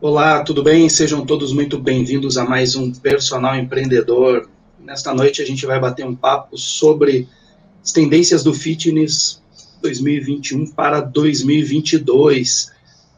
[0.00, 0.88] Olá, tudo bem?
[0.88, 4.48] Sejam todos muito bem-vindos a mais um Personal Empreendedor.
[4.78, 7.26] Nesta noite a gente vai bater um papo sobre
[7.82, 9.42] as tendências do fitness
[9.82, 12.70] 2021 para 2022.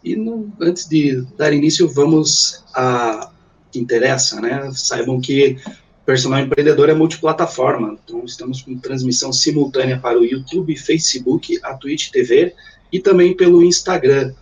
[0.03, 3.31] E no, antes de dar início, vamos a
[3.71, 4.71] que interessa, né?
[4.73, 5.59] Saibam que
[6.07, 12.09] Personal Empreendedor é multiplataforma, então estamos com transmissão simultânea para o YouTube, Facebook, a Twitch
[12.09, 12.55] TV
[12.91, 14.33] e também pelo Instagram.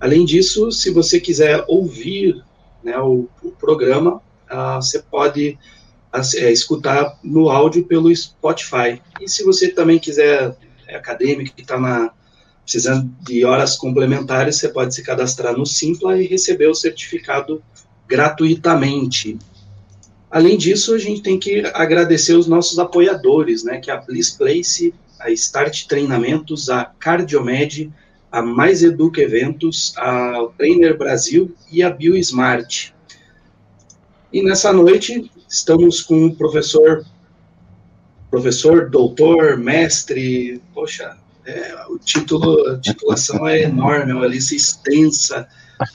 [0.00, 2.42] Além disso, se você quiser ouvir
[2.82, 5.58] né, o, o, programa, uh, você pode
[6.14, 9.02] uh, escutar no áudio pelo Spotify.
[9.20, 12.14] E se você também quiser, é acadêmico, que está
[12.62, 17.62] precisando de horas complementares, você pode se cadastrar no Simpla e receber o certificado
[18.06, 19.38] gratuitamente.
[20.30, 24.30] Além disso, a gente tem que agradecer os nossos apoiadores, né, que é a Bliss
[24.30, 27.90] Place, a Start Treinamentos, a Cardiomed,
[28.30, 32.90] a Mais Educa Eventos, a Trainer Brasil e a BioSmart.
[34.32, 37.04] E nessa noite estamos com o professor,
[38.30, 45.48] professor, doutor, mestre, poxa, é, o título, a titulação é enorme, é uma lista extensa,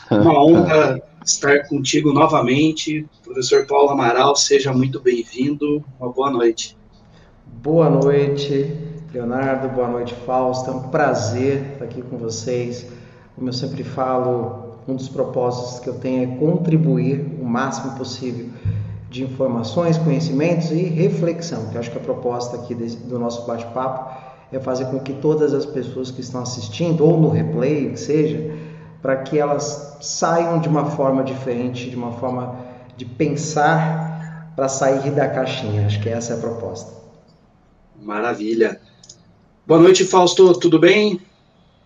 [0.09, 3.07] uma honra estar contigo novamente.
[3.23, 5.83] Professor Paulo Amaral, seja muito bem-vindo.
[5.99, 6.75] Uma boa noite.
[7.61, 8.75] Boa noite,
[9.13, 9.69] Leonardo.
[9.69, 10.71] Boa noite, Fausto.
[10.71, 12.87] É um prazer estar aqui com vocês.
[13.35, 18.49] Como eu sempre falo, um dos propósitos que eu tenho é contribuir o máximo possível
[19.11, 21.67] de informações, conhecimentos e reflexão.
[21.67, 24.19] Que eu acho que a proposta aqui do nosso bate-papo
[24.51, 28.55] é fazer com que todas as pessoas que estão assistindo ou no replay, que seja,
[28.99, 32.55] para que elas saiam de uma forma diferente, de uma forma
[32.97, 35.85] de pensar para sair da caixinha.
[35.85, 36.91] Acho que essa é a proposta.
[38.01, 38.81] Maravilha.
[39.65, 40.51] Boa noite, Fausto.
[40.59, 41.21] Tudo bem?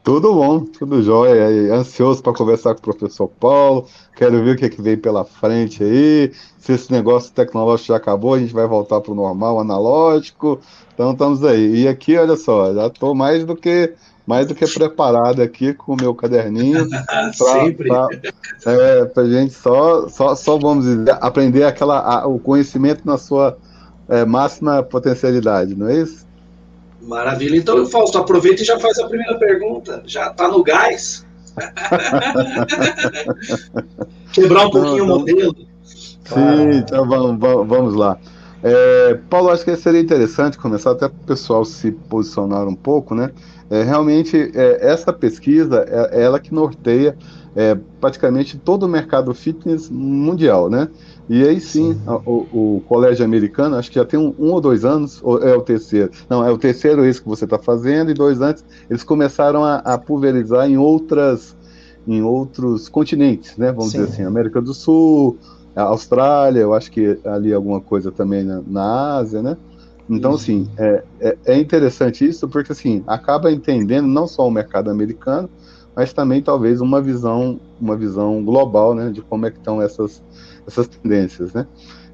[0.04, 1.76] Tudo bom, tudo jóia.
[1.76, 3.86] Ansioso para conversar com o professor Paulo.
[4.16, 6.32] Quero ver o que, é que vem pela frente aí.
[6.58, 10.60] Se esse negócio tecnológico já acabou, a gente vai voltar para o normal, analógico.
[10.92, 11.84] Então estamos aí.
[11.84, 13.94] E aqui, olha só, já estou mais do que
[14.26, 16.88] mais do que preparado aqui com o meu caderninho.
[17.34, 17.90] Sempre.
[17.90, 18.10] Para
[18.66, 23.56] é, a gente só, só, só, vamos dizer, aprender aquela, a, o conhecimento na sua
[24.10, 26.27] é, máxima potencialidade, não é isso?
[27.08, 27.56] Maravilha.
[27.56, 30.04] Então, Fausto, aproveita e já faz a primeira pergunta.
[30.06, 31.26] Já está no gás?
[34.34, 35.56] Quebrar um pouquinho o modelo.
[36.26, 38.18] Sim, então vamos, vamos lá.
[38.62, 43.16] É, Paulo, acho que seria interessante começar até para o pessoal se posicionar um pouco,
[43.16, 43.32] né?
[43.70, 47.18] É, realmente, é, essa pesquisa é ela que norteia
[47.58, 50.88] é, praticamente todo o mercado fitness mundial, né?
[51.28, 52.00] E aí sim.
[52.06, 52.48] A, o,
[52.78, 55.62] o, colégio americano, acho que já tem um, um, ou dois anos, ou é o
[55.62, 56.12] terceiro?
[56.30, 59.78] Não, é o terceiro esse que você está fazendo, e dois antes, eles começaram a,
[59.78, 61.56] a, pulverizar em outras,
[62.08, 63.72] em outros continentes, né?
[63.72, 64.02] Vamos sim.
[64.02, 65.36] dizer assim, América do Sul,
[65.76, 69.58] Austrália, eu acho que ali alguma coisa também na, na Ásia, né?
[70.08, 70.44] Então, isso.
[70.44, 75.50] assim, é, é, é, interessante isso porque, assim, acaba entendendo não só o mercado americano,
[75.98, 80.22] mas também, talvez, uma visão, uma visão global, né, de como é que estão essas,
[80.68, 81.66] essas tendências, né.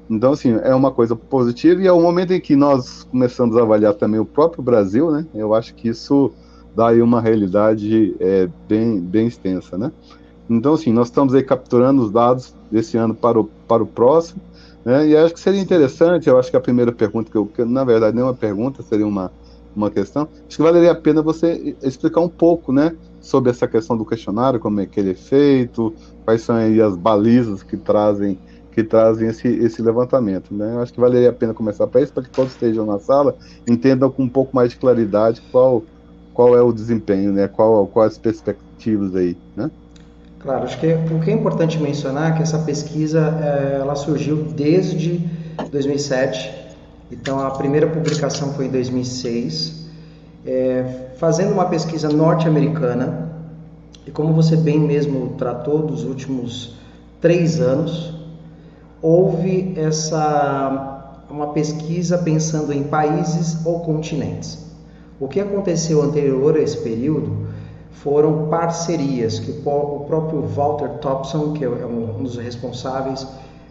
[0.08, 3.60] Então, assim, é uma coisa positiva e é o momento em que nós começamos a
[3.60, 6.32] avaliar também o próprio Brasil, né, eu acho que isso
[6.74, 9.92] dá aí uma realidade é, bem, bem extensa, né.
[10.48, 14.40] Então, assim, nós estamos aí capturando os dados desse ano para o, para o próximo,
[14.82, 15.08] né?
[15.08, 17.82] E acho que seria interessante, eu acho que a primeira pergunta, que, eu, que na
[17.82, 19.32] verdade nem uma pergunta, seria uma,
[19.74, 22.94] uma questão, acho que valeria a pena você explicar um pouco né,
[23.24, 25.92] sobre essa questão do questionário, como é que ele é feito,
[26.24, 28.38] quais são aí as balizas que trazem
[28.70, 30.52] que trazem esse, esse levantamento.
[30.52, 30.74] Né?
[30.74, 33.36] Eu acho que valeria a pena começar para isso, para que todos estejam na sala
[33.68, 35.84] entendam com um pouco mais de claridade qual,
[36.32, 37.46] qual é o desempenho, né?
[37.46, 39.38] qual, quais as perspectivas aí.
[39.56, 39.70] Né?
[40.40, 44.42] Claro, acho que o que é importante mencionar é que essa pesquisa é, ela surgiu
[44.42, 45.20] desde
[45.70, 46.52] 2007,
[47.12, 49.86] então a primeira publicação foi em 2006,
[50.44, 53.30] é, fazendo uma pesquisa norte-americana,
[54.06, 56.74] e como você bem mesmo tratou dos últimos
[57.18, 58.12] três anos,
[59.00, 64.70] houve essa uma pesquisa pensando em países ou continentes.
[65.18, 67.46] O que aconteceu anterior a esse período
[67.90, 73.26] foram parcerias que o próprio Walter Thompson, que é, é um dos responsáveis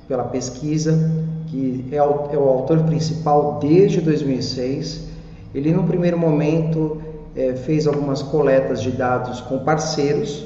[0.07, 0.97] pela pesquisa,
[1.45, 5.07] que é o, é o autor principal desde 2006,
[5.53, 10.45] ele no primeiro momento é, fez algumas coletas de dados com parceiros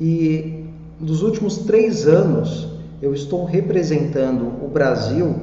[0.00, 0.64] e
[1.00, 2.68] nos últimos três anos
[3.00, 5.34] eu estou representando o Brasil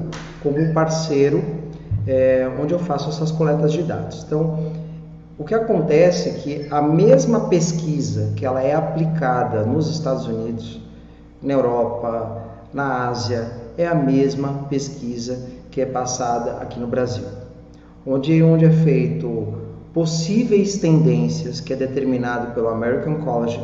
[0.42, 1.42] como um parceiro
[2.06, 4.24] é, onde eu faço essas coletas de dados.
[4.24, 4.72] Então,
[5.38, 10.80] o que acontece é que a mesma pesquisa que ela é aplicada nos Estados Unidos,
[11.42, 12.42] na Europa,
[12.72, 17.24] na Ásia, é a mesma pesquisa que é passada aqui no Brasil,
[18.06, 19.63] onde, onde é feito
[19.94, 23.62] possíveis tendências que é determinado pelo American College,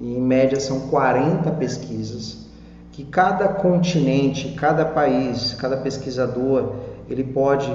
[0.00, 2.46] e em média são 40 pesquisas,
[2.90, 6.72] que cada continente, cada país, cada pesquisador,
[7.08, 7.70] ele pode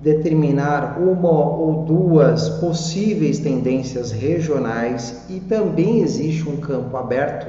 [0.00, 7.46] determinar uma ou duas possíveis tendências regionais e também existe um campo aberto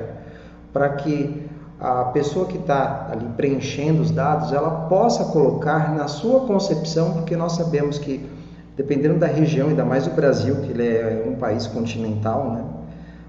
[0.74, 1.48] para que
[1.80, 7.38] a pessoa que está ali preenchendo os dados ela possa colocar na sua concepção, porque
[7.38, 8.26] nós sabemos que
[8.80, 12.64] dependendo da região, ainda mais o Brasil, que ele é um país continental, né?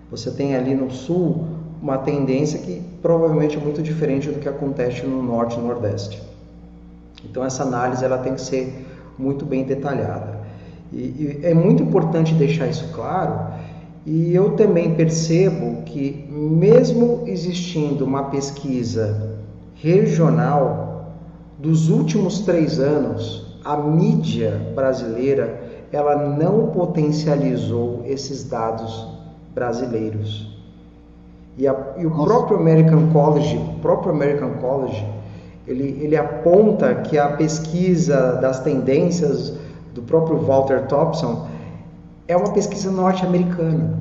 [0.09, 1.45] Você tem ali no sul
[1.83, 6.23] uma tendência que provavelmente é muito diferente do que acontece no norte e nordeste.
[7.25, 8.87] Então essa análise ela tem que ser
[9.19, 10.39] muito bem detalhada.
[10.93, 13.53] E, e é muito importante deixar isso claro.
[14.07, 19.37] E eu também percebo que mesmo existindo uma pesquisa
[19.75, 21.13] regional
[21.59, 25.61] dos últimos três anos, a mídia brasileira
[25.93, 29.09] ela não potencializou esses dados
[29.55, 30.49] brasileiros.
[31.59, 32.25] E, a, e o Nossa.
[32.25, 35.05] próprio American College, o próprio American College,
[35.67, 39.53] ele, ele aponta que a pesquisa das tendências
[39.95, 41.49] do próprio Walter Thompson
[42.27, 43.99] é uma pesquisa norte-americana.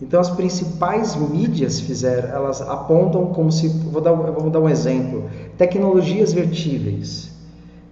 [0.00, 5.24] Então as principais mídias fizeram, elas apontam como se, vou dar, vou dar um exemplo,
[5.56, 7.30] tecnologias vertíveis,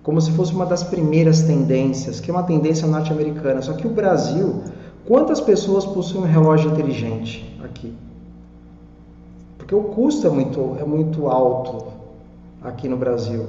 [0.05, 3.63] como se fosse uma das primeiras tendências, que é uma tendência norte-americana.
[3.63, 4.63] Só que o Brasil,
[5.09, 7.93] quantas pessoas possuem um relógio inteligente aqui?
[9.57, 11.87] Porque o custo é muito, é muito alto
[12.63, 13.47] aqui no Brasil.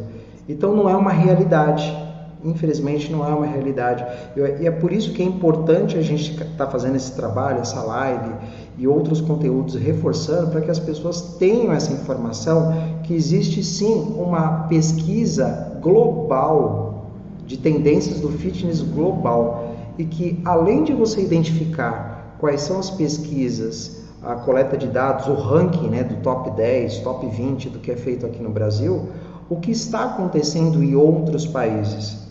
[0.47, 1.93] Então não é uma realidade.
[2.41, 4.05] Infelizmente não é uma realidade.
[4.37, 7.81] E é por isso que é importante a gente estar tá fazendo esse trabalho, essa
[7.81, 8.31] live
[8.77, 12.73] e outros conteúdos reforçando para que as pessoas tenham essa informação
[13.05, 17.11] que existe sim uma pesquisa global
[17.45, 24.03] de tendências do fitness global e que além de você identificar quais são as pesquisas
[24.23, 27.95] a coleta de dados, o ranking né, do top 10, top 20 do que é
[27.95, 29.09] feito aqui no Brasil,
[29.47, 32.25] o que está acontecendo em outros países.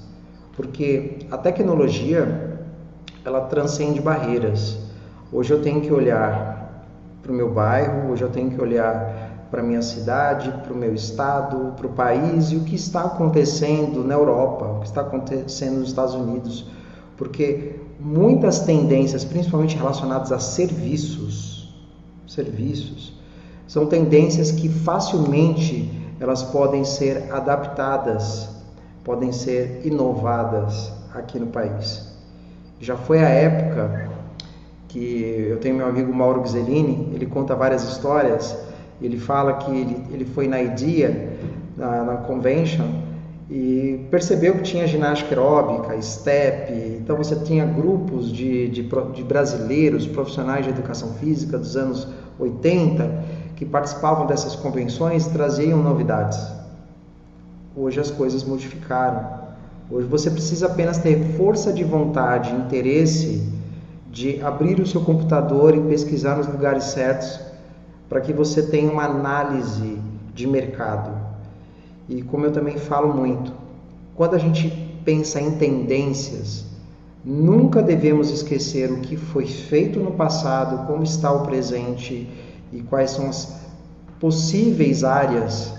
[0.56, 2.58] Porque a tecnologia,
[3.24, 4.76] ela transcende barreiras.
[5.32, 6.84] Hoje eu tenho que olhar
[7.22, 9.13] para o meu bairro, hoje eu tenho que olhar
[9.50, 14.04] para minha cidade, para o meu estado, para o país e o que está acontecendo
[14.04, 16.66] na Europa, o que está acontecendo nos Estados Unidos.
[17.16, 21.74] Porque muitas tendências, principalmente relacionadas a serviços,
[22.26, 23.12] serviços.
[23.66, 28.48] São tendências que facilmente elas podem ser adaptadas,
[29.02, 32.12] podem ser inovadas aqui no país.
[32.80, 34.10] Já foi a época
[34.88, 38.56] que eu tenho meu amigo Mauro Gzelini, ele conta várias histórias.
[39.04, 41.36] Ele fala que ele, ele foi na IDEA,
[41.76, 42.86] na, na convention,
[43.50, 50.06] e percebeu que tinha ginástica aeróbica, step, então você tinha grupos de, de, de brasileiros,
[50.06, 52.08] profissionais de educação física dos anos
[52.38, 53.24] 80,
[53.54, 56.40] que participavam dessas convenções traziam novidades.
[57.76, 59.44] Hoje as coisas modificaram.
[59.90, 63.46] Hoje você precisa apenas ter força de vontade, interesse
[64.10, 67.53] de abrir o seu computador e pesquisar nos lugares certos
[68.08, 69.98] para que você tenha uma análise
[70.34, 71.10] de mercado.
[72.08, 73.52] E como eu também falo muito,
[74.14, 74.68] quando a gente
[75.04, 76.64] pensa em tendências,
[77.24, 82.28] Nunca devemos esquecer o que foi feito no passado, como está o presente
[82.70, 83.62] e quais são as
[84.20, 85.72] possíveis áreas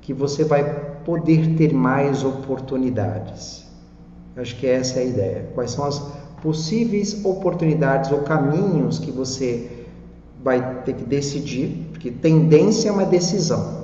[0.00, 0.64] que você vai
[1.04, 3.64] poder ter mais oportunidades.
[4.36, 5.48] Acho que essa é a ideia.
[5.54, 6.00] Quais são as
[6.42, 9.77] possíveis oportunidades ou caminhos que você
[10.42, 13.78] vai ter que decidir, porque tendência é uma decisão.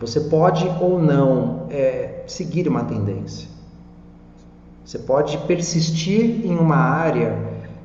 [0.00, 3.48] Você pode ou não é, seguir uma tendência.
[4.84, 7.36] Você pode persistir em uma área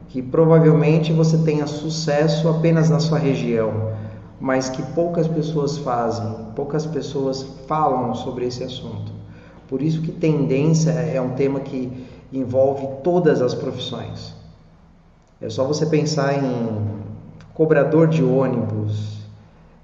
[0.10, 3.94] que provavelmente você tenha sucesso apenas na sua região,
[4.40, 9.12] mas que poucas pessoas fazem, poucas pessoas falam sobre esse assunto.
[9.70, 14.36] Por isso que tendência é um tema que envolve todas as profissões.
[15.40, 17.00] É só você pensar em
[17.62, 19.20] cobrador de ônibus.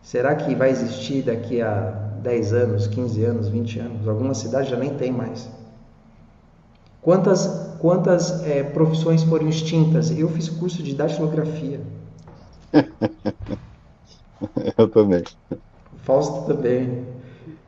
[0.01, 1.91] Será que vai existir daqui a
[2.24, 4.07] 10 anos, 15 anos, 20 anos?
[4.07, 5.48] Algumas cidades já nem tem mais.
[7.03, 10.10] Quantas, quantas é, profissões foram extintas?
[10.10, 11.79] Eu fiz curso de datilografia.
[14.75, 15.24] Eu também.
[15.51, 15.57] O
[16.03, 17.05] Fausto também.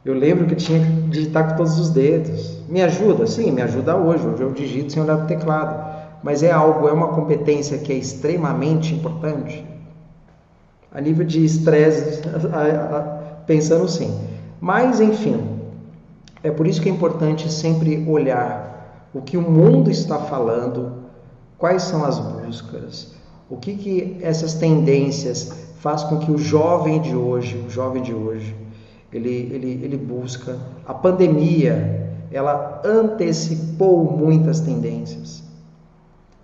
[0.03, 2.63] Eu lembro que tinha que digitar com todos os dedos.
[2.67, 3.27] Me ajuda?
[3.27, 4.25] Sim, me ajuda hoje.
[4.25, 5.99] Hoje eu digito sem olhar para o teclado.
[6.23, 9.69] Mas é algo, é uma competência que é extremamente importante.
[10.91, 12.21] A nível de estresse,
[13.45, 14.13] pensando sim.
[14.59, 15.59] Mas, enfim,
[16.43, 21.03] é por isso que é importante sempre olhar o que o mundo está falando,
[21.57, 23.13] quais são as buscas,
[23.49, 28.13] o que, que essas tendências faz com que o jovem de hoje, o jovem de
[28.13, 28.55] hoje,
[29.11, 30.57] ele, ele, ele busca.
[30.85, 35.43] A pandemia, ela antecipou muitas tendências.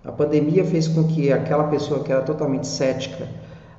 [0.04, 3.28] A pandemia fez com que aquela pessoa que era totalmente cética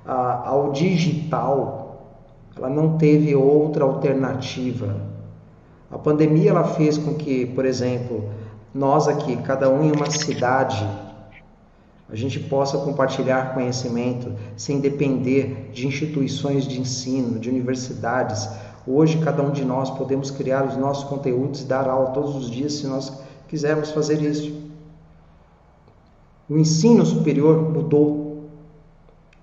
[0.08, 1.88] ao digital,
[2.56, 4.96] ela não teve outra alternativa.
[5.92, 8.30] A pandemia ela fez com que, por exemplo,
[8.74, 10.88] nós aqui, cada um em uma cidade,
[12.10, 18.50] a gente possa compartilhar conhecimento sem depender de instituições de ensino, de universidades.
[18.86, 22.50] Hoje, cada um de nós podemos criar os nossos conteúdos e dar aula todos os
[22.50, 23.12] dias se nós
[23.48, 24.68] quisermos fazer isso.
[26.50, 28.26] O ensino superior mudou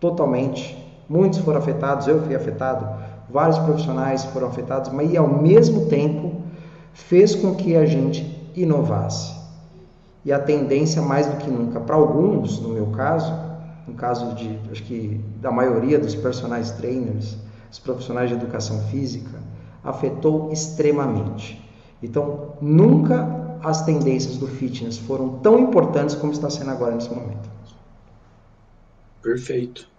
[0.04, 0.76] totalmente.
[1.08, 2.86] Muitos foram afetados, eu fui afetado,
[3.30, 6.42] vários profissionais foram afetados, mas ao mesmo tempo
[6.92, 8.22] fez com que a gente
[8.54, 9.34] inovasse
[10.22, 13.32] e a tendência mais do que nunca para alguns, no meu caso,
[13.88, 17.36] no caso de acho que da maioria dos personagens trainers,
[17.72, 19.38] os profissionais de educação física,
[19.82, 21.62] afetou extremamente.
[22.02, 27.48] Então, nunca as tendências do fitness foram tão importantes como está sendo agora nesse momento.
[29.22, 29.93] Perfeito.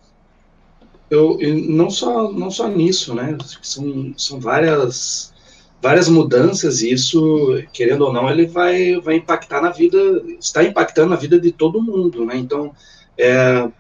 [1.10, 3.38] Eu, eu não só não só nisso, né?
[3.62, 5.34] São, são várias
[5.82, 9.98] várias mudanças e isso, querendo ou não, ele vai, vai impactar na vida,
[10.40, 12.36] está impactando na vida de todo mundo, né?
[12.38, 12.74] Então,
[13.18, 13.72] é, a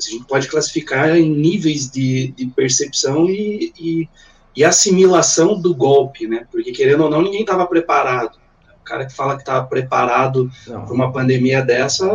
[0.00, 4.08] gente pode classificar em níveis de, de percepção e, e,
[4.54, 6.46] e, assimilação do golpe, né?
[6.52, 8.38] Porque, querendo ou não, ninguém estava preparado.
[8.80, 12.06] O cara que fala que estava preparado para uma pandemia dessa,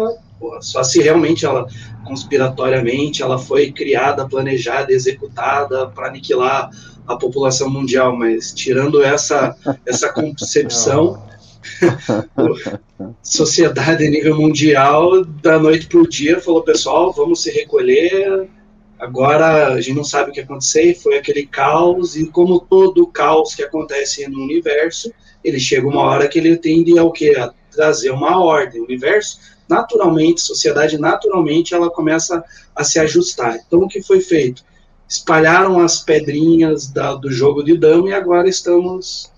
[0.62, 1.68] só se realmente ela,
[2.04, 6.70] conspiratoriamente, ela foi criada, planejada, executada para aniquilar
[7.08, 9.56] a população mundial, mas tirando essa,
[9.86, 11.22] essa concepção,
[13.22, 18.48] sociedade a nível mundial, da noite para o dia, falou: pessoal, vamos se recolher.
[19.00, 23.56] Agora a gente não sabe o que aconteceu, foi aquele caos, e como todo caos
[23.56, 25.12] que acontece no universo,
[25.44, 27.36] ele chega uma hora que ele tende ao que?
[27.36, 28.82] A trazer uma ordem.
[28.82, 29.40] O universo,
[29.72, 32.44] naturalmente, sociedade naturalmente, ela começa
[32.76, 33.58] a se ajustar.
[33.66, 34.64] Então, o que foi feito?
[35.12, 39.30] espalharam as pedrinhas da, do jogo de dama e agora estamos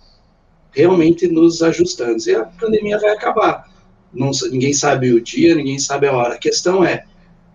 [0.72, 2.22] realmente nos ajustando.
[2.28, 3.68] E a pandemia vai acabar.
[4.14, 6.36] Não, ninguém sabe o dia, ninguém sabe a hora.
[6.36, 7.06] A questão é,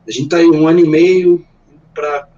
[0.05, 1.47] a gente está aí um ano e meio
[1.95, 2.29] para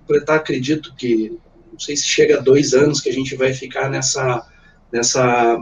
[0.00, 1.38] completar, acredito que,
[1.72, 4.46] não sei se chega a dois anos que a gente vai ficar nessa,
[4.92, 5.58] nessa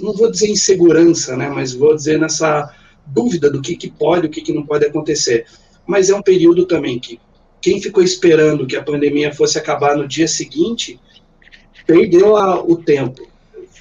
[0.00, 2.74] não vou dizer insegurança, né, mas vou dizer nessa
[3.06, 5.46] dúvida do que, que pode, o que, que não pode acontecer.
[5.86, 7.20] Mas é um período também que
[7.60, 10.98] quem ficou esperando que a pandemia fosse acabar no dia seguinte,
[11.86, 13.28] perdeu a, o tempo.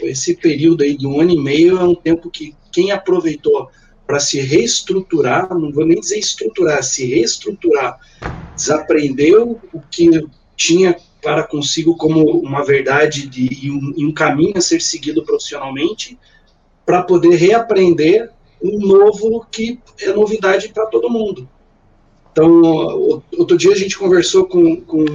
[0.01, 3.69] Esse período aí de um ano e meio é um tempo que quem aproveitou
[4.05, 7.99] para se reestruturar, não vou nem dizer estruturar, se reestruturar,
[8.55, 10.09] desaprendeu o que
[10.55, 15.23] tinha para consigo como uma verdade de, e, um, e um caminho a ser seguido
[15.23, 16.17] profissionalmente,
[16.85, 21.47] para poder reaprender um novo que é novidade para todo mundo.
[22.31, 25.05] Então, outro dia a gente conversou com, com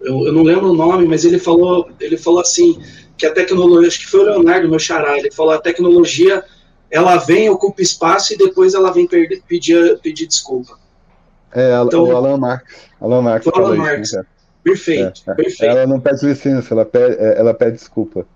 [0.00, 2.80] eu, eu, não lembro o nome, mas ele falou, ele falou assim
[3.16, 6.44] que a tecnologia, acho que foi o Leonardo, meu xará, ele falou a tecnologia,
[6.90, 10.78] ela vem, ocupa espaço e depois ela vem pedir, pedir, pedir desculpa.
[11.52, 12.64] É, então, o Alan Marx.
[13.00, 13.46] Alan Marx.
[13.48, 14.08] Alan Marx.
[14.08, 14.26] Isso, né?
[14.68, 15.34] Perfeito, é, é.
[15.34, 15.70] perfeito.
[15.70, 18.26] Ela não pede licença, ela pede, é, ela pede desculpa.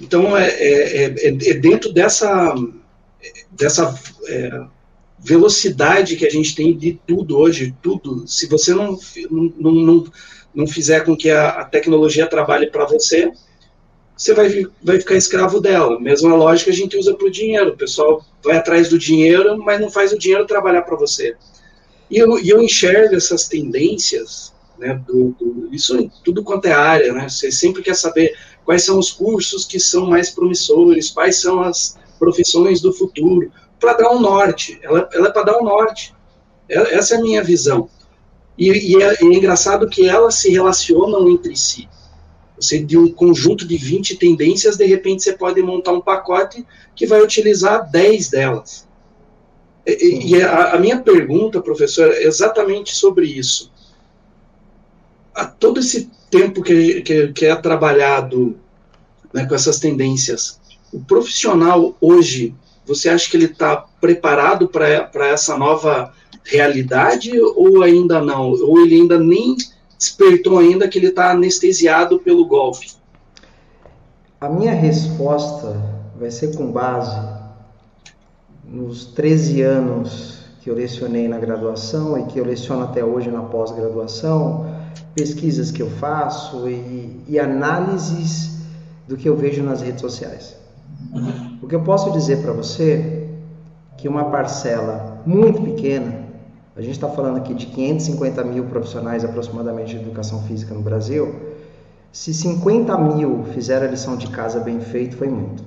[0.00, 2.54] Então, é, é, é, é dentro dessa,
[3.50, 3.94] dessa
[5.18, 8.26] velocidade que a gente tem de tudo hoje, tudo.
[8.26, 8.98] Se você não,
[9.30, 10.04] não, não,
[10.54, 13.30] não fizer com que a, a tecnologia trabalhe para você,
[14.16, 16.00] você vai, vai ficar escravo dela.
[16.00, 17.70] Mesma lógica a gente usa para o dinheiro.
[17.70, 21.36] O pessoal vai atrás do dinheiro, mas não faz o dinheiro trabalhar para você.
[22.10, 24.52] E eu, e eu enxergo essas tendências,
[24.82, 27.28] né, do, do, isso em tudo quanto é área, né?
[27.28, 31.96] Você sempre quer saber quais são os cursos que são mais promissores, quais são as
[32.18, 33.50] profissões do futuro
[33.82, 36.14] para dar um norte, ela, ela é para dar um norte.
[36.68, 37.90] É, essa é a minha visão.
[38.56, 41.88] E, e, é, é, engraçado que elas se relacionam entre si.
[42.56, 47.06] Você, de um conjunto de 20 tendências, de repente você pode montar um pacote que
[47.06, 48.86] vai utilizar 10 delas.
[49.84, 53.71] E, e a, a, minha pergunta, professor, é exatamente sobre isso.
[55.34, 58.56] A todo esse tempo que, que, que é trabalhado
[59.32, 60.60] né, com essas tendências,
[60.92, 62.54] o profissional hoje
[62.86, 66.12] você acha que ele está preparado para essa nova
[66.44, 68.50] realidade ou ainda não?
[68.50, 69.56] Ou ele ainda nem
[69.96, 72.90] despertou ainda que ele está anestesiado pelo golpe?
[74.40, 75.80] A minha resposta
[76.18, 77.16] vai ser com base
[78.64, 83.42] nos 13 anos que eu lecionei na graduação e que eu leciono até hoje na
[83.42, 84.66] pós-graduação,
[85.14, 88.58] pesquisas que eu faço e, e análises
[89.06, 90.56] do que eu vejo nas redes sociais.
[91.62, 93.28] O que eu posso dizer para você
[93.96, 96.22] que uma parcela muito pequena,
[96.76, 101.34] a gente está falando aqui de 550 mil profissionais aproximadamente de educação física no Brasil,
[102.10, 105.62] se 50 mil fizeram a lição de casa bem feito, foi muito.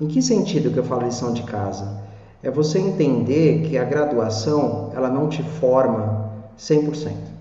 [0.00, 2.00] Em que sentido que eu falo lição de casa?
[2.42, 7.37] É você entender que a graduação ela não te forma 100%.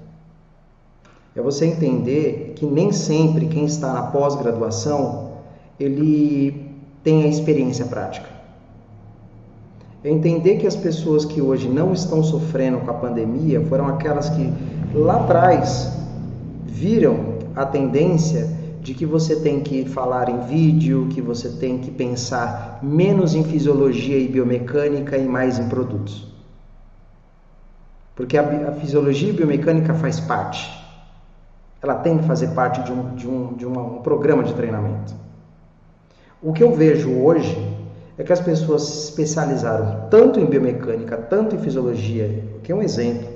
[1.38, 5.34] É você entender que nem sempre quem está na pós-graduação
[5.80, 8.26] ele tem a experiência prática.
[10.04, 14.30] É entender que as pessoas que hoje não estão sofrendo com a pandemia foram aquelas
[14.30, 14.52] que
[14.96, 15.96] lá atrás
[16.66, 18.50] viram a tendência
[18.82, 23.44] de que você tem que falar em vídeo, que você tem que pensar menos em
[23.44, 26.26] fisiologia e biomecânica e mais em produtos.
[28.16, 30.77] Porque a, fisiologia e biomecânica faz parte.
[31.82, 35.14] Ela tem que fazer parte de um, de um, de uma, um programa de treinamento.
[36.42, 37.58] O que eu vejo hoje
[38.18, 42.82] é que as pessoas se especializaram tanto em biomecânica, tanto em fisiologia, que é um
[42.82, 43.28] exemplo,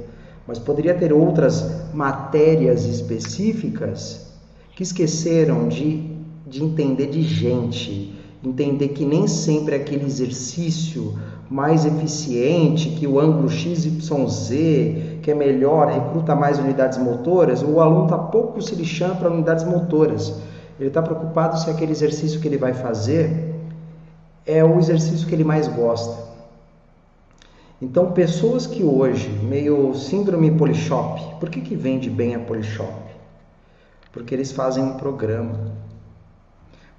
[0.48, 4.32] mas poderia ter outras matérias específicas
[4.76, 6.10] que esqueceram de,
[6.48, 11.18] de entender de gente, entender que nem sempre aquele exercício
[11.50, 18.06] mais eficiente, que o ângulo XYZ, que é melhor, recruta mais unidades motoras, o aluno
[18.06, 20.42] está pouco se lixando para unidades motoras.
[20.80, 23.56] Ele está preocupado se aquele exercício que ele vai fazer
[24.46, 26.32] é o exercício que ele mais gosta.
[27.82, 32.94] Então, pessoas que hoje, meio síndrome Polishop, por que, que vende bem a Polishop?
[34.12, 35.72] Porque eles fazem um programa.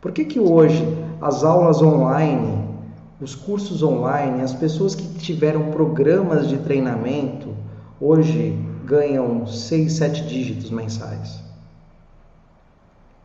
[0.01, 0.85] Por que, que hoje
[1.20, 2.68] as aulas online,
[3.20, 7.55] os cursos online, as pessoas que tiveram programas de treinamento,
[8.03, 11.41] hoje ganham 6, 7 dígitos mensais?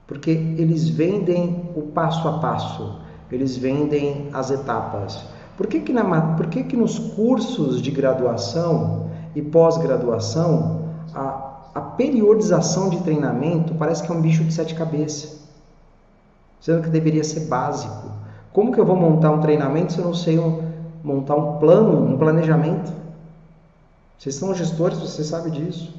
[0.05, 2.99] Porque eles vendem o passo a passo,
[3.31, 5.25] eles vendem as etapas.
[5.57, 11.81] Por que, que, na, por que, que nos cursos de graduação e pós-graduação a, a
[11.81, 15.47] periodização de treinamento parece que é um bicho de sete cabeças?
[16.61, 18.11] Sendo que deveria ser básico.
[18.53, 20.61] Como que eu vou montar um treinamento se eu não sei um,
[21.03, 23.06] montar um plano, um planejamento?
[24.17, 25.93] Vocês são gestores, você sabe disso.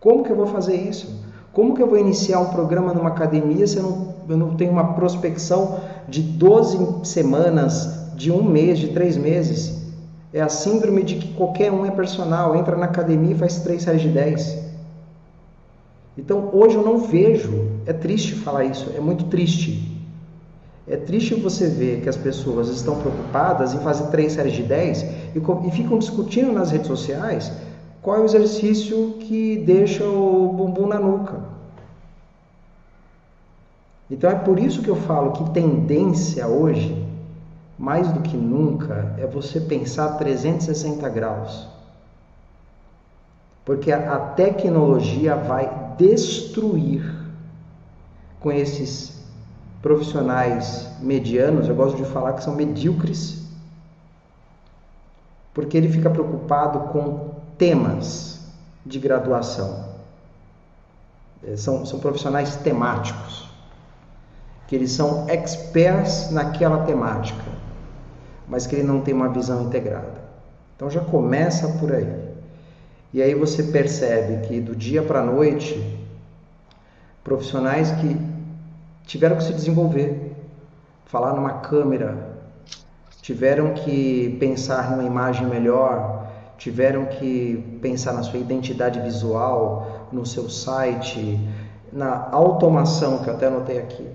[0.00, 1.22] Como que eu vou fazer isso?
[1.52, 4.72] Como que eu vou iniciar um programa numa academia se eu não, eu não tenho
[4.72, 9.80] uma prospecção de 12 semanas de um mês, de três meses.
[10.32, 13.82] É a síndrome de que qualquer um é personal, entra na academia e faz três
[13.82, 14.58] séries de dez.
[16.16, 19.89] Então hoje eu não vejo, é triste falar isso, é muito triste.
[20.88, 25.02] É triste você ver que as pessoas estão preocupadas em fazer três séries de 10
[25.02, 27.52] e, e ficam discutindo nas redes sociais
[28.02, 31.40] qual é o exercício que deixa o bumbum na nuca.
[34.10, 37.10] Então é por isso que eu falo que tendência hoje
[37.80, 41.66] mais do que nunca, é você pensar 360 graus.
[43.64, 47.02] Porque a, tecnologia vai destruir
[48.38, 49.19] com esses
[49.82, 53.42] profissionais medianos, eu gosto de falar que são medíocres,
[55.54, 58.40] porque ele fica preocupado com temas
[58.84, 59.90] de graduação.
[61.42, 63.48] É, são, são profissionais temáticos,
[64.68, 67.60] que eles são experts naquela temática
[68.50, 70.20] mas que ele não tem uma visão integrada.
[70.74, 72.12] Então já começa por aí.
[73.12, 75.98] E aí você percebe que do dia para a noite,
[77.22, 78.16] profissionais que
[79.10, 80.36] tiveram que se desenvolver,
[81.06, 82.36] falar numa câmera,
[83.20, 90.48] tiveram que pensar numa imagem melhor, tiveram que pensar na sua identidade visual, no seu
[90.48, 91.40] site,
[91.92, 94.08] na automação que eu até anotei aqui.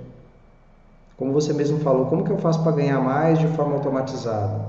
[1.18, 4.62] Como você mesmo falou, como que eu faço para ganhar mais de forma automatizada?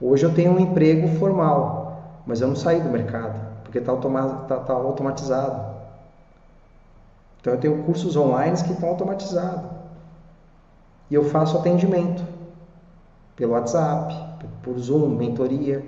[0.00, 4.46] Hoje eu tenho um emprego formal, mas eu não saí do mercado, porque está automa
[4.48, 5.67] tá, tá automatizado.
[7.40, 9.70] Então eu tenho cursos online que estão automatizados.
[11.10, 12.22] E eu faço atendimento
[13.34, 14.14] pelo WhatsApp,
[14.62, 15.84] por Zoom, mentoria.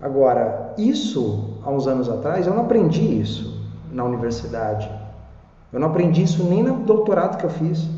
[0.00, 4.90] Agora, isso há uns anos atrás eu não aprendi isso na universidade.
[5.72, 7.88] Eu não aprendi isso nem no doutorado que eu fiz.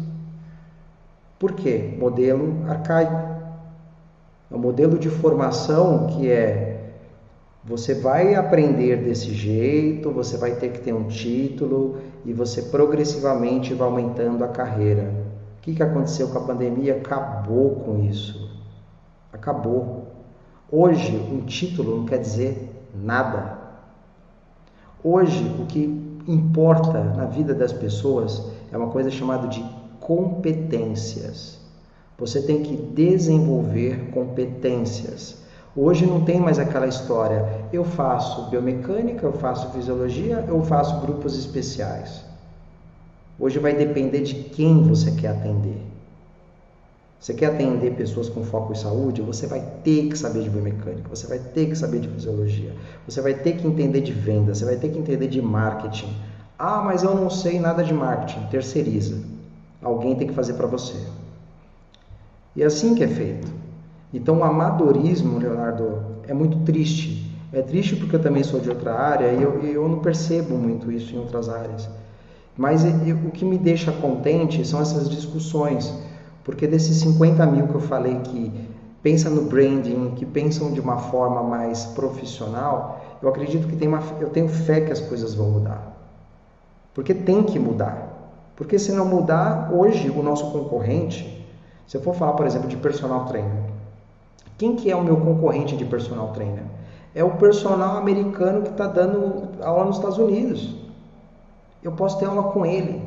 [1.39, 1.97] Por quê?
[1.99, 3.29] Modelo arcaico.
[4.51, 6.79] É um modelo de formação que é
[7.65, 13.75] você vai aprender desse jeito, você vai ter que ter um título e você progressivamente
[13.75, 15.13] vai aumentando a carreira.
[15.59, 16.97] O que, que aconteceu com a pandemia?
[16.97, 18.51] Acabou com isso.
[19.33, 20.07] Acabou.
[20.71, 23.59] Hoje, um título não quer dizer nada.
[25.03, 29.65] Hoje, o que importa na vida das pessoas é uma coisa chamada de
[30.01, 31.59] competências.
[32.19, 35.43] Você tem que desenvolver competências.
[35.81, 41.39] Hoje não tem mais aquela história, eu faço biomecânica, eu faço fisiologia, eu faço grupos
[41.39, 42.25] especiais.
[43.39, 45.81] Hoje vai depender de quem você quer atender.
[47.21, 49.23] Você quer atender pessoas com foco em saúde?
[49.23, 52.75] Você vai ter que saber de biomecânica, você vai ter que saber de fisiologia,
[53.07, 56.13] você vai ter que entender de venda, você vai ter que entender de marketing.
[56.59, 58.49] Ah, mas eu não sei nada de marketing.
[58.49, 59.17] Terceiriza.
[59.81, 60.97] Alguém tem que fazer para você.
[62.57, 63.68] E é assim que é feito.
[64.13, 67.29] Então o amadorismo, Leonardo, é muito triste.
[67.53, 70.91] É triste porque eu também sou de outra área e eu, eu não percebo muito
[70.93, 71.89] isso em outras áreas.
[72.57, 75.93] Mas eu, o que me deixa contente são essas discussões.
[76.45, 78.53] Porque desses 50 mil que eu falei que
[79.03, 84.03] pensam no branding, que pensam de uma forma mais profissional, eu acredito que tem uma,
[84.21, 85.97] eu tenho fé que as coisas vão mudar.
[86.95, 88.09] Porque tem que mudar.
[88.57, 91.47] Porque se não mudar, hoje o nosso concorrente,
[91.87, 93.78] se eu for falar, por exemplo, de personal trainer,
[94.57, 96.65] quem que é o meu concorrente de personal trainer?
[97.15, 100.75] É o personal americano que está dando aula nos Estados Unidos.
[101.83, 103.03] Eu posso ter aula com ele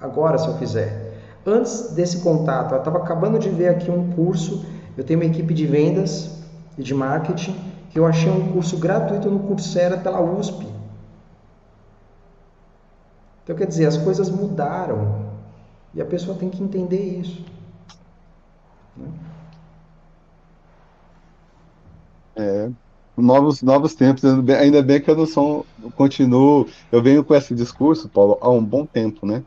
[0.00, 1.10] agora, se eu quiser.
[1.46, 4.64] Antes desse contato, eu estava acabando de ver aqui um curso.
[4.96, 6.42] Eu tenho uma equipe de vendas
[6.76, 7.54] e de marketing
[7.90, 10.66] que eu achei um curso gratuito no Coursera pela USP.
[13.42, 15.30] Então, quer dizer, as coisas mudaram
[15.92, 17.44] e a pessoa tem que entender isso.
[18.96, 19.08] Né?
[22.40, 22.70] É,
[23.16, 28.08] novos, novos tempos, ainda bem que eu não sou, continuo, eu venho com esse discurso,
[28.08, 29.42] Paulo, há um bom tempo, né?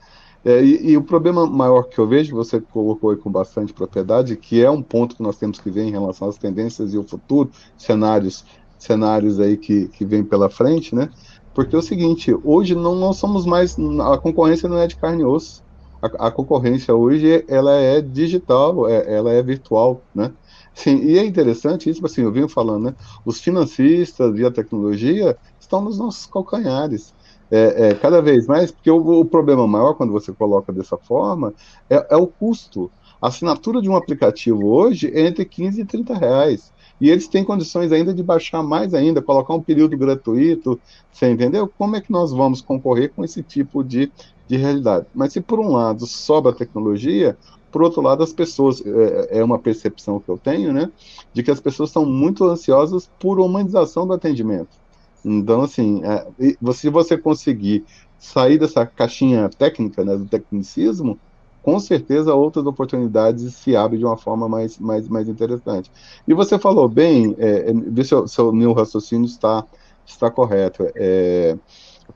[0.45, 4.35] É, e, e, o problema maior que eu vejo, você colocou aí com bastante propriedade,
[4.35, 7.03] que é um ponto que nós temos que ver em relação às tendências e o
[7.03, 8.43] futuro, cenários,
[8.77, 11.09] cenários aí que, que vem pela frente, né?
[11.53, 15.21] Porque é o seguinte, hoje não, não somos mais, a concorrência não é de carne
[15.21, 15.63] e osso.
[16.01, 20.33] A, a concorrência hoje, ela é digital, é, ela é virtual, né?
[20.73, 22.95] Sim, e é interessante isso, assim, eu venho falando, né?
[23.25, 27.13] Os financistas e a tecnologia estão nos nossos calcanhares.
[27.51, 31.53] É, é, cada vez mais, porque o, o, problema maior quando você coloca dessa forma
[31.87, 32.89] é, é, o custo.
[33.21, 36.73] A assinatura de um aplicativo hoje é entre 15 e 30 reais.
[36.99, 40.79] E eles têm condições ainda de baixar mais ainda, colocar um período gratuito,
[41.11, 41.71] você entendeu?
[41.77, 44.11] Como é que nós vamos concorrer com esse tipo de,
[44.47, 45.05] de realidade?
[45.13, 47.37] Mas se por um lado sobra tecnologia,
[47.73, 50.91] por outro lado, as pessoas, é, é uma percepção que eu tenho, né,
[51.33, 54.69] de que as pessoas são muito ansiosas por humanização do atendimento.
[55.25, 56.27] Então, assim, é,
[56.71, 57.83] se você conseguir
[58.19, 61.17] sair dessa caixinha técnica, né, do tecnicismo,
[61.63, 65.89] com certeza outras oportunidades se abrem de uma forma mais, mais, mais interessante.
[66.27, 69.65] E você falou bem, é, é vê se o meu raciocínio está,
[70.05, 71.57] está correto, é,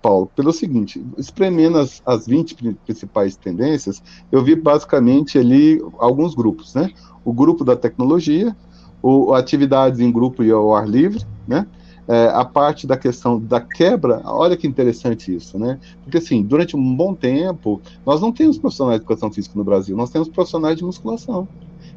[0.08, 6.74] Paulo, pelo seguinte, espremendo as, as 20 principais tendências, eu vi basicamente ali alguns grupos,
[6.74, 6.90] né?
[7.26, 8.56] O grupo da tecnologia,
[9.04, 11.68] o, atividades em grupo e ao ar livre, né?
[12.08, 15.78] É, a parte da questão da quebra, olha que interessante isso, né?
[16.04, 19.98] Porque, assim, durante um bom tempo, nós não temos profissionais de educação física no Brasil,
[19.98, 21.50] nós temos profissionais de musculação.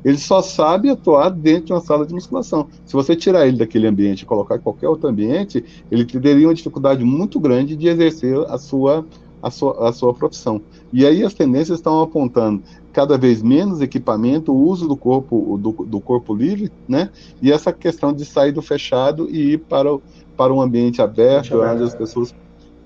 [0.05, 2.69] Ele só sabe atuar dentro de uma sala de musculação.
[2.87, 6.55] Se você tirar ele daquele ambiente e colocar em qualquer outro ambiente, ele teria uma
[6.55, 9.05] dificuldade muito grande de exercer a sua,
[9.43, 10.61] a sua, a sua profissão.
[10.93, 15.73] E aí as tendências estão apontando cada vez menos equipamento, o uso do corpo do,
[15.85, 17.11] do corpo livre, né?
[17.41, 20.03] E essa questão de sair do fechado e ir para, o,
[20.37, 22.35] para um ambiente aberto, onde as pessoas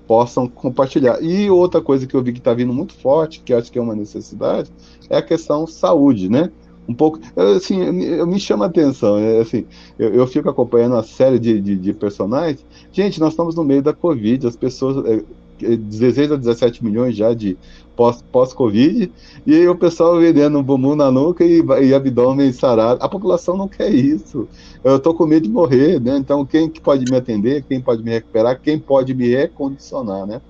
[0.07, 1.21] possam compartilhar.
[1.23, 3.81] E outra coisa que eu vi que está vindo muito forte, que acho que é
[3.81, 4.69] uma necessidade,
[5.09, 6.51] é a questão saúde, né?
[6.87, 7.19] Um pouco,
[7.55, 9.65] assim, eu, me chama atenção, é, assim,
[9.97, 12.63] eu, eu, fico acompanhando uma série de, de, de, personagens.
[12.91, 15.23] Gente, nós estamos no meio da Covid, as pessoas, é,
[15.57, 17.57] 16 a 17 milhões já de
[17.95, 23.01] pós-Covid, pós e aí o pessoal vendendo um bumbum na nuca e, e abdômen sarado.
[23.01, 24.47] A população não quer isso.
[24.83, 26.17] Eu estou com medo de morrer, né?
[26.17, 30.41] Então, quem que pode me atender, quem pode me recuperar, quem pode me recondicionar, né?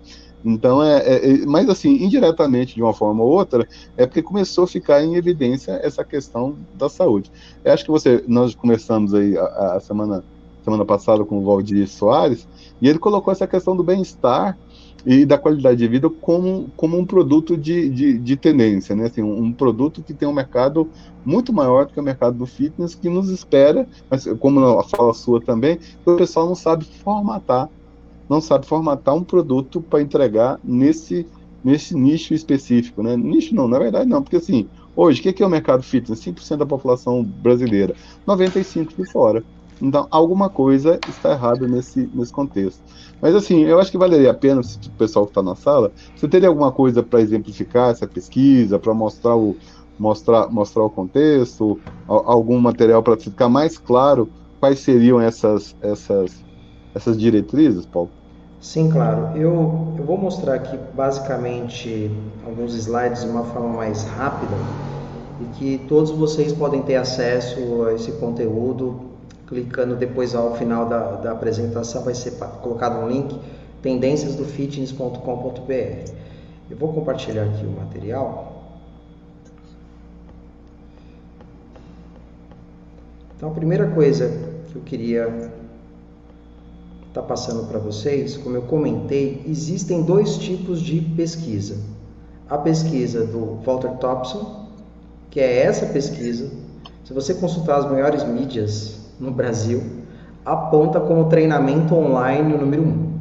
[0.45, 4.65] Então, é, é, é, mas assim, indiretamente, de uma forma ou outra, é porque começou
[4.65, 7.31] a ficar em evidência essa questão da saúde.
[7.63, 10.23] Eu acho que você, nós começamos aí a, a semana
[10.65, 12.47] semana passada com o Valdir Soares,
[12.81, 14.57] e ele colocou essa questão do bem-estar
[15.05, 19.05] e da qualidade de vida como, como um produto de, de, de tendência, né?
[19.05, 20.89] Assim, um, um, produto que tem um mercado
[21.23, 25.13] muito maior do que o mercado do fitness, que nos espera, mas como a fala
[25.13, 27.69] sua também, o pessoal não sabe formatar,
[28.29, 31.27] não sabe formatar um produto para entregar nesse,
[31.63, 33.15] nesse nicho específico, né?
[33.15, 36.19] Nicho não, na verdade não, porque assim, hoje, o que é o mercado fitness?
[36.23, 37.95] 5% da população brasileira,
[38.27, 39.43] 95% de fora.
[39.81, 42.81] Então, alguma coisa está errada nesse, nesse contexto.
[43.21, 45.91] Mas, assim, eu acho que valeria a pena, se o pessoal que está na sala,
[46.15, 49.57] você teria alguma coisa para exemplificar essa pesquisa, para mostrar o,
[49.97, 56.44] mostrar, mostrar o contexto, algum material para ficar mais claro quais seriam essas, essas,
[56.95, 58.09] essas diretrizes, Paulo?
[58.61, 59.37] Sim, claro.
[59.37, 62.09] Eu, eu vou mostrar aqui basicamente
[62.45, 64.55] alguns slides de uma forma mais rápida
[65.41, 69.11] e que todos vocês podem ter acesso a esse conteúdo
[69.45, 72.31] clicando depois ao final da, da apresentação vai ser
[72.61, 73.37] colocado um link
[73.81, 76.11] tendênciasdofitness.com.br.
[76.71, 78.53] Eu vou compartilhar aqui o material.
[83.37, 84.29] Então a primeira coisa
[84.71, 85.51] que eu queria
[87.15, 91.77] estar tá passando para vocês, como eu comentei, existem dois tipos de pesquisa.
[92.49, 94.65] A pesquisa do Walter Thompson,
[95.31, 96.51] que é essa pesquisa.
[97.05, 99.81] Se você consultar as maiores mídias no Brasil
[100.43, 103.13] aponta como treinamento online o número um.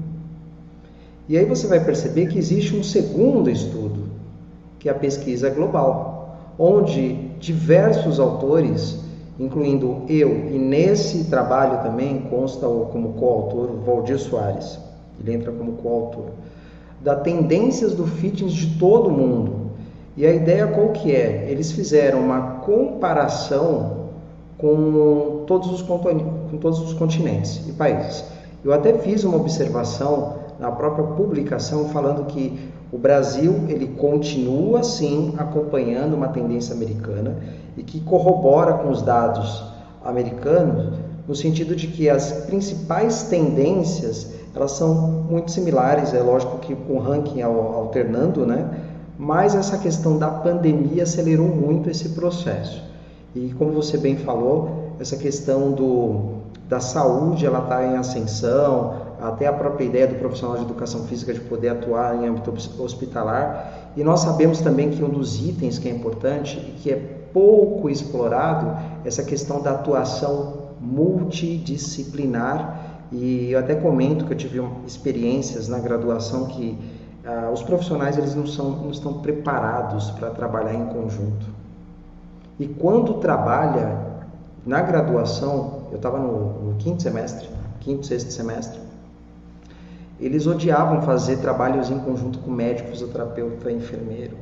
[1.29, 4.09] E aí você vai perceber que existe um segundo estudo,
[4.79, 8.99] que é a pesquisa global, onde diversos autores,
[9.39, 14.79] incluindo eu, e nesse trabalho também consta como coautor Valdir Soares,
[15.21, 16.27] ele entra como coautor,
[17.01, 19.65] da tendências do fitness de todo mundo.
[20.17, 21.49] E a ideia qual que é?
[21.51, 24.05] Eles fizeram uma comparação
[24.57, 25.99] com todos os, com
[26.61, 28.25] todos os continentes e países.
[28.65, 35.35] Eu até fiz uma observação na própria publicação falando que o Brasil ele continua sim
[35.37, 37.37] acompanhando uma tendência americana
[37.77, 39.65] e que corrobora com os dados
[40.05, 44.95] americanos no sentido de que as principais tendências elas são
[45.29, 48.71] muito similares, é lógico que com o ranking alternando, né?
[49.19, 52.83] Mas essa questão da pandemia acelerou muito esse processo.
[53.35, 56.35] E como você bem falou, essa questão do,
[56.69, 61.33] da saúde ela está em ascensão, até a própria ideia do profissional de educação física
[61.33, 63.93] de poder atuar em âmbito hospitalar.
[63.97, 66.97] E nós sabemos também que um dos itens que é importante e que é
[67.33, 72.81] pouco explorado essa questão da atuação multidisciplinar.
[73.13, 76.79] E eu até comento que eu tive experiências na graduação que
[77.25, 81.47] ah, os profissionais eles não, são, não estão preparados para trabalhar em conjunto.
[82.59, 83.99] E quando trabalha
[84.65, 87.49] na graduação, eu estava no, no, quinto semestre,
[87.81, 88.81] quinto, sexto semestre,
[90.21, 94.37] eles odiavam fazer trabalhos em conjunto com médico, fisioterapeuta, enfermeiro.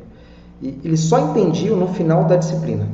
[0.60, 2.86] E eles só entendiam no final da disciplina.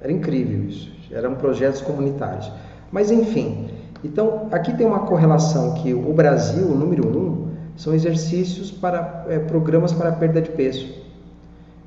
[0.00, 0.90] Era incrível isso.
[1.10, 2.50] Eram projetos comunitários.
[2.92, 3.70] Mas enfim,
[4.04, 9.38] então aqui tem uma correlação que o Brasil, o número um, são exercícios para é,
[9.38, 11.00] programas para perda de peso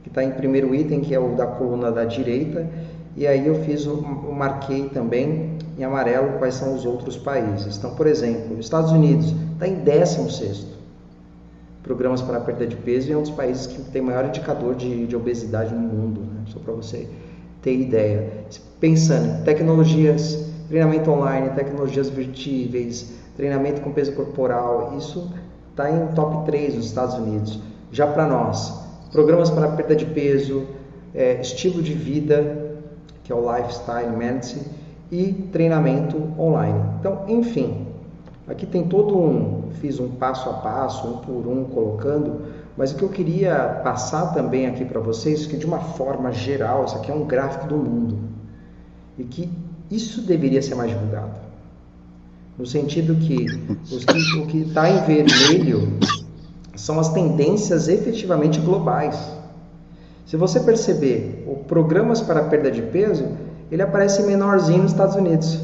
[0.03, 2.67] que está em primeiro item, que é o da coluna da direita,
[3.15, 4.01] e aí eu fiz o,
[4.31, 7.77] marquei também em amarelo quais são os outros países.
[7.77, 10.73] Então, por exemplo, os Estados Unidos está em 16
[11.81, 15.05] programas para perda de peso e é um dos países que tem maior indicador de,
[15.05, 16.43] de obesidade no mundo, né?
[16.47, 17.07] só para você
[17.61, 18.45] ter ideia.
[18.79, 25.29] Pensando, tecnologias, treinamento online, tecnologias vertíveis, treinamento com peso corporal, isso
[25.71, 27.59] está em top 3 nos Estados Unidos.
[27.91, 28.81] Já para nós,
[29.11, 30.65] programas para perda de peso,
[31.13, 32.75] é, estilo de vida,
[33.23, 34.65] que é o Lifestyle Medicine,
[35.13, 36.79] e treinamento online.
[36.99, 37.85] Então, enfim,
[38.47, 42.41] aqui tem todo um, fiz um passo a passo, um por um colocando,
[42.75, 46.85] mas o que eu queria passar também aqui para vocês, que de uma forma geral,
[46.85, 48.17] isso aqui é um gráfico do mundo,
[49.15, 49.51] e que
[49.91, 51.43] isso deveria ser mais divulgado.
[52.57, 55.99] No sentido que, que o que está em vermelho
[56.75, 59.31] são as tendências efetivamente globais.
[60.25, 63.25] Se você perceber, programas para perda de peso,
[63.73, 65.59] ele aparece menorzinho nos Estados Unidos.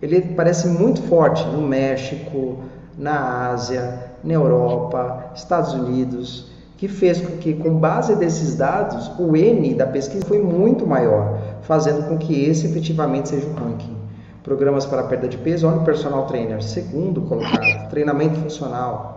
[0.00, 2.60] Ele parece muito forte no México,
[2.96, 9.36] na Ásia, na Europa, Estados Unidos, que fez com que, com base desses dados, o
[9.36, 13.96] N da pesquisa foi muito maior, fazendo com que esse efetivamente seja o ranking.
[14.44, 19.12] Programas para perda de peso, olha o personal trainer, segundo colocado, treinamento funcional,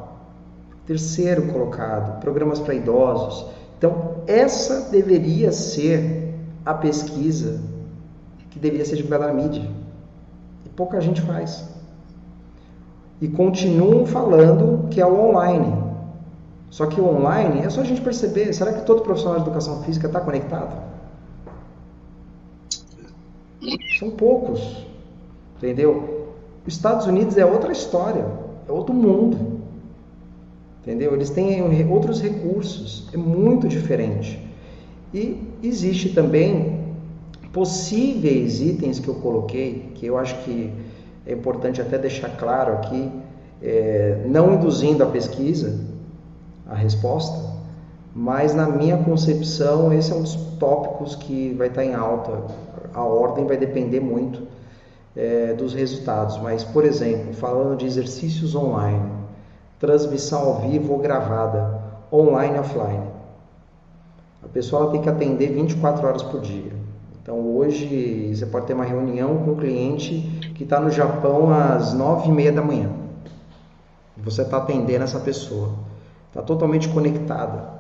[0.87, 3.47] Terceiro colocado, programas para idosos.
[3.75, 6.24] Então, essa deveria ser
[6.65, 7.61] a pesquisa
[8.49, 9.69] que deveria ser divulgada na mídia.
[10.75, 11.69] pouca gente faz.
[13.21, 15.85] E continuam falando que é o online.
[16.69, 19.83] Só que o online é só a gente perceber, será que todo profissional de educação
[19.83, 20.75] física está conectado?
[23.99, 24.85] São poucos.
[25.57, 26.35] Entendeu?
[26.67, 28.25] Os Estados Unidos é outra história,
[28.67, 29.61] é outro mundo.
[30.81, 31.13] Entendeu?
[31.13, 34.44] Eles têm outros recursos, é muito diferente.
[35.15, 36.93] E existe também
[37.53, 40.73] possíveis itens que eu coloquei, que eu acho que
[41.25, 43.09] é importante até deixar claro aqui,
[43.63, 45.79] é, não induzindo a pesquisa,
[46.67, 47.49] a resposta,
[48.13, 52.33] mas na minha concepção esse é um dos tópicos que vai estar em alta.
[52.93, 54.41] A ordem vai depender muito
[55.15, 59.13] é, dos resultados, mas por exemplo, falando de exercícios online,
[59.79, 61.79] transmissão ao vivo ou gravada,
[62.11, 63.14] online offline.
[64.45, 66.71] A pessoa tem que atender 24 horas por dia.
[67.21, 70.21] Então hoje você pode ter uma reunião com um cliente
[70.53, 72.91] que está no Japão às 9 e meia da manhã.
[74.17, 75.73] Você está atendendo essa pessoa.
[76.27, 77.73] Está totalmente conectada.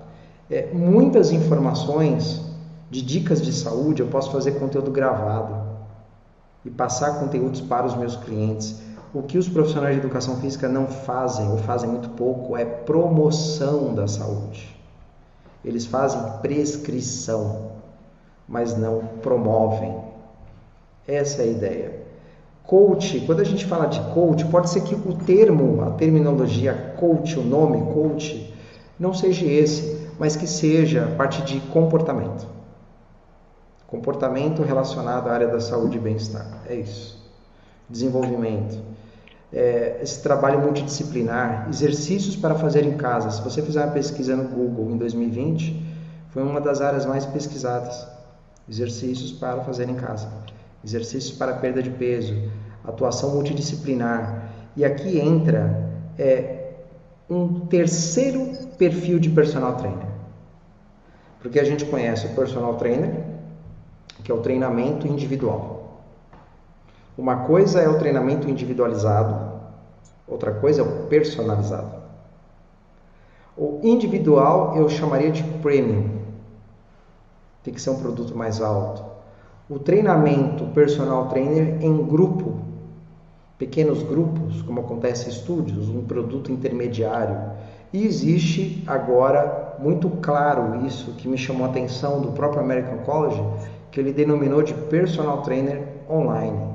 [0.49, 2.41] É, muitas informações
[2.89, 5.55] de dicas de saúde eu posso fazer conteúdo gravado
[6.65, 8.81] e passar conteúdos para os meus clientes.
[9.13, 13.93] O que os profissionais de educação física não fazem, ou fazem muito pouco, é promoção
[13.93, 14.74] da saúde.
[15.65, 17.71] Eles fazem prescrição,
[18.47, 19.97] mas não promovem.
[21.07, 22.05] Essa é a ideia.
[22.63, 27.39] Coach, quando a gente fala de coach, pode ser que o termo, a terminologia coach,
[27.39, 28.53] o nome coach,
[28.99, 32.47] não seja esse, mas que seja parte de comportamento.
[33.87, 36.61] Comportamento relacionado à área da saúde e bem-estar.
[36.67, 37.23] É isso.
[37.89, 38.79] Desenvolvimento
[39.55, 43.31] é, esse trabalho multidisciplinar, exercícios para fazer em casa.
[43.31, 45.81] Se você fizer uma pesquisa no Google em 2020,
[46.31, 48.05] foi uma das áreas mais pesquisadas.
[48.69, 50.27] Exercícios para fazer em casa,
[50.83, 52.35] exercícios para perda de peso,
[52.83, 54.51] atuação multidisciplinar.
[54.75, 55.89] E aqui entra
[56.19, 56.73] é,
[57.29, 60.07] um terceiro perfil de personal trainer.
[61.39, 63.23] Porque a gente conhece o personal trainer,
[64.21, 65.74] que é o treinamento individual.
[67.17, 69.53] Uma coisa é o treinamento individualizado,
[70.27, 72.03] outra coisa é o personalizado.
[73.55, 76.09] O individual eu chamaria de premium,
[77.63, 79.01] tem que ser um produto mais alto.
[79.69, 82.59] O treinamento personal trainer em grupo,
[83.57, 87.53] pequenos grupos, como acontece em estúdios, um produto intermediário.
[87.93, 93.41] E existe agora muito claro isso que me chamou a atenção do próprio American College,
[93.89, 96.74] que ele denominou de personal trainer online.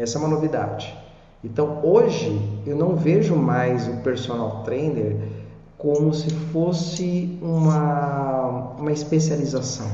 [0.00, 0.96] Essa é uma novidade.
[1.44, 5.16] Então, hoje, eu não vejo mais o personal trainer
[5.76, 9.86] como se fosse uma, uma especialização.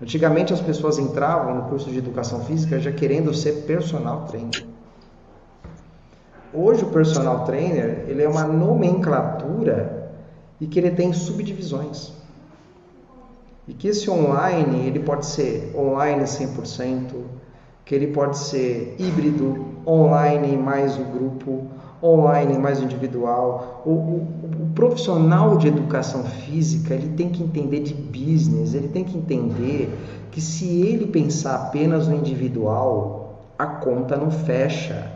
[0.00, 4.66] Antigamente, as pessoas entravam no curso de educação física já querendo ser personal trainer.
[6.52, 10.12] Hoje, o personal trainer ele é uma nomenclatura
[10.60, 12.12] e que ele tem subdivisões.
[13.66, 17.41] E que esse online ele pode ser online 100%,
[17.84, 21.66] que ele pode ser híbrido, online mais o grupo,
[22.02, 23.82] online mais o individual.
[23.84, 24.28] O, o,
[24.62, 29.96] o, profissional de educação física ele tem que entender de business, ele tem que entender
[30.30, 35.10] que se ele pensar apenas no individual, a conta não fecha.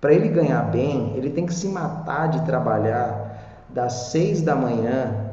[0.00, 5.30] Para ele ganhar bem, ele tem que se matar de trabalhar das 6 da manhã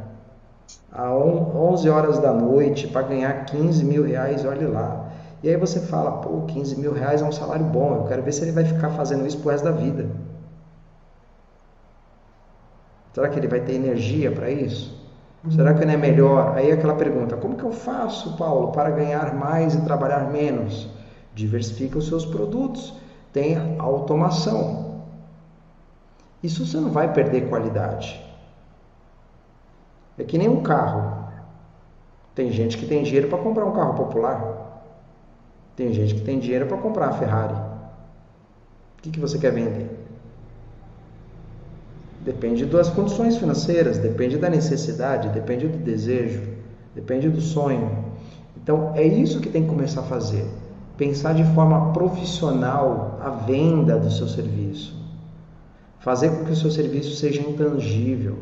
[0.91, 5.08] a 11 horas da noite para ganhar 15 mil reais, olhe lá.
[5.41, 8.33] E aí você fala, pô, 15 mil reais é um salário bom, eu quero ver
[8.33, 10.09] se ele vai ficar fazendo isso pro resto da vida.
[13.13, 14.97] Será que ele vai ter energia para isso?
[15.49, 16.57] Será que não é melhor?
[16.57, 20.89] Aí aquela pergunta, como que eu faço, Paulo, para ganhar mais e trabalhar menos?
[21.33, 22.93] Diversifica os seus produtos,
[23.31, 25.03] tenha automação.
[26.43, 28.21] Isso você não vai perder qualidade.
[30.17, 31.29] É que nem um carro.
[32.35, 34.68] Tem gente que tem dinheiro para comprar um carro popular.
[35.79, 37.53] Tem gente que tem dinheiro para comprar a Ferrari.
[37.53, 39.89] O que, que você quer vender?
[42.19, 46.41] Depende das condições financeiras, depende da necessidade, depende do desejo,
[46.93, 48.03] depende do sonho.
[48.61, 50.45] Então é isso que tem que começar a fazer.
[50.97, 54.93] Pensar de forma profissional a venda do seu serviço.
[55.99, 58.35] Fazer com que o seu serviço seja intangível.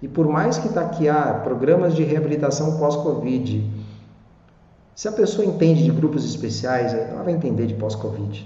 [0.00, 3.77] E por mais que ah, programas de reabilitação pós-Covid,
[4.98, 8.44] se a pessoa entende de grupos especiais, ela vai entender de pós-Covid.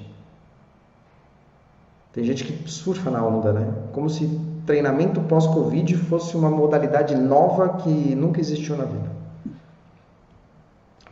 [2.12, 3.72] Tem gente que surfa na onda, né?
[3.94, 9.10] Como se treinamento pós-Covid fosse uma modalidade nova que nunca existiu na vida.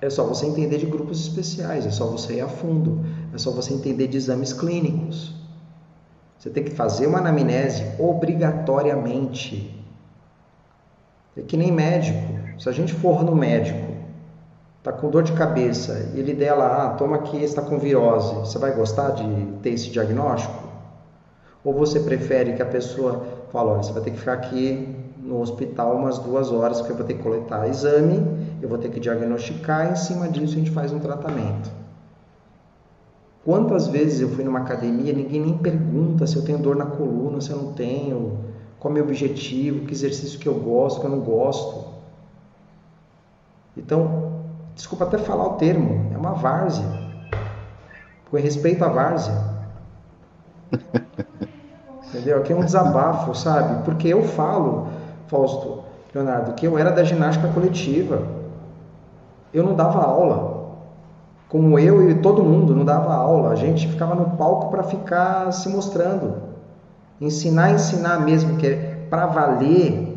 [0.03, 3.51] É só você entender de grupos especiais, é só você ir a fundo, é só
[3.51, 5.32] você entender de exames clínicos.
[6.38, 9.74] Você tem que fazer uma anamnese obrigatoriamente.
[11.34, 12.30] É que nem médico.
[12.59, 13.89] Se a gente for no médico,
[14.83, 18.35] tá com dor de cabeça, e ele der lá, ah, toma aqui, está com virose,
[18.37, 20.68] você vai gostar de ter esse diagnóstico?
[21.62, 23.22] Ou você prefere que a pessoa
[23.53, 26.97] fale, olha, você vai ter que ficar aqui no hospital umas duas horas, porque eu
[26.97, 30.59] vou ter que coletar exame, eu vou ter que diagnosticar, e em cima disso a
[30.59, 31.70] gente faz um tratamento.
[33.45, 37.41] Quantas vezes eu fui numa academia, ninguém nem pergunta se eu tenho dor na coluna,
[37.41, 38.39] se eu não tenho,
[38.78, 41.85] qual é o meu objetivo, que exercício que eu gosto, que eu não gosto.
[43.76, 44.30] Então,
[44.81, 46.87] desculpa até falar o termo, é uma várzea.
[48.31, 49.35] Com respeito à várzea.
[52.09, 52.39] Entendeu?
[52.39, 53.85] Aqui é um desabafo, sabe?
[53.85, 54.89] Porque eu falo,
[55.28, 58.22] Fausto, Leonardo, que eu era da ginástica coletiva.
[59.53, 60.61] Eu não dava aula
[61.51, 65.53] como eu e todo mundo, não dava aula, a gente ficava no palco para ficar
[65.53, 66.37] se mostrando.
[67.20, 70.16] Ensinar, ensinar mesmo, que é para valer,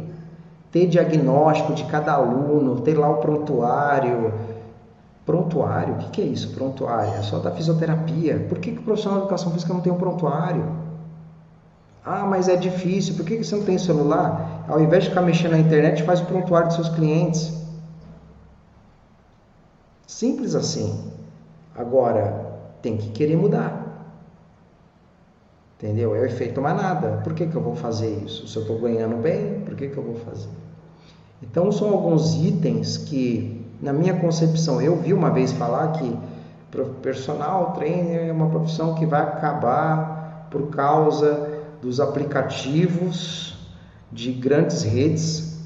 [0.72, 4.32] ter diagnóstico de cada aluno, ter lá o prontuário.
[5.26, 5.96] Prontuário?
[5.96, 7.14] O que, é isso, prontuário?
[7.14, 8.46] É só da fisioterapia.
[8.50, 10.66] Por que, que o profissional de educação física não tem um prontuário?
[12.06, 13.16] Ah, mas é difícil.
[13.16, 14.66] Por que, que você não tem celular?
[14.68, 17.54] Ao invés de ficar mexendo na internet, faz o prontuário dos seus clientes.
[20.06, 21.12] Simples assim.
[21.76, 23.84] Agora, tem que querer mudar.
[25.78, 26.16] Entendeu?
[26.16, 27.22] É o efeito manada.
[27.24, 28.48] Por que, que eu vou fazer isso?
[28.48, 30.50] Se eu estou ganhando bem, por que, que eu vou fazer?
[31.42, 36.18] Então, são alguns itens que, na minha concepção, eu vi uma vez falar que
[37.02, 41.50] personal trainer é uma profissão que vai acabar por causa
[41.82, 43.58] dos aplicativos
[44.10, 45.60] de grandes redes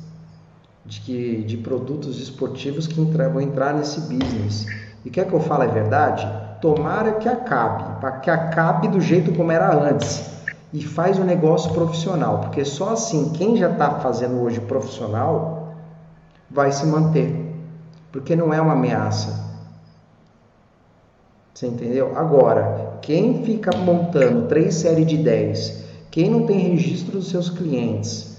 [0.84, 4.66] de, de produtos esportivos que entrar, vão entrar nesse business.
[5.06, 6.28] E quer que eu fale a verdade?
[6.60, 10.26] Tomara que acabe, para que acabe do jeito como era antes.
[10.74, 15.76] E faz um negócio profissional, porque só assim quem já está fazendo hoje profissional
[16.50, 17.47] vai se manter,
[18.12, 19.46] porque não é uma ameaça.
[21.54, 22.16] Você entendeu?
[22.16, 28.38] Agora, quem fica montando três séries de 10, quem não tem registro dos seus clientes,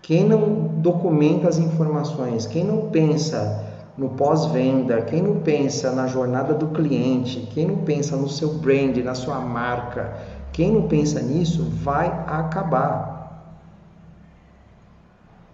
[0.00, 3.62] quem não documenta as informações, quem não pensa
[3.96, 8.96] no pós-venda, quem não pensa na jornada do cliente, quem não pensa no seu brand,
[8.98, 10.16] na sua marca,
[10.52, 13.12] quem não pensa nisso vai acabar.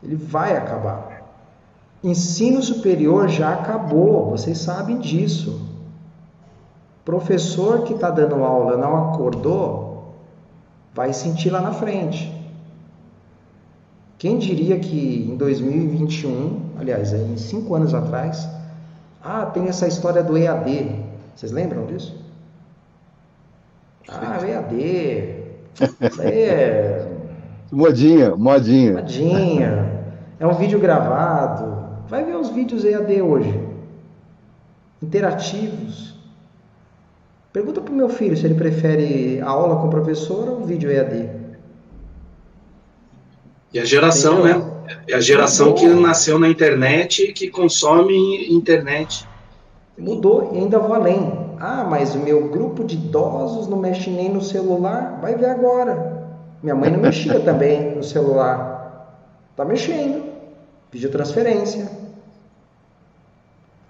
[0.03, 1.08] Ele vai acabar.
[2.03, 5.69] Ensino superior já acabou, vocês sabem disso.
[7.05, 10.15] Professor que está dando aula não acordou,
[10.95, 12.33] vai sentir lá na frente.
[14.17, 18.49] Quem diria que em 2021, aliás, em cinco anos atrás,
[19.23, 21.05] ah, tem essa história do EAD.
[21.35, 22.17] Vocês lembram disso?
[24.09, 24.75] Ah, EAD.
[26.01, 27.13] Isso aí é.
[27.71, 28.95] Modinha, modinha.
[28.95, 30.03] Modinha.
[30.41, 31.88] É um vídeo gravado.
[32.09, 33.61] Vai ver os vídeos EAD hoje.
[35.03, 36.15] Interativos.
[37.53, 40.65] Pergunta para o meu filho se ele prefere a aula com o professor ou o
[40.65, 41.29] vídeo EAD.
[43.75, 44.65] E a geração, né?
[45.07, 49.29] É a geração que nasceu na internet e que consome internet.
[49.99, 51.31] Mudou e ainda vou além.
[51.61, 55.19] Ah, mas o meu grupo de idosos não mexe nem no celular?
[55.21, 56.27] Vai ver agora.
[56.63, 59.13] Minha mãe não mexia também no celular.
[59.55, 60.23] Tá mexendo.
[60.91, 61.98] Videotransferência.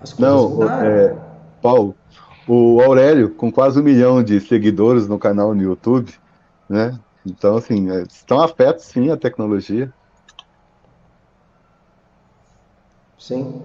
[0.01, 0.86] As coisas não, mudaram.
[0.86, 1.16] É,
[1.61, 1.94] Paulo,
[2.46, 6.12] o Aurélio, com quase um milhão de seguidores no canal no YouTube,
[6.68, 6.99] né?
[7.26, 9.92] Então, assim, é, estão afetos sim a tecnologia.
[13.18, 13.62] Sim.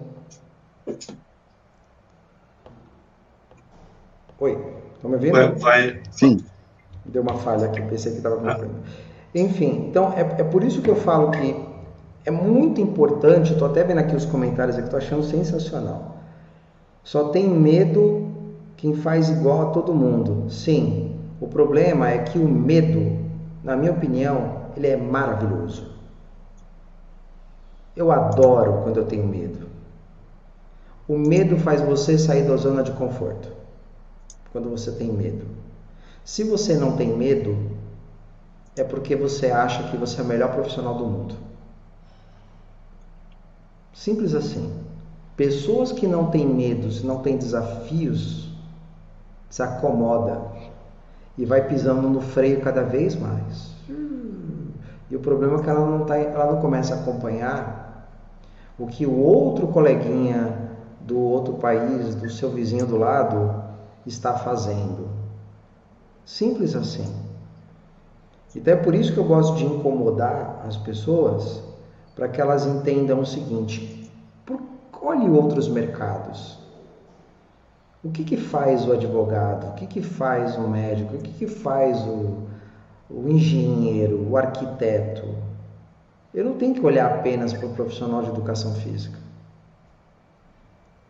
[4.40, 4.52] Oi,
[4.96, 5.34] estão me ouvindo?
[5.34, 6.02] Vai, vai.
[6.12, 6.44] Sim.
[7.06, 8.68] Deu uma falha aqui, pensei que estava ah.
[9.36, 11.56] Enfim, então é, é por isso que eu falo que
[12.26, 16.13] é muito importante, estou até vendo aqui os comentários aqui, estou achando sensacional.
[17.04, 18.32] Só tem medo
[18.78, 20.50] quem faz igual a todo mundo.
[20.50, 23.24] Sim, o problema é que o medo
[23.64, 25.94] na minha opinião, ele é maravilhoso.
[27.96, 29.68] Eu adoro quando eu tenho medo.
[31.08, 33.50] O medo faz você sair da zona de conforto.
[34.52, 35.46] Quando você tem medo.
[36.26, 37.72] Se você não tem medo,
[38.76, 41.36] é porque você acha que você é o melhor profissional do mundo.
[43.94, 44.83] Simples assim.
[45.36, 48.52] Pessoas que não têm medos, não têm desafios,
[49.50, 50.42] se acomoda
[51.38, 53.74] e vai pisando no freio cada vez mais.
[55.10, 58.10] E o problema é que ela não, tá, ela não começa a acompanhar
[58.80, 60.72] o que o outro coleguinha
[61.02, 63.64] do outro país, do seu vizinho do lado,
[64.06, 65.10] está fazendo.
[66.26, 67.14] Simples assim.
[68.56, 71.64] Então é por isso que eu gosto de incomodar as pessoas,
[72.16, 73.93] para que elas entendam o seguinte:
[75.04, 76.58] olhe outros mercados.
[78.04, 79.70] O que, que faz o advogado?
[79.70, 81.16] O que, que faz o médico?
[81.16, 82.44] O que, que faz o,
[83.10, 85.28] o engenheiro, o arquiteto?
[86.34, 89.20] Eu não tenho que olhar apenas para o profissional de educação física.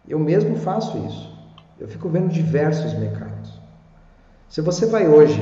[0.08, 1.32] Eu mesmo faço isso.
[1.80, 3.60] Eu fico vendo diversos mercados.
[4.50, 5.42] Se você vai hoje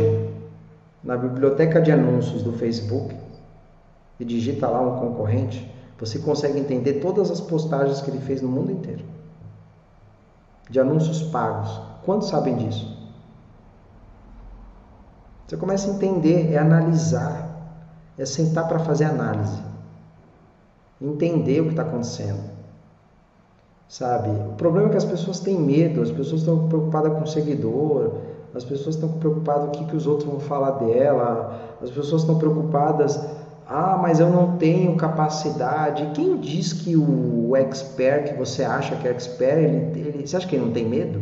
[1.04, 3.16] na biblioteca de anúncios do Facebook
[4.20, 5.70] e digita lá um concorrente,
[6.02, 9.06] você consegue entender todas as postagens que ele fez no mundo inteiro
[10.68, 11.80] de anúncios pagos.
[12.04, 12.98] Quantos sabem disso?
[15.46, 17.78] Você começa a entender, é analisar,
[18.18, 19.62] é sentar para fazer análise,
[21.00, 22.50] entender o que está acontecendo.
[23.88, 24.30] Sabe?
[24.30, 28.14] O problema é que as pessoas têm medo, as pessoas estão preocupadas com o seguidor,
[28.56, 32.22] as pessoas estão preocupadas com o que, que os outros vão falar dela, as pessoas
[32.22, 33.20] estão preocupadas
[33.74, 36.12] ah, mas eu não tenho capacidade.
[36.14, 40.46] Quem diz que o expert que você acha que é expert, ele, ele, você acha
[40.46, 41.22] que ele não tem medo?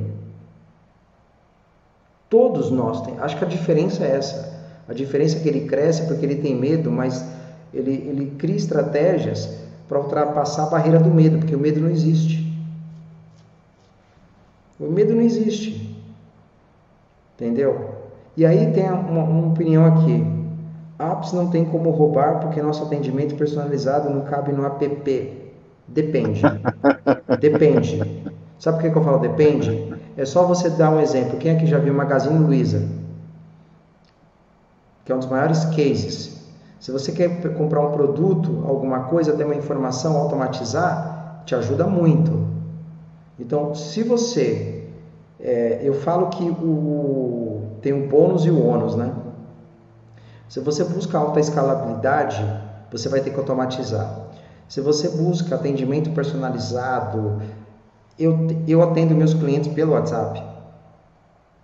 [2.27, 3.21] Todos nós temos.
[3.21, 4.51] Acho que a diferença é essa.
[4.87, 7.23] A diferença é que ele cresce porque ele tem medo, mas
[7.71, 9.47] ele, ele cria estratégias
[9.87, 12.51] para ultrapassar a barreira do medo, porque o medo não existe.
[14.79, 15.95] O medo não existe.
[17.35, 17.93] Entendeu?
[18.35, 20.38] E aí tem uma, uma opinião aqui.
[20.99, 25.51] Apps não tem como roubar porque nosso atendimento personalizado não cabe no app.
[25.87, 26.41] Depende.
[27.39, 28.29] Depende.
[28.59, 29.97] Sabe por que, eu falo depende?
[30.17, 31.37] É só você dar um exemplo.
[31.37, 32.85] Quem aqui já viu Magazine Luiza?
[35.05, 36.37] Que é um dos maiores cases.
[36.77, 42.47] Se você quer comprar um produto, alguma coisa, ter uma informação, automatizar, te ajuda muito.
[43.39, 44.89] Então, se você.
[45.39, 49.09] É, eu falo que o, tem o bônus e o ônus, né?
[50.49, 52.43] Se você busca alta escalabilidade,
[52.91, 54.11] você vai ter que automatizar.
[54.67, 57.39] Se você busca atendimento personalizado,
[58.17, 58.35] eu,
[58.67, 60.43] eu atendo meus clientes pelo WhatsApp.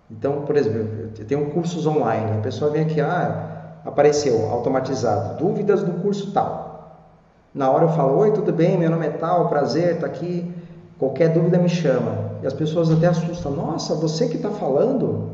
[0.08, 2.38] Então, por exemplo, eu tenho cursos online.
[2.38, 7.10] A pessoa vem aqui, ah, apareceu automatizado, dúvidas do curso tal.
[7.52, 8.78] Na hora eu falo, oi, tudo bem?
[8.78, 10.48] Meu nome é tal, prazer, tá aqui.
[10.96, 12.38] Qualquer dúvida me chama.
[12.40, 13.50] E as pessoas até assustam.
[13.50, 15.30] Nossa, você que está falando?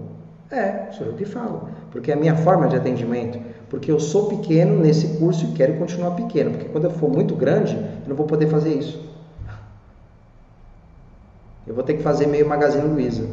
[0.50, 3.38] É, sou eu que falo porque é a minha forma de atendimento,
[3.68, 7.36] porque eu sou pequeno nesse curso e quero continuar pequeno, porque quando eu for muito
[7.36, 9.12] grande, eu não vou poder fazer isso.
[11.66, 13.28] Eu vou ter que fazer meio Magazine Luiza.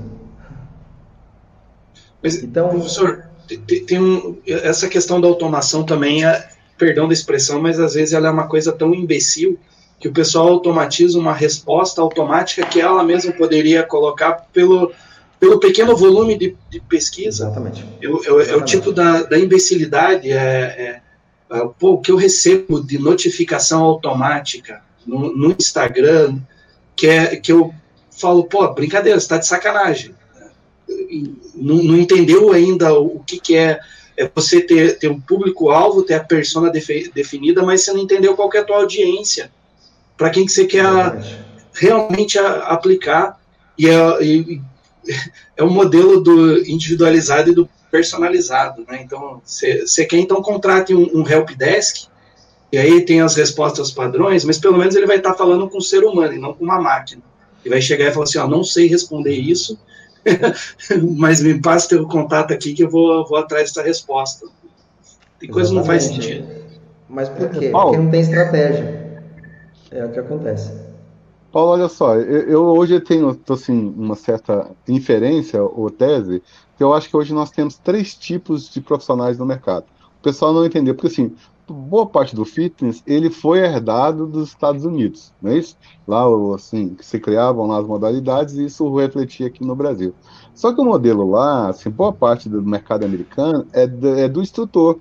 [2.21, 3.25] Mas, então, professor,
[3.65, 8.13] tem, tem um, essa questão da automação também é, perdão da expressão, mas às vezes
[8.13, 9.57] ela é uma coisa tão imbecil
[9.99, 14.91] que o pessoal automatiza uma resposta automática que ela mesma poderia colocar pelo
[15.39, 17.45] pelo pequeno volume de, de pesquisa.
[17.45, 17.85] Exatamente.
[18.01, 18.51] Eu, eu, Exatamente.
[18.51, 20.31] É o tipo da, da imbecilidade.
[20.31, 21.01] É, é,
[21.51, 26.39] é, pô, o que eu recebo de notificação automática no, no Instagram,
[26.95, 27.73] que, é, que eu
[28.11, 30.13] falo, pô, brincadeira, você está de sacanagem.
[31.55, 33.79] Não, não, entendeu ainda o que, que é,
[34.17, 38.35] é você ter, ter um público-alvo, ter a persona defi, definida, mas você não entendeu
[38.35, 39.51] qual é a tua audiência.
[40.17, 40.85] Para quem que você quer
[41.73, 43.39] realmente a, aplicar.
[43.77, 44.61] E, e,
[45.55, 49.01] é o modelo do individualizado e do personalizado, né?
[49.01, 52.07] Então, você quer então contrate um, um help desk
[52.71, 55.79] e aí tem as respostas padrões, mas pelo menos ele vai estar tá falando com
[55.79, 57.21] um ser humano e não com uma máquina.
[57.65, 59.77] E vai chegar e falar assim, ó, não sei responder isso,
[61.17, 64.47] mas me passe teu contato aqui que eu vou, vou atrás dessa resposta.
[65.39, 66.47] Tem coisa que não faz sentido.
[67.07, 67.69] Mas por quê?
[67.69, 69.23] Porque não tem estratégia.
[69.89, 70.71] É o que acontece.
[71.51, 76.43] Paulo, olha só, eu, eu hoje tenho assim, uma certa inferência ou tese,
[76.77, 79.85] que eu acho que hoje nós temos três tipos de profissionais no mercado.
[80.19, 81.35] O pessoal não entendeu, porque assim,
[81.67, 85.75] boa parte do fitness ele foi herdado dos Estados Unidos, não é isso?
[86.07, 86.23] Lá,
[86.53, 90.13] assim, se criavam lá as modalidades e isso refletia aqui no Brasil.
[90.53, 94.41] Só que o modelo lá, assim, boa parte do mercado americano é do, é do
[94.41, 94.99] instrutor.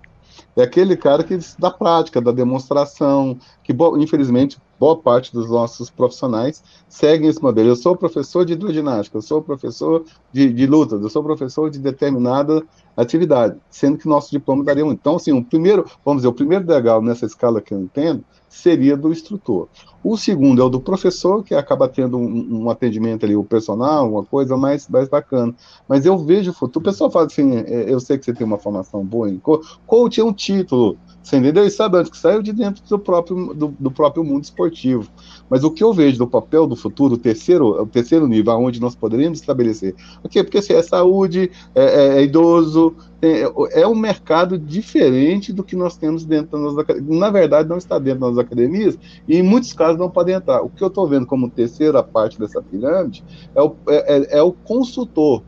[0.57, 6.63] É aquele cara que da prática, da demonstração, que infelizmente boa parte dos nossos profissionais
[6.89, 7.69] seguem esse modelo.
[7.69, 11.79] Eu sou professor de hidroginástica, eu sou professor de, de luta, eu sou professor de
[11.79, 12.63] determinada
[12.97, 14.93] atividade, sendo que nosso diploma daria um.
[14.93, 18.97] Então, assim, o primeiro, vamos dizer, o primeiro degrau nessa escala que eu entendo seria
[18.97, 19.69] do instrutor.
[20.03, 24.11] O segundo é o do professor, que acaba tendo um, um atendimento ali, o personal,
[24.11, 25.55] uma coisa mais, mais bacana.
[25.89, 26.81] Mas eu vejo o futuro.
[26.81, 29.79] O pessoal fala assim: é, eu sei que você tem uma formação boa em coach.
[29.87, 30.97] Coach é um título,
[31.29, 31.67] você entendeu?
[31.67, 32.41] E sabe onde que saiu?
[32.41, 35.11] De dentro do próprio, do, do, próprio mundo esportivo.
[35.51, 38.81] Mas o que eu vejo do papel do futuro, o terceiro, o terceiro nível, aonde
[38.81, 39.95] nós poderíamos estabelecer.
[40.25, 43.43] Okay, porque se assim, é saúde, é, é, é idoso, é,
[43.83, 47.19] é, um mercado diferente do que nós temos dentro das nossas academias.
[47.19, 48.99] Na verdade, não está dentro das academias
[49.29, 50.63] e em muitos casos não podem entrar.
[50.63, 53.23] O que eu estou vendo como terceira parte dessa pirâmide
[53.55, 55.43] é o, é, é, é o consultor.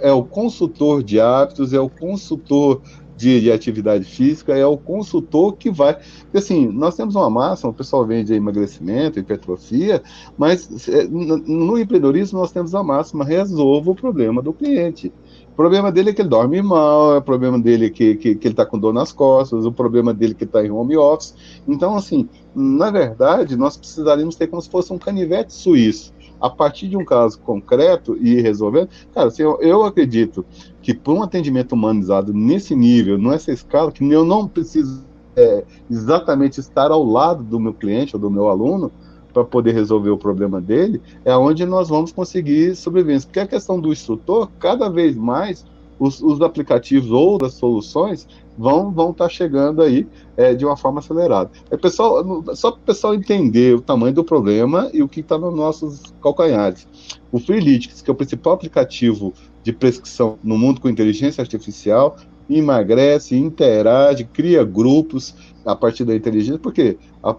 [0.00, 2.80] É o consultor de hábitos, é o consultor
[3.16, 5.94] de, de, atividade física, é o consultor que vai.
[5.94, 10.02] Porque, assim, nós temos uma massa, o pessoal vende emagrecimento, hipertrofia,
[10.36, 15.12] mas é, no empreendedorismo nós temos a máxima: resolva o problema do cliente.
[15.54, 18.48] O problema dele é que ele dorme mal, o problema dele é que, que, que
[18.48, 21.32] ele está com dor nas costas, o problema dele é que está em home office.
[21.68, 26.12] Então, assim, na verdade, nós precisaríamos ter como se fosse um canivete suíço.
[26.44, 30.44] A partir de um caso concreto e resolvendo, cara, assim, eu, eu acredito
[30.82, 36.60] que por um atendimento humanizado nesse nível, nessa escala, que eu não preciso é, exatamente
[36.60, 38.92] estar ao lado do meu cliente ou do meu aluno,
[39.32, 43.26] para poder resolver o problema dele, é onde nós vamos conseguir sobrevivência.
[43.26, 45.64] Porque a questão do instrutor, cada vez mais,
[45.98, 48.26] os, os aplicativos ou das soluções
[48.56, 51.50] vão vão estar tá chegando aí é, de uma forma acelerada.
[51.70, 55.38] É, pessoal, só para o pessoal entender o tamanho do problema e o que está
[55.38, 56.86] nos nossos calcanhares.
[57.30, 59.32] O Freeletics, que é o principal aplicativo
[59.62, 62.16] de prescrição no mundo com inteligência artificial,
[62.48, 65.34] emagrece, interage, cria grupos
[65.64, 66.98] a partir da inteligência, porque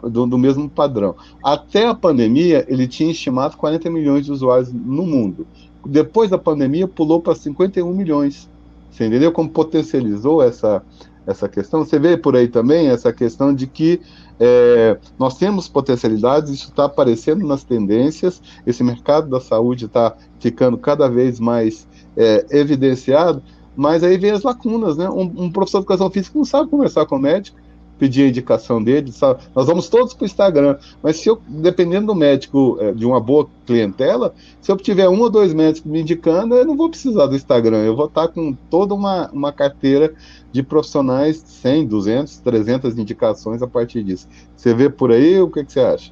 [0.10, 1.16] do, do, mesmo padrão.
[1.44, 5.46] Até a pandemia, ele tinha estimado 40 milhões de usuários no mundo.
[5.86, 8.50] Depois da pandemia, pulou para 51 milhões.
[8.92, 10.82] Você entendeu como potencializou essa,
[11.28, 11.84] essa questão?
[11.84, 14.02] Você vê por aí também essa questão de que
[14.40, 20.78] é, nós temos potencialidades, isso está aparecendo nas tendências, esse mercado da saúde está ficando
[20.78, 23.42] cada vez mais é, evidenciado,
[23.76, 25.10] mas aí vem as lacunas, né?
[25.10, 27.58] Um, um, professor de educação física não sabe conversar com o médico,
[27.98, 29.42] pedir a indicação dele, sabe?
[29.56, 33.20] nós vamos todos para o Instagram, mas se eu, dependendo do médico, é, de uma
[33.20, 37.28] boa clientela, se eu tiver um ou dois médicos me indicando, eu não vou precisar
[37.28, 40.14] do Instagram, eu vou estar com toda uma, uma carteira
[40.52, 44.28] de profissionais, 100, 200, 300 indicações a partir disso.
[44.56, 46.12] Você vê por aí, o que, que você acha?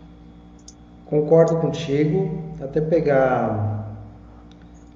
[1.06, 3.84] Concordo contigo, até pegar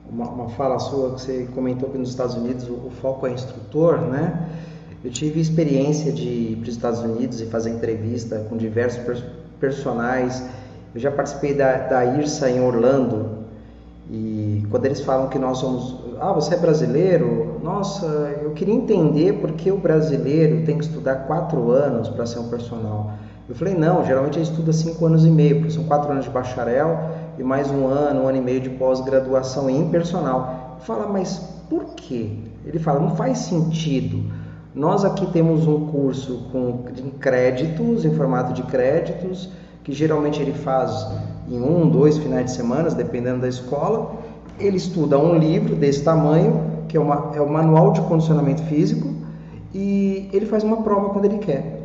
[0.09, 3.31] uma, uma, fala sua que você comentou que nos Estados Unidos o, o foco é
[3.31, 4.49] instrutor, né?
[5.03, 9.23] Eu tive experiência de ir para os Estados Unidos e fazer entrevista com diversos pers
[9.59, 10.43] personagens.
[10.93, 13.37] Eu já participei da, da IRSA em Orlando
[14.09, 17.59] e quando eles falam que nós somos, ah, você é brasileiro?
[17.61, 18.05] Nossa,
[18.41, 22.47] eu queria entender por que o brasileiro tem que estudar quatro anos para ser um
[22.47, 23.11] personal.
[23.49, 26.31] Eu falei, não, geralmente ele estuda cinco anos e meio, porque são quatro anos de
[26.31, 26.99] bacharel
[27.37, 30.77] e mais um ano, um ano e meio de pós-graduação em personal.
[30.81, 31.37] Fala, mas
[31.69, 32.31] por quê?
[32.65, 34.23] Ele fala, não faz sentido.
[34.77, 36.83] Nós aqui temos um curso com
[37.19, 39.49] créditos, em formato de créditos,
[39.83, 41.07] que geralmente ele faz
[41.49, 44.17] em um, dois finais de semana, dependendo da escola.
[44.59, 49.15] Ele estuda um livro desse tamanho, que é, uma, é o Manual de Condicionamento Físico,
[49.73, 51.81] e ele faz uma prova quando ele quer.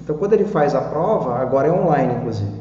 [0.00, 2.52] Então, quando ele faz a prova, agora é online, inclusive.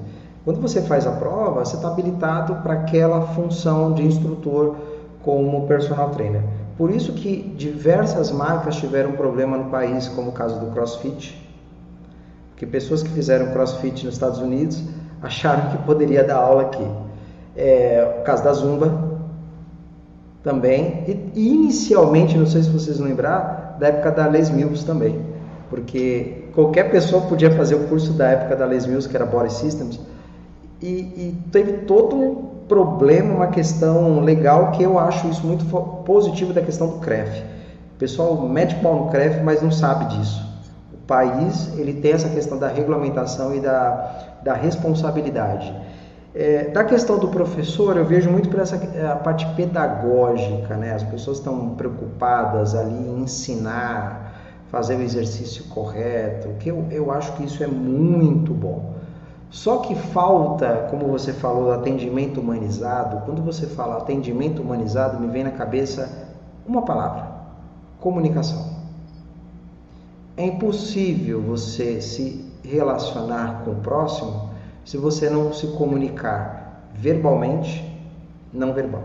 [0.43, 4.75] Quando você faz a prova, você está habilitado para aquela função de instrutor
[5.21, 6.41] como personal trainer.
[6.79, 11.37] Por isso que diversas marcas tiveram problema no país, como o caso do CrossFit,
[12.51, 14.81] porque pessoas que fizeram CrossFit nos Estados Unidos
[15.21, 16.87] acharam que poderia dar aula aqui.
[17.53, 19.09] É, o caso da Zumba
[20.41, 21.03] também,
[21.35, 25.19] e inicialmente, não sei se vocês lembrar, da época da Les Mills também,
[25.69, 29.51] porque qualquer pessoa podia fazer o curso da época da Les Mills, que era Body
[29.51, 29.99] Systems,
[30.81, 35.65] e, e, teve todo um problema, uma questão legal que eu acho isso muito
[36.05, 37.43] positivo da questão do CREF.
[37.95, 40.47] O pessoal mete pau no CREF, mas não sabe disso.
[40.93, 45.75] O país ele tem essa questão da regulamentação e da, da responsabilidade.
[46.33, 48.75] É, da questão do professor, eu vejo muito por essa
[49.11, 50.93] a parte pedagógica, né?
[50.93, 54.35] As pessoas estão preocupadas ali em ensinar,
[54.67, 58.98] fazer o exercício correto, que eu, eu acho que isso é muito bom.
[59.49, 63.25] Só que falta, como você falou, atendimento humanizado.
[63.25, 66.29] Quando você fala atendimento humanizado, me vem na cabeça
[66.67, 67.27] uma palavra:
[67.99, 68.77] comunicação.
[70.37, 74.49] É impossível você se relacionar com o próximo
[74.85, 77.85] se você não se comunicar verbalmente,
[78.53, 79.03] não verbal.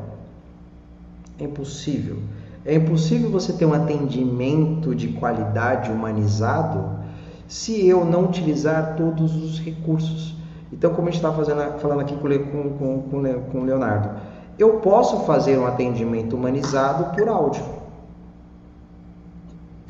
[1.39, 2.19] É impossível.
[2.65, 7.04] É impossível você ter um atendimento de qualidade humanizado
[7.47, 10.35] se eu não utilizar todos os recursos.
[10.73, 11.33] Então, como a gente está
[11.79, 13.03] falando aqui com, com,
[13.51, 14.11] com, o Leonardo,
[14.59, 17.63] eu posso fazer um atendimento humanizado por áudio.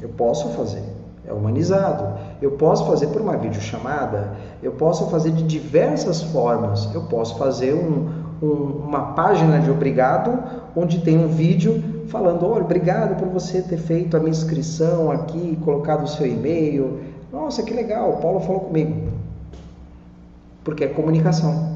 [0.01, 0.83] Eu posso fazer,
[1.27, 2.19] é humanizado.
[2.43, 4.33] Eu posso fazer por uma videochamada,
[4.63, 6.93] eu posso fazer de diversas formas.
[6.95, 8.11] Eu posso fazer um,
[8.43, 10.39] um, uma página de obrigado,
[10.77, 15.59] onde tem um vídeo falando: olha, obrigado por você ter feito a minha inscrição aqui,
[15.65, 17.14] colocado o seu e-mail.
[17.35, 19.11] Nossa, que legal, o Paulo falou comigo.
[20.62, 21.74] Porque é comunicação.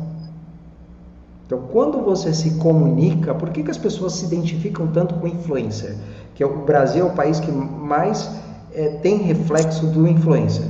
[1.44, 5.96] Então, quando você se comunica, por que, que as pessoas se identificam tanto com influencer?
[6.36, 8.30] Que é o Brasil é o país que mais
[8.72, 10.68] é, tem reflexo do influencer.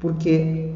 [0.00, 0.72] Porque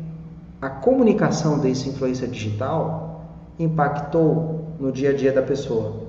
[0.62, 3.24] a comunicação desse influencer digital
[3.58, 6.04] impactou no dia a dia da pessoa.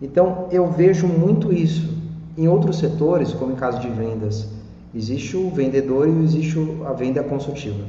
[0.00, 1.96] Então, eu vejo muito isso.
[2.38, 4.55] Em outros setores, como em caso de vendas,
[4.94, 7.84] existe o vendedor e existe a venda consultiva.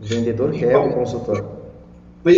[0.00, 1.56] O vendedor quer o consultor.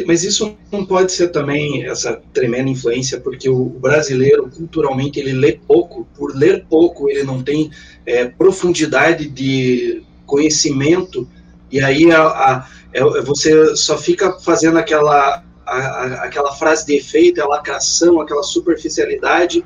[0.07, 5.53] Mas, isso não pode ser também essa tremenda influência, porque o brasileiro, culturalmente, ele lê
[5.67, 6.07] pouco.
[6.15, 7.71] Por ler pouco, ele não tem
[8.05, 11.27] é, profundidade de conhecimento,
[11.73, 17.41] e aí a, a, é, você só fica fazendo aquela, a, aquela frase de efeito,
[17.41, 19.65] a lacração, aquela superficialidade.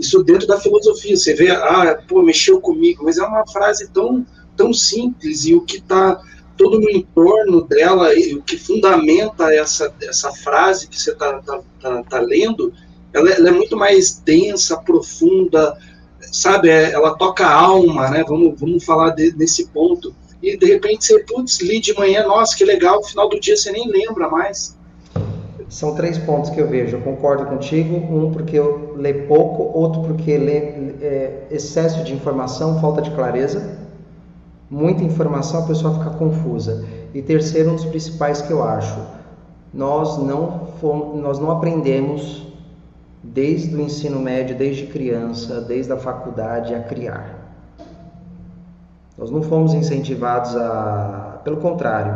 [0.00, 1.16] Isso dentro da filosofia.
[1.16, 4.26] Você vê, ah, pô, mexeu comigo, mas é uma frase tão,
[4.56, 6.20] tão simples, e o que está
[6.56, 11.60] todo no entorno dela e o que fundamenta essa, essa frase que você está tá,
[11.80, 12.72] tá, tá, lendo,
[13.14, 15.78] ela, ela, é muito mais densa, profunda,
[16.32, 16.68] sabe?
[16.68, 18.24] É, ela toca a alma, né?
[18.28, 20.14] Vamos, vamos falar de, nesse ponto.
[20.42, 23.56] E de repente você, putz, li de manhã, nossa, que legal, no final do dia
[23.56, 24.78] você nem lembra mais.
[25.70, 26.98] São três pontos que eu vejo.
[26.98, 27.96] Eu concordo contigo.
[27.96, 29.62] Um, porque eu leio pouco.
[29.78, 30.58] Outro, porque lê,
[31.00, 33.80] é, excesso de informação, falta de clareza
[34.70, 36.86] muita informação, a pessoa fica confusa.
[37.12, 38.96] E terceiro, um dos principais que eu acho,
[39.74, 42.46] nós não, fomos, nós não aprendemos
[43.22, 47.36] desde o ensino médio, desde criança, desde a faculdade a criar.
[49.18, 51.40] Nós não fomos incentivados a.
[51.44, 52.14] Pelo contrário,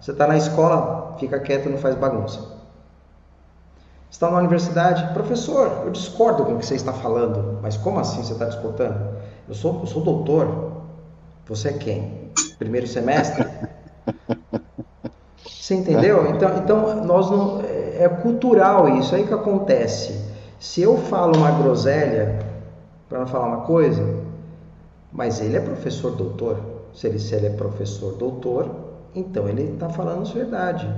[0.00, 2.53] você está na escola, fica quieto, não faz bagunça.
[4.14, 8.22] Está na universidade, professor, eu discordo com o que você está falando, mas como assim
[8.22, 9.08] você está discordando?
[9.48, 10.82] Eu sou, eu sou doutor,
[11.48, 12.30] você é quem?
[12.56, 13.44] Primeiro semestre?
[15.44, 16.26] Você entendeu?
[16.30, 20.16] Então, então nós não, é, é cultural isso aí que acontece.
[20.60, 22.38] Se eu falo uma groselha,
[23.08, 24.20] para não falar uma coisa,
[25.12, 26.60] mas ele é professor doutor.
[26.94, 28.70] Se ele, se ele é professor doutor,
[29.12, 30.88] então ele está falando a verdade.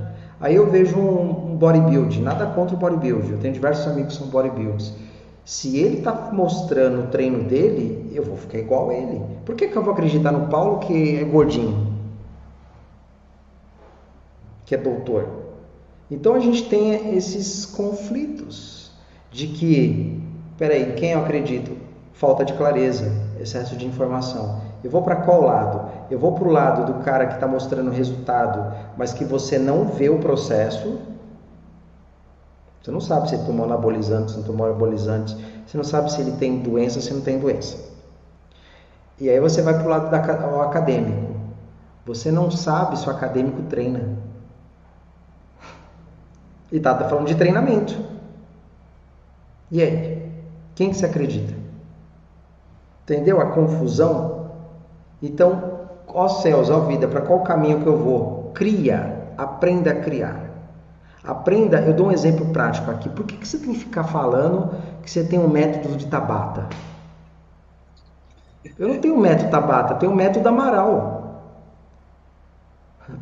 [0.41, 4.19] Aí eu vejo um, um bodybuild, nada contra o bodybuild, eu tenho diversos amigos que
[4.19, 4.93] são bodybuilds.
[5.45, 9.23] Se ele está mostrando o treino dele, eu vou ficar igual a ele.
[9.45, 11.95] Por que, que eu vou acreditar no Paulo que é gordinho?
[14.65, 15.29] Que é doutor?
[16.11, 18.91] Então a gente tem esses conflitos
[19.31, 20.21] de que,
[20.59, 21.77] peraí, quem eu acredito?
[22.13, 24.61] Falta de clareza, excesso de informação.
[24.83, 25.91] Eu vou para qual lado?
[26.11, 29.59] Eu vou para o lado do cara que está mostrando o resultado, mas que você
[29.59, 30.99] não vê o processo
[32.87, 35.37] você não sabe se ele tomou anabolizante, se não tomou anabolizante.
[35.67, 37.85] Você não sabe se ele tem doença, se não tem doença.
[39.19, 41.35] E aí você vai para o lado da, acadêmico.
[42.05, 44.17] Você não sabe se o acadêmico treina.
[46.71, 47.93] E tá, tá falando de treinamento.
[49.69, 50.33] E aí?
[50.77, 51.55] Quem que você acredita?
[53.03, 54.53] Entendeu a confusão?
[55.21, 55.76] Então,
[56.17, 58.51] ó céus, ó vida, para qual caminho que eu vou?
[58.55, 60.51] Cria, aprenda a criar.
[61.23, 63.11] Aprenda, eu dou um exemplo prático aqui.
[63.11, 66.67] Por que, que você tem que ficar falando que você tem um método de Tabata?
[68.79, 71.43] Eu não tenho um método Tabata, eu tenho um método Amaral.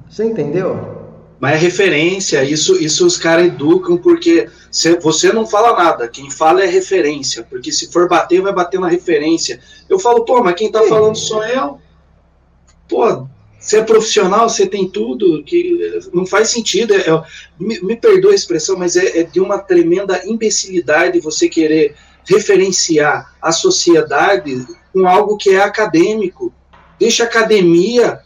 [0.09, 1.03] Você entendeu?
[1.41, 4.49] Mas é referência, isso, isso os caras educam, porque
[5.03, 8.89] você não fala nada, quem fala é referência, porque se for bater, vai bater na
[8.89, 9.59] referência.
[9.89, 11.84] Eu falo, pô, mas quem tá falando sou eu.
[12.89, 13.27] Pô,
[13.65, 16.93] você é profissional, você tem tudo, que não faz sentido.
[16.95, 17.23] É, é,
[17.59, 21.95] me, me perdoa a expressão, mas é, é, de uma tremenda imbecilidade você querer
[22.27, 26.53] referenciar a sociedade com algo que é acadêmico.
[26.99, 28.21] Deixa a academia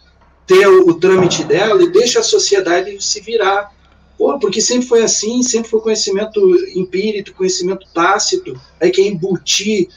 [0.44, 3.72] ter o, o trâmite dela e deixa a sociedade se virar.
[4.18, 6.40] Pô, porque sempre foi assim, sempre foi conhecimento
[6.74, 8.60] empírico, conhecimento tácito.
[8.80, 9.88] Aí quer embutir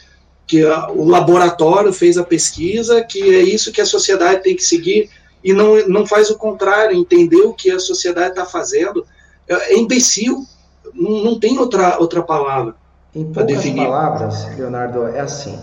[0.51, 4.63] que a, o laboratório fez a pesquisa, que é isso que a sociedade tem que
[4.63, 5.09] seguir
[5.41, 9.05] e não, não faz o contrário, entender o que a sociedade está fazendo,
[9.47, 10.45] é, é, imbecil,
[10.93, 12.75] não, não tem outra, outra palavra.
[13.13, 13.85] Poucas definir.
[13.85, 15.57] palavras, Leonardo, é assim.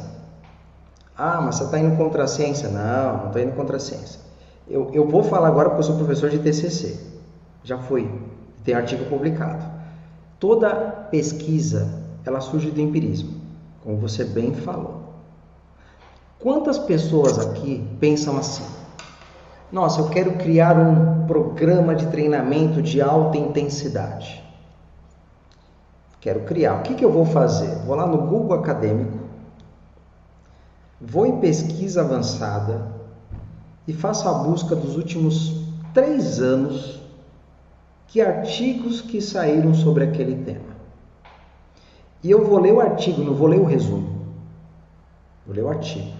[1.14, 2.70] Ah, mas você está indo contra a ciência?
[2.70, 4.18] Não, não estou indo contra a ciência.
[4.66, 6.98] Eu, eu vou falar agora porque eu sou professor de TCC.
[7.62, 8.10] Já fui.
[8.64, 9.64] Tem artigo publicado.
[10.40, 10.70] Toda
[11.10, 13.37] pesquisa, ela surge do empirismo,
[13.82, 15.08] como você bem falou.
[16.38, 18.64] Quantas pessoas aqui pensam assim?
[19.70, 24.42] Nossa, eu quero criar um programa de treinamento de alta intensidade.
[26.20, 26.78] Quero criar.
[26.78, 27.74] O que, que eu vou fazer?
[27.84, 29.18] Vou lá no Google Acadêmico,
[31.00, 32.88] vou em pesquisa avançada
[33.86, 37.00] e faço a busca dos últimos três anos
[38.06, 40.77] que artigos que saíram sobre aquele tema.
[42.22, 44.18] E eu vou ler o artigo, não vou ler o resumo.
[45.46, 46.10] Vou ler o artigo.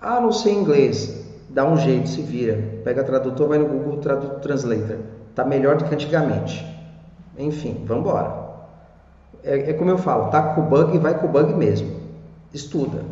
[0.00, 1.24] Ah, não sei inglês.
[1.48, 2.80] Dá um jeito, se vira.
[2.84, 3.98] Pega tradutor, vai no Google
[4.40, 4.98] Translator.
[5.34, 6.64] Tá melhor do que antigamente.
[7.38, 8.46] Enfim, vamos embora.
[9.42, 11.90] É, é como eu falo, tá com bug, vai com bug mesmo.
[12.52, 13.04] Estuda.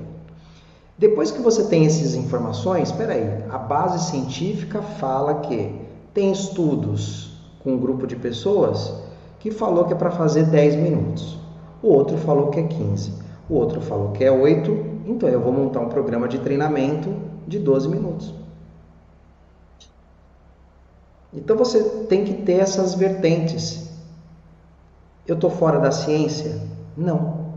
[0.96, 5.74] Depois que você tem essas informações, espera aí, a base científica fala que
[6.12, 8.94] tem estudos com um grupo de pessoas
[9.40, 11.43] que falou que é para fazer 10 minutos.
[11.84, 13.12] O outro falou que é 15.
[13.46, 14.70] O outro falou que é 8.
[15.04, 17.14] Então eu vou montar um programa de treinamento
[17.46, 18.32] de 12 minutos.
[21.30, 23.90] Então você tem que ter essas vertentes.
[25.26, 26.58] Eu estou fora da ciência?
[26.96, 27.52] Não.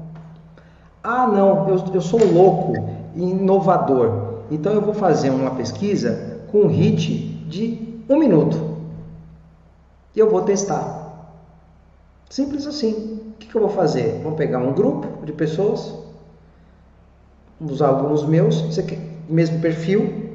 [1.02, 2.74] Ah, não, eu, eu sou louco
[3.16, 4.42] inovador.
[4.52, 8.76] Então eu vou fazer uma pesquisa com um hit de um minuto.
[10.14, 11.32] E eu vou testar.
[12.30, 13.17] Simples assim.
[13.38, 14.20] O que, que eu vou fazer?
[14.24, 15.94] Vou pegar um grupo de pessoas,
[17.62, 18.64] os alunos meus,
[19.30, 20.32] mesmo perfil,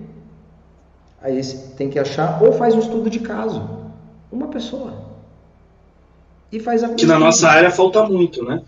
[1.21, 3.69] aí você tem que achar, ou faz um estudo de caso.
[4.31, 4.95] Uma pessoa.
[6.53, 8.63] E faz a Que na nossa área falta muito, né?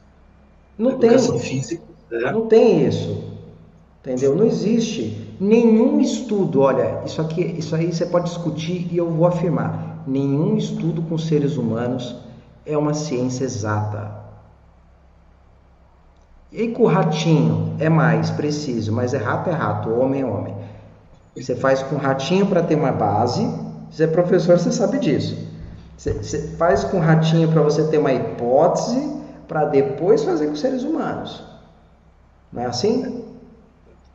[0.76, 1.16] Não tem.
[1.38, 2.32] Física, é.
[2.32, 3.22] Não tem isso.
[4.00, 4.34] Entendeu?
[4.34, 9.26] Não existe nenhum estudo, olha, isso aqui, isso aí você pode discutir e eu vou
[9.26, 12.16] afirmar, nenhum estudo com seres humanos
[12.66, 14.23] é uma ciência exata.
[16.54, 20.54] E com o ratinho é mais preciso, mas é rato é rato, homem é homem.
[21.36, 23.44] Você faz com ratinho para ter uma base.
[23.90, 25.36] Você é professor, você sabe disso.
[25.96, 30.84] Você, você faz com ratinho para você ter uma hipótese, para depois fazer com seres
[30.84, 31.42] humanos.
[32.52, 33.24] Não é assim?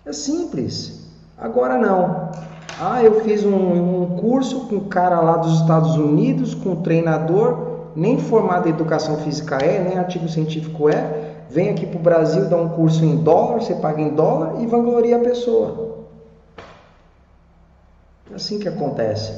[0.06, 1.10] É simples.
[1.38, 2.32] Agora não.
[2.80, 6.82] Ah, eu fiz um, um curso com um cara lá dos Estados Unidos, com um
[6.82, 11.29] treinador, nem formado em educação física é, nem artigo científico é.
[11.50, 14.68] Vem aqui para o Brasil dar um curso em dólar, você paga em dólar e
[14.68, 16.06] vangloria a pessoa.
[18.32, 19.34] É assim que acontece.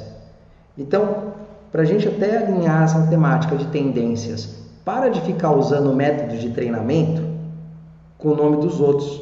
[0.77, 1.33] Então,
[1.71, 6.49] para a gente até alinhar essa temática de tendências, para de ficar usando métodos de
[6.49, 7.23] treinamento
[8.17, 9.21] com o nome dos outros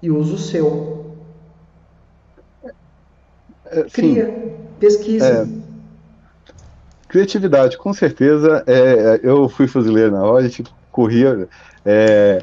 [0.00, 1.16] e usa o seu.
[3.64, 4.52] É, Cria, sim.
[4.78, 5.26] pesquisa.
[5.26, 6.52] É,
[7.08, 8.62] criatividade, com certeza.
[8.64, 10.62] É, eu fui fuzileiro na hora, a gente
[10.96, 11.46] corria.
[11.84, 12.42] É,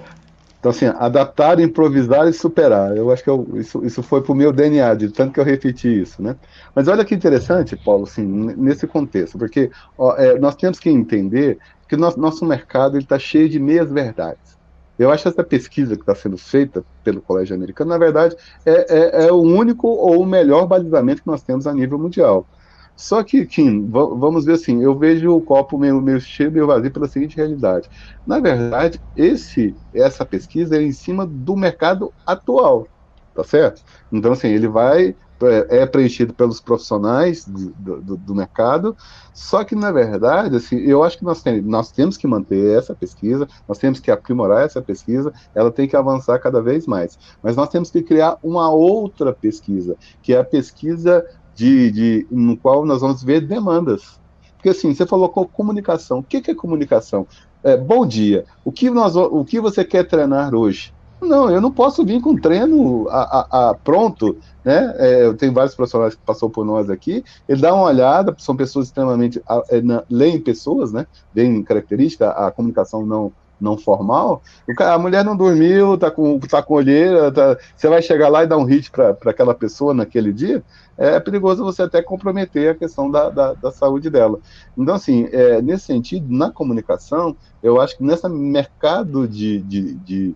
[0.59, 2.95] então, assim, adaptar, improvisar e superar.
[2.95, 5.43] Eu acho que eu, isso, isso foi para o meu DNA, de tanto que eu
[5.43, 6.37] repeti isso, né?
[6.73, 11.57] Mas olha que interessante, Paulo, assim, nesse contexto, porque ó, é, nós temos que entender
[11.89, 14.57] que nosso, nosso mercado está cheio de meias verdades.
[14.97, 18.35] Eu acho essa pesquisa que está sendo feita pelo Colégio Americano, na verdade,
[18.65, 22.47] é, é, é, o único ou o melhor balizamento que nós temos a nível mundial.
[22.95, 26.91] Só que, Kim, vamos ver assim, eu vejo o copo meio, meio cheio, meio vazio
[26.91, 27.89] pela seguinte realidade.
[28.25, 32.87] Na verdade, esse, essa pesquisa é em cima do mercado atual,
[33.33, 33.81] tá certo?
[34.11, 38.95] Então, assim, ele vai é, é preenchido pelos profissionais do, do, do, mercado,
[39.33, 42.95] só que, na verdade, assim, eu acho que nós, tem, nós temos que manter essa
[42.95, 47.17] pesquisa, nós temos que aprimorar essa pesquisa, ela tem que avançar cada vez mais.
[47.41, 51.25] Mas nós temos que criar uma outra pesquisa, que é a pesquisa
[51.55, 54.19] de, de no qual nós vamos ver demandas.
[54.55, 56.19] Porque, assim, você falou comunicação.
[56.19, 57.27] O que, que é comunicação?
[57.63, 58.45] É, bom dia.
[58.63, 60.93] O que, nós, o que você quer treinar hoje?
[61.21, 64.93] Não, eu não posso vir com treino a, a, a pronto, né?
[64.97, 67.23] É, tenho vários profissionais que passou por nós aqui.
[67.47, 71.07] Ele dá uma olhada, são pessoas extremamente é, na, leem pessoas, né?
[71.33, 74.41] Bem característica, a comunicação não não formal.
[74.79, 78.47] a mulher não dormiu, tá com tá com olheira, tá, você vai chegar lá e
[78.47, 80.63] dar um hit para aquela pessoa naquele dia,
[80.97, 84.39] é perigoso você até comprometer a questão da, da, da saúde dela.
[84.77, 90.35] Então, assim, é, nesse sentido, na comunicação, eu acho que nesse mercado de, de, de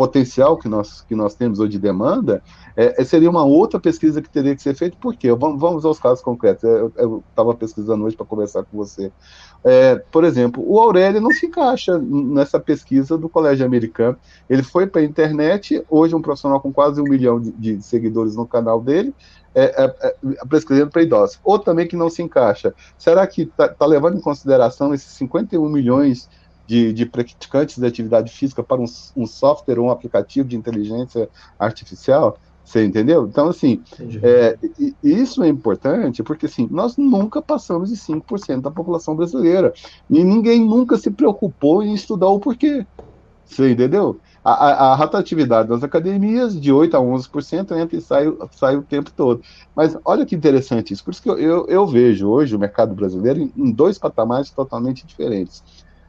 [0.00, 2.42] potencial que nós, que nós temos hoje de demanda,
[2.74, 5.30] é, é, seria uma outra pesquisa que teria que ser feita, por quê?
[5.34, 6.64] Vamos, vamos aos casos concretos.
[6.64, 9.12] Eu estava pesquisando hoje para conversar com você.
[9.62, 14.16] É, por exemplo, o Aurélio não se encaixa nessa pesquisa do Colégio Americano.
[14.48, 18.34] Ele foi para a internet, hoje um profissional com quase um milhão de, de seguidores
[18.34, 19.14] no canal dele,
[19.54, 21.38] é, é, é prescrevendo para idosos.
[21.44, 22.74] Outro também que não se encaixa.
[22.96, 26.28] Será que está tá levando em consideração esses 51 milhões
[26.66, 28.86] de, de praticantes de atividade física para um,
[29.16, 32.38] um software ou um aplicativo de inteligência artificial?
[32.70, 33.26] Você entendeu?
[33.26, 33.82] Então, assim,
[34.22, 34.56] é,
[35.02, 39.74] isso é importante porque, assim, nós nunca passamos de 5% da população brasileira.
[40.08, 42.86] E ninguém nunca se preocupou em estudar o porquê.
[43.44, 44.20] Você entendeu?
[44.44, 48.82] A, a, a rotatividade das academias, de 8% a 11%, entra e sai, sai o
[48.82, 49.42] tempo todo.
[49.74, 51.02] Mas olha que interessante isso.
[51.02, 54.48] Por isso que eu, eu, eu vejo hoje o mercado brasileiro em, em dois patamares
[54.50, 55.64] totalmente diferentes.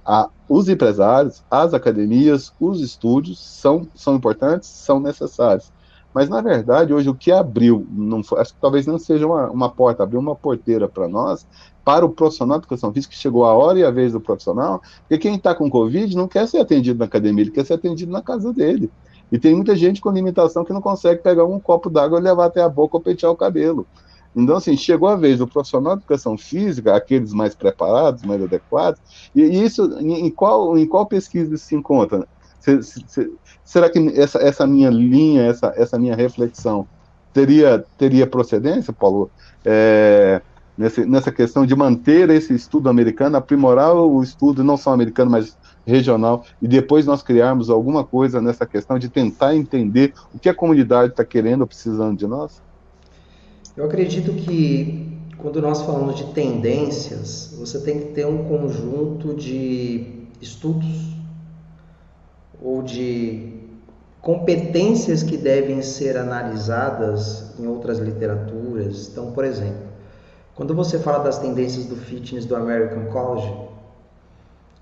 [0.06, 5.72] A, os empresários, as academias, os estúdios são, são importantes, são necessários
[6.14, 9.50] mas, na verdade, hoje o que abriu, não foi, acho que talvez não seja uma,
[9.50, 11.46] uma porta, abriu uma porteira para nós,
[11.84, 14.82] para o profissional de educação física, que chegou a hora e a vez do profissional,
[15.02, 18.12] porque quem está com Covid não quer ser atendido na academia, ele quer ser atendido
[18.12, 18.92] na casa dele.
[19.32, 22.46] E tem muita gente com limitação que não consegue pegar um copo d'água e levar
[22.46, 23.88] até a boca ou pentear o cabelo.
[24.36, 29.02] Então, assim, chegou a vez do profissional de educação física, aqueles mais preparados, mais adequados,
[29.36, 32.28] e isso, em qual, em qual pesquisa isso se encontra?
[33.64, 36.88] Será que essa, essa minha linha, essa, essa minha reflexão
[37.34, 39.30] teria, teria procedência, Paulo?
[39.66, 40.42] É,
[40.78, 45.56] nessa questão de manter esse estudo americano, aprimorar o estudo não só americano, mas
[45.86, 50.54] regional, e depois nós criarmos alguma coisa nessa questão de tentar entender o que a
[50.54, 52.62] comunidade está querendo ou precisando de nós?
[53.76, 60.28] Eu acredito que quando nós falamos de tendências, você tem que ter um conjunto de
[60.40, 61.21] estudos
[62.62, 63.60] ou de
[64.22, 69.10] competências que devem ser analisadas em outras literaturas.
[69.10, 69.90] Então, por exemplo,
[70.56, 73.52] quando você fala das tendências do fitness do American College,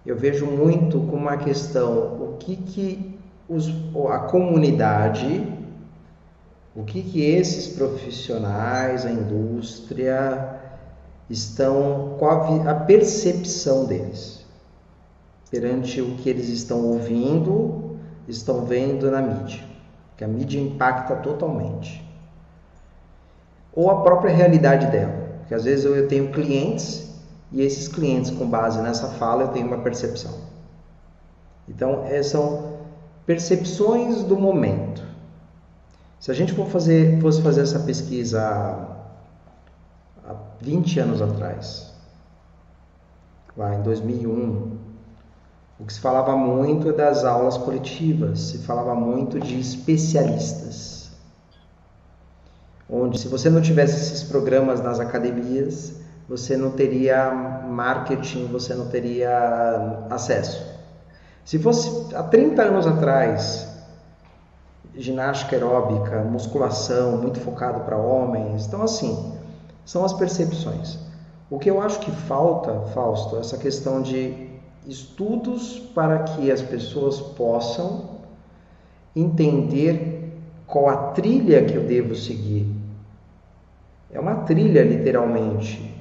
[0.05, 3.69] eu vejo muito como uma questão o que que os,
[4.09, 5.47] a comunidade,
[6.75, 10.59] o que que esses profissionais, a indústria
[11.29, 14.38] estão, qual a percepção deles
[15.49, 17.97] perante o que eles estão ouvindo,
[18.27, 19.63] estão vendo na mídia,
[20.15, 22.07] que a mídia impacta totalmente.
[23.73, 27.09] Ou a própria realidade dela, que às vezes eu tenho clientes
[27.51, 30.33] e esses clientes, com base nessa fala, eu tenho uma percepção.
[31.67, 32.79] Então, é, são
[33.25, 35.03] percepções do momento.
[36.19, 38.41] Se a gente for fazer, fosse fazer essa pesquisa
[40.25, 41.93] há 20 anos atrás,
[43.55, 44.77] lá em 2001,
[45.79, 51.09] o que se falava muito é das aulas coletivas, se falava muito de especialistas.
[52.89, 55.93] Onde, se você não tivesse esses programas nas academias,
[56.27, 60.61] você não teria marketing, você não teria acesso.
[61.45, 63.67] Se fosse há 30 anos atrás,
[64.95, 69.33] ginástica aeróbica, musculação, muito focado para homens, então assim,
[69.85, 70.97] são as percepções.
[71.49, 74.48] O que eu acho que falta, Fausto, é essa questão de
[74.89, 78.19] estudos para que as pessoas possam
[79.15, 80.33] entender
[80.65, 82.67] qual a trilha que eu devo seguir.
[84.11, 85.95] É uma trilha, literalmente.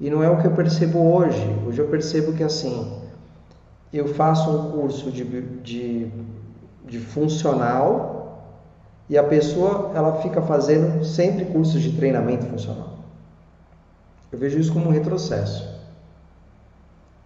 [0.00, 1.46] E não é o que eu percebo hoje.
[1.66, 3.00] Hoje eu percebo que assim,
[3.92, 6.10] eu faço um curso de, de,
[6.84, 8.14] de funcional
[9.08, 12.98] e a pessoa ela fica fazendo sempre cursos de treinamento funcional.
[14.32, 15.73] Eu vejo isso como um retrocesso.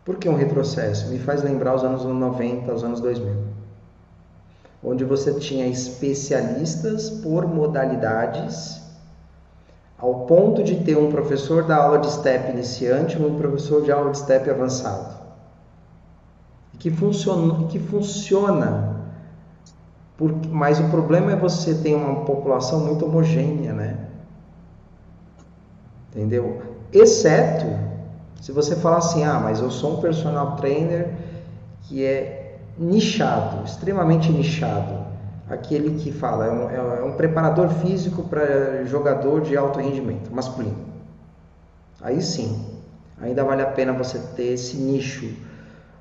[0.08, 1.08] Por que um retrocesso?
[1.08, 3.30] Me faz lembrar os anos 90, os anos 2000,
[4.82, 8.80] onde você tinha especialistas por modalidades,
[9.98, 13.92] ao ponto de ter um professor da aula de STEP iniciante e um professor de
[13.92, 15.14] aula de STEP avançado.
[16.78, 18.96] Que funciona, que funciona
[20.50, 23.98] mas o problema é você ter uma população muito homogênea, né?
[26.10, 26.62] Entendeu?
[26.94, 27.87] Exceto
[28.40, 31.10] se você falar assim, ah, mas eu sou um personal trainer
[31.82, 35.06] que é nichado, extremamente nichado,
[35.48, 40.76] aquele que fala, é um, é um preparador físico para jogador de alto rendimento, masculino.
[42.00, 42.64] Aí sim,
[43.20, 45.28] ainda vale a pena você ter esse nicho,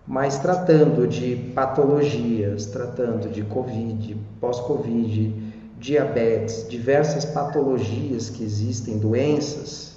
[0.05, 9.96] mas tratando de patologias, tratando de Covid, pós-Covid, diabetes, diversas patologias que existem, doenças,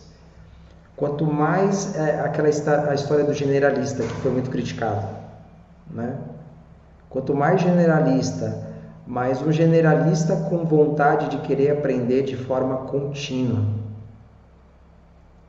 [1.00, 5.08] Quanto mais é, aquela a história do generalista que foi muito criticada,
[5.90, 6.18] né?
[7.08, 8.68] Quanto mais generalista,
[9.06, 13.64] mas um generalista com vontade de querer aprender de forma contínua.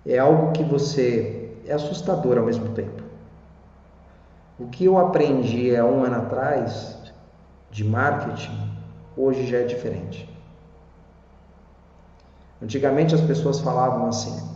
[0.05, 3.03] É algo que você é assustador ao mesmo tempo.
[4.57, 6.97] O que eu aprendi há um ano atrás
[7.69, 8.71] de marketing,
[9.17, 10.29] hoje já é diferente.
[12.63, 14.50] Antigamente as pessoas falavam assim: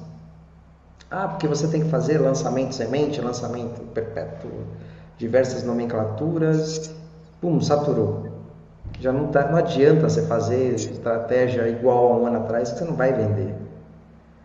[1.10, 4.49] ah, porque você tem que fazer lançamento semente, lançamento perpétuo,
[5.18, 6.93] diversas nomenclaturas,
[7.39, 8.28] pum, saturou.
[8.99, 12.86] Já não, tá, não adianta você fazer estratégia igual a um ano atrás que você
[12.86, 13.53] não vai vender.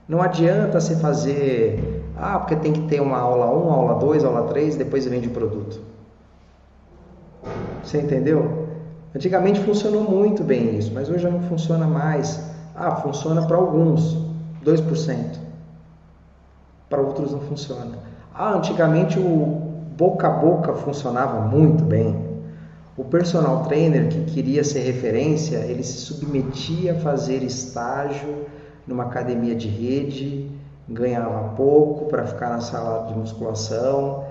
[0.08, 4.48] Não adianta você fazer, ah, porque tem que ter uma aula 1, aula 2, aula
[4.48, 5.80] 3, depois vende o produto.
[7.82, 8.68] Você entendeu?
[9.14, 12.40] Antigamente funcionou muito bem isso, mas hoje já não funciona mais.
[12.74, 14.16] Ah, funciona para alguns,
[14.64, 15.49] 2%.
[16.90, 17.96] Para outros não funciona.
[18.34, 22.28] Ah, antigamente o boca a boca funcionava muito bem.
[22.96, 28.44] O personal trainer que queria ser referência, ele se submetia a fazer estágio
[28.86, 30.50] numa academia de rede,
[30.88, 34.24] ganhava pouco para ficar na sala de musculação,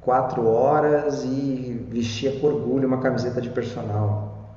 [0.00, 4.48] quatro horas e vestia com orgulho uma camiseta de personal.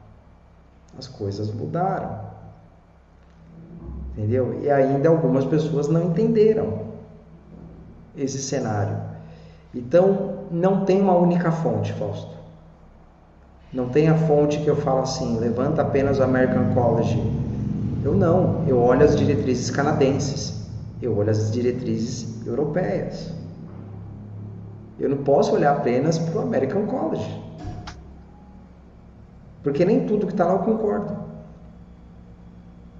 [0.97, 2.19] As coisas mudaram.
[4.17, 4.59] Entendeu?
[4.63, 6.82] E ainda algumas pessoas não entenderam
[8.15, 8.97] esse cenário.
[9.73, 12.33] Então, não tem uma única fonte, Fausto.
[13.73, 17.19] Não tem a fonte que eu falo assim, levanta apenas o American College.
[18.03, 20.67] Eu não, eu olho as diretrizes canadenses,
[21.01, 23.33] eu olho as diretrizes europeias.
[24.99, 27.41] Eu não posso olhar apenas para o American College.
[29.63, 31.17] Porque nem tudo que está lá eu concordo.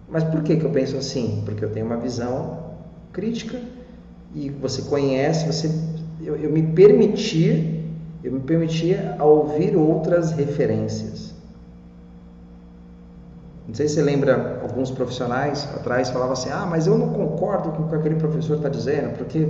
[0.10, 1.44] Mas por que, que eu penso assim?
[1.46, 2.72] Porque eu tenho uma visão
[3.12, 3.60] crítica
[4.36, 5.72] e você conhece, você,
[6.22, 7.74] eu, eu me permitir
[8.24, 11.34] eu me permitia a ouvir outras referências.
[13.68, 17.72] Não sei se você lembra, alguns profissionais atrás falavam assim: ah, mas eu não concordo
[17.72, 19.48] com o que aquele professor está dizendo, porque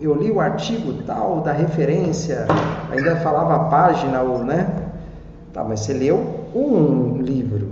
[0.00, 2.46] eu li o artigo tal da referência,
[2.90, 4.92] ainda falava a página, ou, né?
[5.52, 7.70] Tá, mas você leu um livro.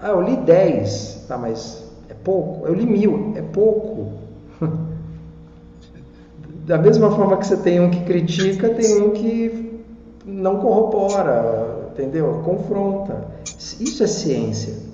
[0.00, 1.24] Ah, eu li dez.
[1.28, 2.66] Tá, mas é pouco.
[2.66, 3.34] Eu li mil.
[3.36, 4.23] É pouco.
[6.66, 9.80] da mesma forma que você tem um que critica, tem um que
[10.24, 12.42] não corrobora, entendeu?
[12.44, 13.28] Confronta.
[13.80, 14.93] Isso é ciência.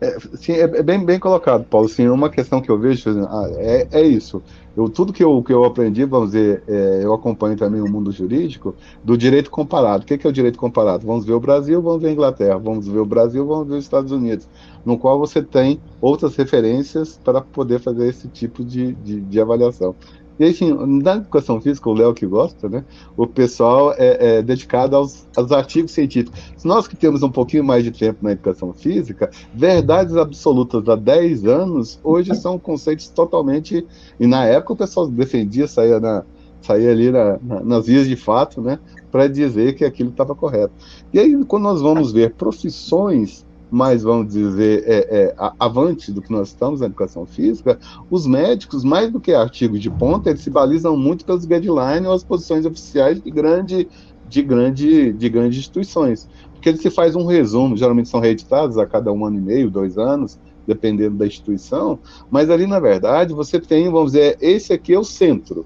[0.00, 1.88] É, sim, é, é, bem, bem colocado, Paulo.
[1.88, 4.42] Sim, uma questão que eu vejo ah, é, é isso.
[4.76, 8.12] Eu, tudo que eu, que eu aprendi, vamos dizer, é, eu acompanho também o mundo
[8.12, 10.04] jurídico, do direito comparado.
[10.04, 11.06] O que, que é o direito comparado?
[11.06, 13.84] Vamos ver o Brasil, vamos ver a Inglaterra, vamos ver o Brasil, vamos ver os
[13.84, 14.46] Estados Unidos,
[14.84, 19.94] no qual você tem outras referências para poder fazer esse tipo de, de, de avaliação.
[20.38, 20.72] E aí, assim,
[21.02, 22.84] na educação física, o Léo que gosta, né?
[23.16, 26.38] O pessoal é, é dedicado aos, aos, artigos científicos.
[26.62, 31.46] Nós que temos um pouquinho mais de tempo na educação física, verdades absolutas há 10
[31.46, 33.86] anos, hoje são conceitos totalmente.
[34.20, 36.22] E na época o pessoal defendia, saía, na,
[36.60, 38.78] saía ali na, na, nas vias de fato, né?
[39.10, 40.74] Para dizer que aquilo estava correto.
[41.14, 46.30] E aí, quando nós vamos ver profissões mais, vamos dizer, é, é, avante do que
[46.30, 47.78] nós estamos na educação física,
[48.10, 52.12] os médicos, mais do que artigos de ponta, eles se balizam muito pelos guidelines ou
[52.14, 53.88] as posições oficiais de grande,
[54.28, 56.28] de grande, de grandes instituições.
[56.52, 59.70] Porque ele se faz um resumo, geralmente são reeditados a cada um ano e meio,
[59.70, 61.98] dois anos, dependendo da instituição,
[62.30, 65.64] mas ali, na verdade, você tem, vamos dizer, esse aqui é o centro.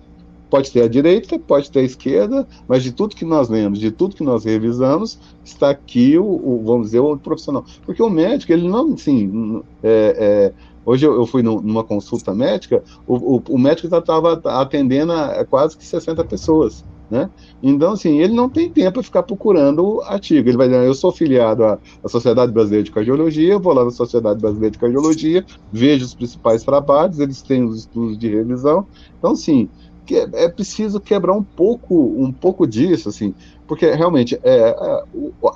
[0.51, 3.91] Pode ter a direita, pode ter a esquerda, mas de tudo que nós lemos, de
[3.91, 7.65] tudo que nós revisamos, está aqui o, o vamos dizer, o profissional.
[7.87, 10.53] Porque o médico, ele não, assim, é, é,
[10.85, 15.45] hoje eu, fui numa consulta médica, o, o, o médico já estava atendendo a, a
[15.45, 16.85] quase que 60 pessoas.
[17.11, 17.29] Né?
[17.61, 20.49] Então, assim, ele não tem tempo para ficar procurando artigo.
[20.49, 23.91] Ele vai dizer, eu sou filiado à, à, Sociedade Brasileira de Cardiologia, vou lá na
[23.91, 28.87] Sociedade Brasileira de Cardiologia, vejo os principais trabalhos, eles têm os estudos de revisão.
[29.19, 29.69] Então, assim,
[30.11, 33.33] que é, é preciso quebrar um pouco, um pouco disso, assim,
[33.65, 35.05] porque realmente é, a,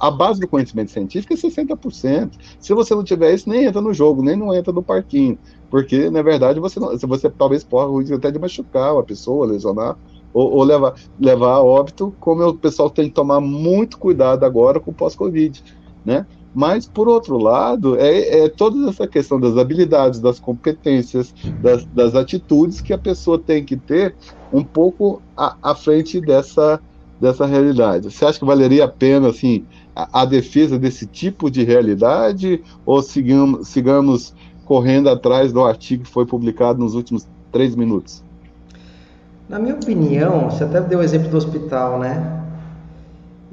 [0.07, 2.31] a base do conhecimento científico é 60%.
[2.61, 5.37] Se você não tiver isso, nem entra no jogo, nem não entra no parquinho,
[5.69, 9.99] porque na verdade você, não, você talvez o risco até de machucar a pessoa, lesionar
[10.33, 14.79] ou, ou, levar, levar a óbito, como o pessoal tem que tomar muito cuidado agora
[14.79, 15.65] com o pós-Covid,
[16.05, 16.25] né?
[16.55, 22.15] Mas, por outro lado, é, é, toda essa questão das habilidades, das competências, das, das
[22.15, 24.15] atitudes que a pessoa tem que ter
[24.53, 26.81] um pouco à, à, frente dessa,
[27.21, 28.09] dessa realidade.
[28.09, 29.65] Você acha que valeria a pena assim,
[29.97, 34.33] a, a defesa desse tipo de realidade ou sigamos, sigamos
[34.65, 38.23] correndo atrás do artigo que foi publicado nos últimos três minutos?
[39.49, 42.45] Na minha opinião, você até deu o exemplo do hospital, né?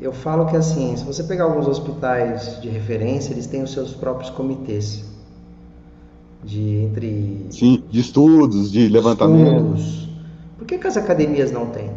[0.02, 3.94] Eu falo que assim, se você pegar alguns hospitais de referência, eles têm os seus
[3.94, 5.06] próprios comitês
[6.44, 9.76] de entre Sim, de estudos, de levantamento.
[9.78, 10.10] Estudos.
[10.58, 11.92] Por que, que as academias não têm?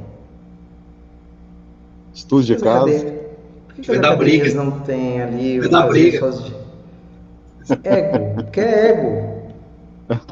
[2.13, 2.87] Estudos de caso.
[3.67, 4.63] Por que, que as academias briga.
[4.63, 6.31] não têm ali Vai dar briga.
[6.31, 6.55] De...
[7.85, 9.35] Ego, que é ego.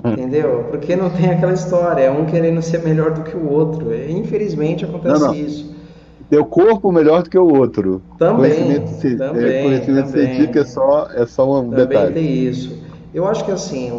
[0.04, 0.66] Entendeu?
[0.70, 3.94] Porque não tem aquela história, é um querendo ser melhor do que o outro.
[3.94, 5.34] Infelizmente acontece não, não.
[5.34, 5.81] isso.
[6.32, 8.00] Teu corpo melhor do que o outro.
[8.16, 8.54] Também.
[8.54, 10.26] Conhecimento, também, conhecimento também.
[10.26, 12.14] científico é só, é só um também detalhe.
[12.14, 12.82] tem isso.
[13.12, 13.92] Eu acho que assim,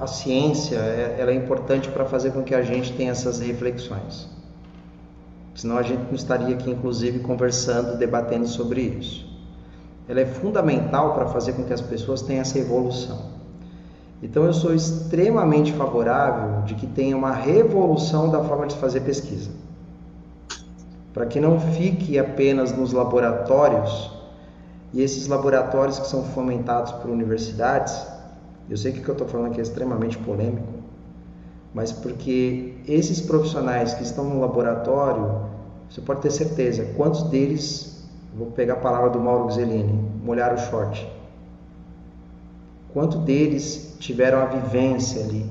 [0.00, 4.30] a ciência é, ela é importante para fazer com que a gente tenha essas reflexões.
[5.54, 9.26] Senão a gente não estaria aqui, inclusive, conversando, debatendo sobre isso.
[10.08, 13.26] Ela é fundamental para fazer com que as pessoas tenham essa evolução.
[14.22, 19.63] Então, eu sou extremamente favorável de que tenha uma revolução da forma de fazer pesquisa
[21.14, 24.10] para que não fique apenas nos laboratórios,
[24.92, 28.04] e esses laboratórios que são fomentados por universidades,
[28.68, 30.66] eu sei que o que eu estou falando aqui é extremamente polêmico,
[31.72, 35.42] mas porque esses profissionais que estão no laboratório,
[35.88, 38.04] você pode ter certeza, quantos deles,
[38.36, 39.92] vou pegar a palavra do Mauro Gzelini,
[40.24, 41.08] molharam o short.
[42.92, 45.46] Quanto deles tiveram a vivência ali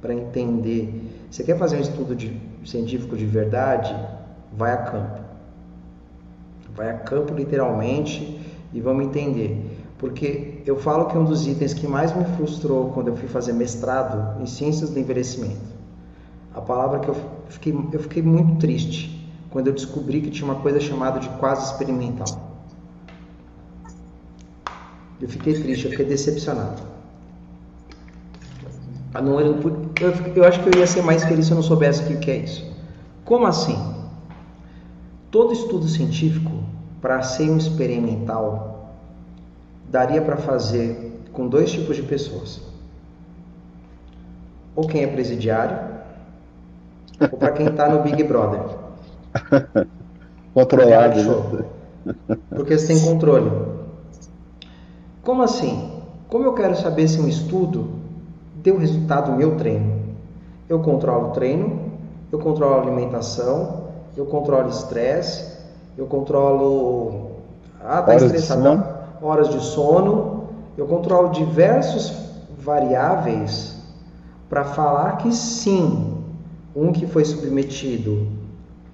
[0.00, 1.26] para entender?
[1.30, 3.94] Você quer fazer um estudo de, científico de verdade?
[4.56, 5.20] Vai a campo.
[6.74, 8.40] Vai a campo literalmente
[8.72, 9.84] e vamos entender.
[9.98, 13.52] Porque eu falo que um dos itens que mais me frustrou quando eu fui fazer
[13.52, 15.76] mestrado em ciências do envelhecimento,
[16.54, 17.16] a palavra que eu
[17.48, 21.72] fiquei, eu fiquei muito triste quando eu descobri que tinha uma coisa chamada de quase
[21.72, 22.26] experimental.
[25.20, 26.82] Eu fiquei triste, eu fiquei decepcionado.
[29.98, 32.30] Eu, eu acho que eu ia ser mais feliz se eu não soubesse o que
[32.30, 32.70] é isso.
[33.24, 33.95] Como assim?
[35.30, 36.52] Todo estudo científico,
[37.00, 38.92] para ser um experimental,
[39.88, 42.60] daria para fazer com dois tipos de pessoas.
[44.74, 45.78] Ou quem é presidiário,
[47.20, 48.60] ou para quem está no Big Brother.
[50.54, 51.20] Controlado.
[51.20, 51.64] Né?
[52.50, 53.50] Porque você tem controle.
[55.22, 55.92] Como assim?
[56.28, 57.88] Como eu quero saber se um estudo
[58.54, 59.96] deu resultado no meu treino?
[60.68, 61.92] Eu controlo o treino,
[62.32, 63.85] eu controlo a alimentação,
[64.16, 65.44] eu controlo estresse,
[65.96, 67.32] eu controlo.
[67.80, 68.84] Ah, tá estressado.
[69.20, 70.46] Horas de sono.
[70.76, 72.12] Eu controlo diversos
[72.58, 73.76] variáveis
[74.48, 76.22] para falar que sim,
[76.74, 78.28] um que foi submetido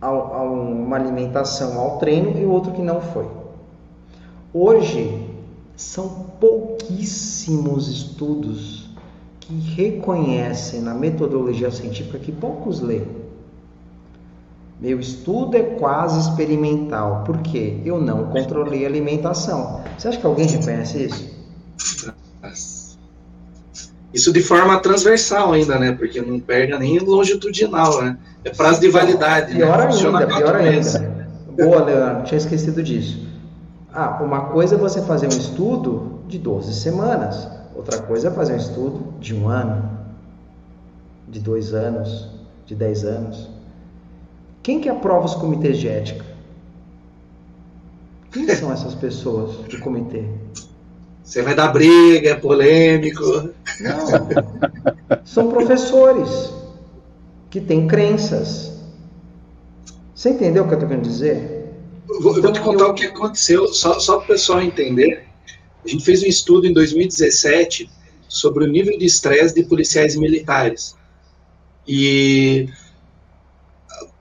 [0.00, 3.26] a, a uma alimentação ao treino e o outro que não foi.
[4.54, 5.28] Hoje,
[5.76, 6.08] são
[6.38, 8.90] pouquíssimos estudos
[9.40, 13.21] que reconhecem na metodologia científica que poucos lêem
[14.82, 17.22] meu estudo é quase experimental.
[17.24, 17.80] Por quê?
[17.84, 19.80] Eu não controlei a alimentação.
[19.96, 21.30] Você acha que alguém reconhece isso?
[24.12, 25.92] Isso de forma transversal ainda, né?
[25.92, 28.18] Porque não perde nem longitudinal, né?
[28.44, 29.54] É prazo de validade.
[29.54, 29.84] Pior né?
[29.86, 31.28] ainda, pior ainda.
[31.56, 33.24] Boa, Leandro, tinha esquecido disso.
[33.94, 38.54] Ah, uma coisa é você fazer um estudo de 12 semanas, outra coisa é fazer
[38.54, 39.88] um estudo de um ano,
[41.28, 42.28] de dois anos,
[42.66, 43.51] de 10 anos.
[44.62, 46.24] Quem que aprova os comitês de ética?
[48.30, 50.24] Quem são essas pessoas do comitê?
[51.22, 53.50] Você vai dar briga, é polêmico.
[53.80, 54.06] Não.
[55.24, 56.52] São professores
[57.50, 58.72] que têm crenças.
[60.14, 61.72] Você entendeu o que eu estou querendo dizer?
[62.06, 62.90] Vou, então, vou te contar eu...
[62.90, 65.24] o que aconteceu, só, só para o pessoal entender.
[65.84, 67.90] A gente fez um estudo em 2017
[68.28, 70.96] sobre o nível de estresse de policiais militares.
[71.86, 72.68] E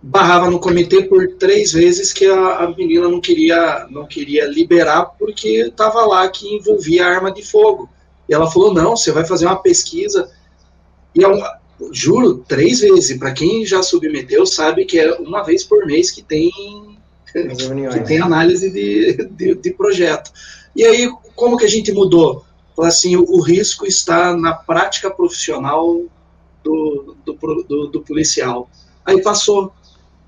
[0.01, 5.05] barrava no comitê por três vezes que a, a menina não queria, não queria liberar
[5.19, 7.89] porque estava lá que envolvia arma de fogo.
[8.27, 10.31] E ela falou: não, você vai fazer uma pesquisa.
[11.13, 11.37] E eu,
[11.91, 13.17] juro, três vezes.
[13.17, 16.51] Para quem já submeteu, sabe que é uma vez por mês que tem,
[17.31, 20.31] que tem análise de, de, de, projeto.
[20.75, 22.43] E aí, como que a gente mudou?
[22.75, 26.01] Falou assim: o, o risco está na prática profissional
[26.63, 28.69] do, do, do, do policial.
[29.05, 29.73] Aí passou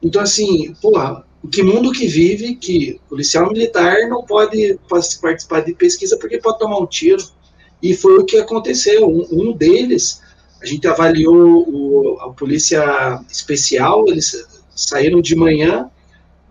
[0.03, 6.17] então, assim, porra, que mundo que vive que policial militar não pode participar de pesquisa
[6.17, 7.23] porque pode tomar um tiro.
[7.81, 9.07] E foi o que aconteceu.
[9.07, 10.21] Um, um deles,
[10.61, 15.89] a gente avaliou o, a polícia especial, eles saíram de manhã,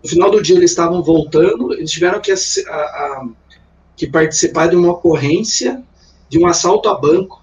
[0.03, 3.27] no final do dia eles estavam voltando, eles tiveram que, a, a,
[3.95, 5.83] que participar de uma ocorrência
[6.29, 7.42] de um assalto a banco.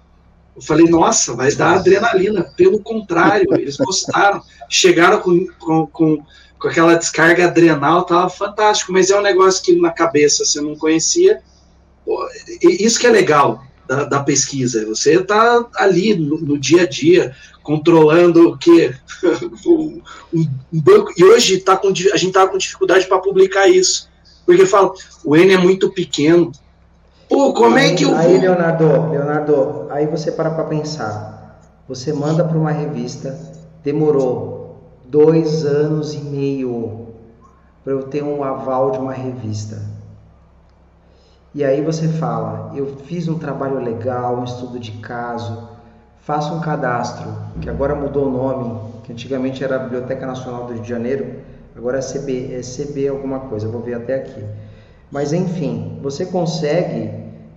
[0.61, 2.43] Eu falei, nossa, vai dar adrenalina.
[2.55, 4.41] Pelo contrário, eles gostaram.
[4.69, 6.23] Chegaram com, com, com,
[6.59, 10.75] com aquela descarga adrenal, tava fantástico, mas é um negócio que na cabeça você não
[10.75, 11.41] conhecia.
[12.61, 17.35] Isso que é legal da, da pesquisa, você está ali no, no, dia a dia,
[17.63, 18.93] controlando o que?
[19.65, 20.01] um,
[20.33, 24.09] um, banco, e hoje tá com, a gente está com dificuldade para publicar isso,
[24.45, 24.93] porque fala,
[25.25, 26.51] o N é muito pequeno.
[27.31, 28.37] Pô, como aí, é que eu Aí.
[28.37, 31.61] Leonardo, Leonardo, aí você para para pensar.
[31.87, 33.39] Você manda para uma revista,
[33.81, 37.07] demorou dois anos e meio
[37.85, 39.81] para eu ter um aval de uma revista.
[41.55, 45.69] E aí você fala, eu fiz um trabalho legal, um estudo de caso,
[46.19, 50.73] faça um cadastro, que agora mudou o nome, que antigamente era a Biblioteca Nacional do
[50.73, 51.39] Rio de Janeiro,
[51.77, 54.43] agora é CB, é CB alguma coisa, vou ver até aqui.
[55.11, 57.11] Mas enfim, você consegue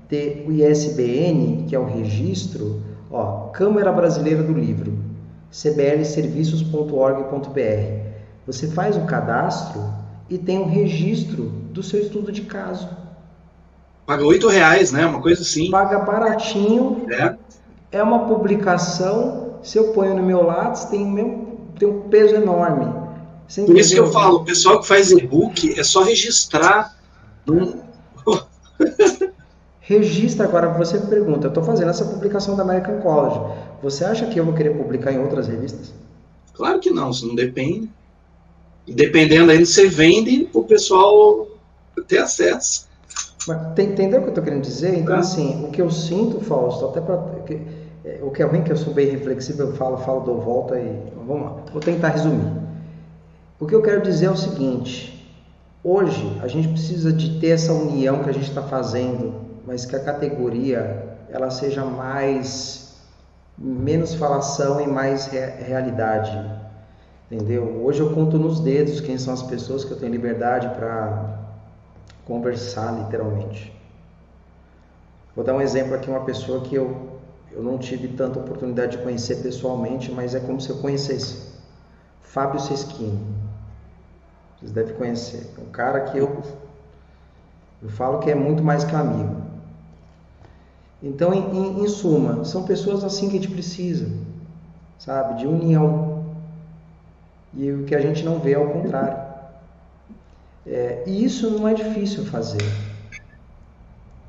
[0.09, 4.99] ter o ISBN, que é o registro, ó, Câmara Brasileira do Livro,
[5.51, 8.15] cblserviços.org.br.
[8.47, 9.83] Você faz o cadastro
[10.29, 12.89] e tem um registro do seu estudo de caso.
[14.05, 15.07] Paga oito reais, né?
[15.07, 15.71] Uma coisa assim.
[15.71, 17.07] Paga baratinho.
[17.11, 17.37] É.
[17.91, 19.55] É uma publicação.
[19.63, 23.05] Se eu ponho no meu Lattes, tem, meu, tem um peso enorme.
[23.67, 26.94] Por isso que eu falo, o pessoal que faz e-book é só registrar.
[27.47, 27.83] Num...
[29.81, 33.39] Registra agora, você pergunta, eu estou fazendo essa publicação da American College.
[33.83, 35.93] Você acha que eu vou querer publicar em outras revistas?
[36.55, 37.91] Claro que não, isso não depende.
[38.89, 41.47] Dependendo aí, você vende o pessoal
[42.07, 42.89] ter acesso.
[43.47, 44.99] Mas, entendeu o que eu estou querendo dizer?
[44.99, 47.23] Então, assim, o que eu sinto, Fausto, até para.
[48.05, 50.79] É, o que é ruim que eu sou bem reflexível, eu falo, falo, dou volta
[50.79, 51.12] e.
[51.27, 52.53] Vamos lá, vou tentar resumir.
[53.61, 55.14] O que eu quero dizer é o seguinte:
[55.85, 59.35] hoje a gente precisa de ter essa união que a gente está fazendo,
[59.66, 62.94] mas que a categoria ela seja mais.
[63.56, 66.32] menos falação e mais re, realidade.
[67.31, 67.82] Entendeu?
[67.85, 71.40] Hoje eu conto nos dedos quem são as pessoas que eu tenho liberdade para
[72.24, 73.73] conversar literalmente.
[75.35, 77.19] Vou dar um exemplo aqui, uma pessoa que eu,
[77.51, 81.55] eu não tive tanta oportunidade de conhecer pessoalmente, mas é como se eu conhecesse.
[82.20, 83.44] Fábio Seschini.
[84.59, 85.53] Vocês devem conhecer.
[85.59, 86.43] É um cara que eu,
[87.83, 89.43] eu falo que é muito mais que amigo.
[91.03, 94.11] Então, em, em, em suma, são pessoas assim que a gente precisa,
[94.99, 95.39] sabe?
[95.39, 96.25] De união.
[97.53, 99.23] E o que a gente não vê é o contrário.
[100.67, 102.65] É, e isso não é difícil fazer.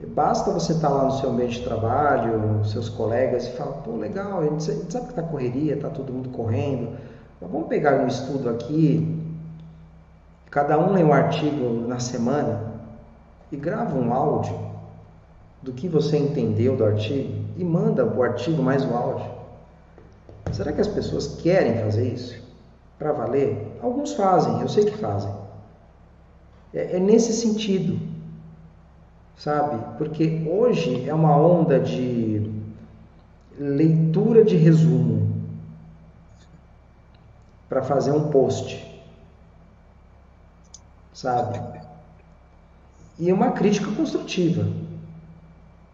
[0.08, 4.42] Basta você estar lá no seu ambiente de trabalho, seus colegas, e falar, pô, legal,
[4.42, 6.98] a gente sabe que está correria, está todo mundo correndo,
[7.40, 9.25] mas vamos pegar um estudo aqui,
[10.56, 12.76] cada um lê um artigo na semana
[13.52, 14.58] e grava um áudio
[15.62, 19.30] do que você entendeu do artigo e manda o artigo mais o áudio.
[20.54, 22.42] Será que as pessoas querem fazer isso?
[22.98, 23.78] Para valer?
[23.84, 25.30] Alguns fazem, eu sei que fazem.
[26.74, 28.00] É, é nesse sentido,
[29.36, 29.98] sabe?
[29.98, 32.50] Porque hoje é uma onda de
[33.60, 35.36] leitura de resumo
[37.68, 38.85] para fazer um post,
[41.16, 41.60] sabe?
[43.18, 44.68] E uma crítica construtiva.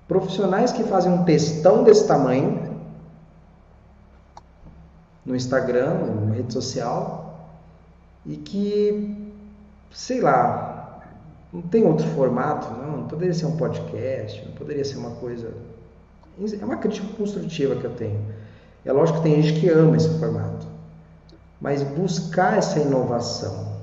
[0.08, 2.82] Profissionais que fazem um textão desse tamanho
[5.26, 7.50] no Instagram, numa rede social,
[8.26, 9.32] e que,
[9.92, 11.00] sei lá,
[11.54, 15.54] não tem outro formato, não, não poderia ser um podcast, não poderia ser uma coisa.
[16.60, 18.20] É uma crítica construtiva que eu tenho.
[18.84, 20.66] É lógico que tem gente que ama esse formato,
[21.62, 23.81] mas buscar essa inovação,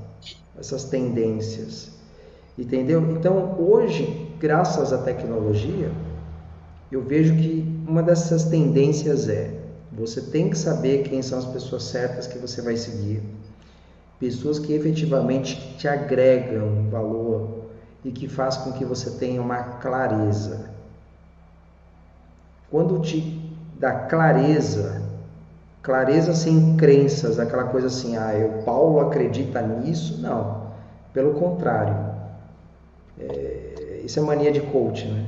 [0.58, 1.90] essas tendências,
[2.56, 3.12] entendeu?
[3.12, 5.90] Então, hoje, graças à tecnologia,
[6.90, 9.54] eu vejo que uma dessas tendências é
[9.92, 13.22] você tem que saber quem são as pessoas certas que você vai seguir,
[14.20, 17.58] pessoas que efetivamente te agregam valor,
[18.04, 20.70] e que faz com que você tenha uma clareza.
[22.70, 23.40] Quando te
[23.78, 24.97] dá clareza,
[25.82, 30.68] clareza sem crenças, aquela coisa assim, ah, eu Paulo acredita nisso, não.
[31.12, 31.96] Pelo contrário,
[33.18, 35.24] é, isso é mania de coach, né?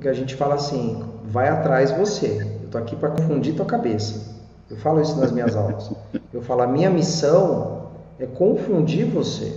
[0.00, 2.58] Que a gente fala assim, vai atrás você.
[2.62, 4.34] Eu tô aqui para confundir tua cabeça.
[4.68, 5.92] Eu falo isso nas minhas aulas.
[6.32, 9.56] Eu falo, a minha missão é confundir você.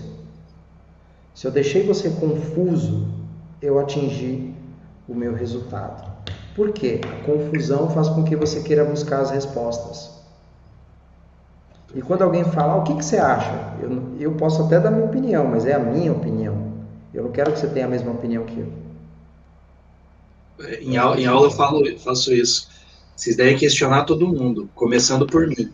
[1.33, 3.07] Se eu deixei você confuso,
[3.61, 4.53] eu atingi
[5.07, 6.08] o meu resultado.
[6.59, 6.99] Por quê?
[7.05, 10.09] A confusão faz com que você queira buscar as respostas.
[11.95, 13.77] E quando alguém fala, ah, o que, que você acha?
[13.81, 16.73] Eu, eu posso até dar minha opinião, mas é a minha opinião.
[17.13, 18.67] Eu não quero que você tenha a mesma opinião que eu.
[20.81, 22.67] Em, aula, em aula eu falo, faço isso.
[23.15, 25.71] Vocês devem questionar todo mundo, começando por mim.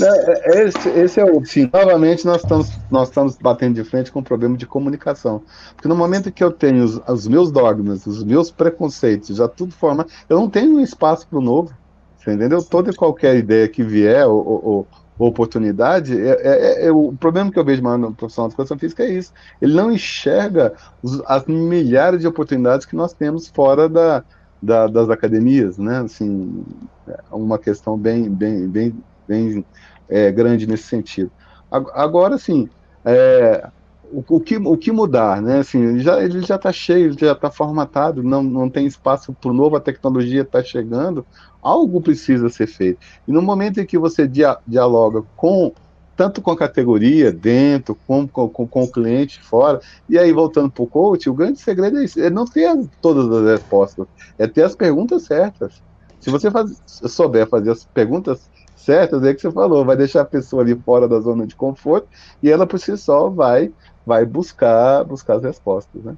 [0.00, 1.44] É, é, esse, esse, é o.
[1.44, 5.42] Sim, novamente nós estamos, nós estamos batendo de frente com um problema de comunicação.
[5.74, 9.72] Porque no momento que eu tenho os, os meus dogmas, os meus preconceitos, já tudo
[9.72, 11.72] formado, eu não tenho espaço para o novo.
[12.18, 12.62] Você entendeu?
[12.62, 14.86] Toda e qualquer ideia que vier, ou, ou,
[15.18, 19.02] ou oportunidade, é, é, é, o problema que eu vejo no profissional de educação física
[19.04, 19.32] é isso.
[19.60, 24.24] Ele não enxerga os, as milhares de oportunidades que nós temos fora da,
[24.62, 25.98] da, das academias, né?
[25.98, 26.64] Assim,
[27.06, 28.94] é uma questão bem, bem, bem,
[29.26, 29.64] bem
[30.08, 31.30] é, grande nesse sentido.
[31.70, 32.68] Agora, sim,
[33.04, 33.68] é,
[34.10, 35.58] o, o, que, o que mudar, né?
[35.58, 39.52] Assim, ele já ele já está cheio, já está formatado, não, não tem espaço para
[39.52, 41.26] novo, a tecnologia está chegando,
[41.62, 42.98] algo precisa ser feito.
[43.26, 45.72] E no momento em que você dia, dialoga com
[46.18, 49.78] tanto com a categoria dentro, como com, com, com, o cliente fora.
[50.08, 53.30] E aí, voltando para o coach, o grande segredo é isso, é não ter todas
[53.30, 54.04] as respostas,
[54.36, 55.80] é ter as perguntas certas.
[56.18, 60.24] Se você faz, souber fazer as perguntas certas, é que você falou, vai deixar a
[60.24, 62.08] pessoa ali fora da zona de conforto
[62.42, 63.72] e ela por si só vai,
[64.04, 66.16] vai buscar, buscar as respostas, né?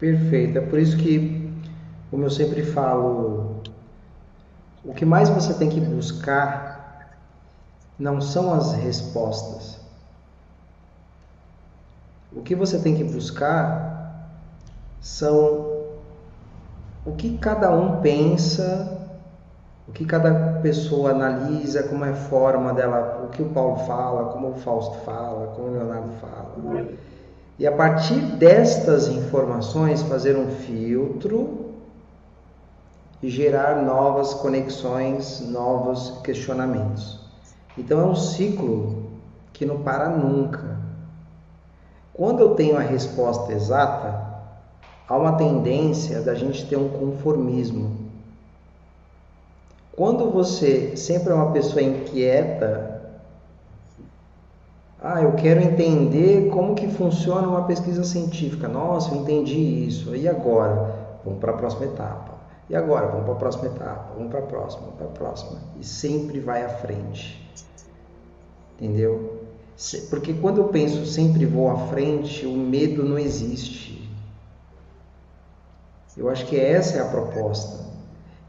[0.00, 0.58] Perfeito.
[0.58, 1.48] É por isso que,
[2.10, 3.62] como eu sempre falo,
[4.84, 6.81] o que mais você tem que buscar
[7.98, 9.78] não são as respostas.
[12.34, 14.28] O que você tem que buscar
[15.00, 15.72] são
[17.04, 18.98] o que cada um pensa,
[19.86, 24.32] o que cada pessoa analisa, como é a forma dela, o que o Paulo fala,
[24.32, 26.86] como o Fausto fala, como o Leonardo fala.
[27.58, 31.72] E a partir destas informações fazer um filtro
[33.22, 37.21] e gerar novas conexões, novos questionamentos.
[37.76, 39.10] Então é um ciclo
[39.52, 40.78] que não para nunca.
[42.12, 44.22] Quando eu tenho a resposta exata,
[45.08, 48.02] há uma tendência da gente ter um conformismo.
[49.96, 53.02] Quando você sempre é uma pessoa inquieta,
[55.00, 58.68] ah, eu quero entender como que funciona uma pesquisa científica.
[58.68, 60.14] Nossa, eu entendi isso.
[60.14, 60.94] E agora?
[61.24, 62.34] Vamos para a próxima etapa.
[62.70, 63.08] E agora?
[63.08, 64.12] Vamos para a próxima etapa.
[64.14, 65.58] Vamos para a próxima, para a próxima.
[65.80, 67.41] E sempre vai à frente.
[68.78, 69.42] Entendeu?
[70.10, 74.10] Porque quando eu penso sempre vou à frente, o medo não existe.
[76.16, 77.86] Eu acho que essa é a proposta.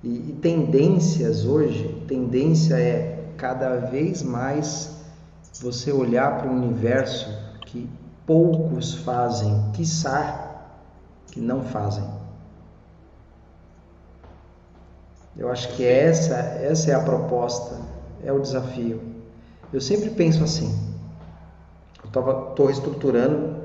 [0.03, 4.91] E, e tendências hoje, tendência é cada vez mais
[5.61, 7.29] você olhar para o universo
[7.65, 7.89] que
[8.25, 10.67] poucos fazem, quiçá
[11.31, 12.03] que não fazem.
[15.35, 17.79] Eu acho que essa, essa é a proposta,
[18.23, 19.12] é o desafio.
[19.73, 20.71] Eu sempre penso assim.
[22.03, 22.09] Eu
[22.49, 23.55] estou reestruturando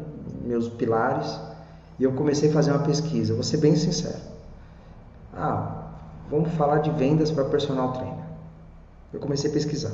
[0.43, 1.39] meus pilares
[1.99, 3.35] e eu comecei a fazer uma pesquisa.
[3.35, 4.19] Vou ser bem sincero.
[5.37, 5.91] Ah,
[6.31, 8.25] vamos falar de vendas para personal trainer.
[9.13, 9.93] Eu comecei a pesquisar.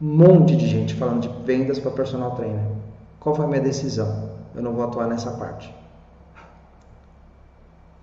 [0.00, 2.64] Um monte de gente falando de vendas para personal trainer.
[3.20, 4.30] Qual foi a minha decisão?
[4.54, 5.74] Eu não vou atuar nessa parte.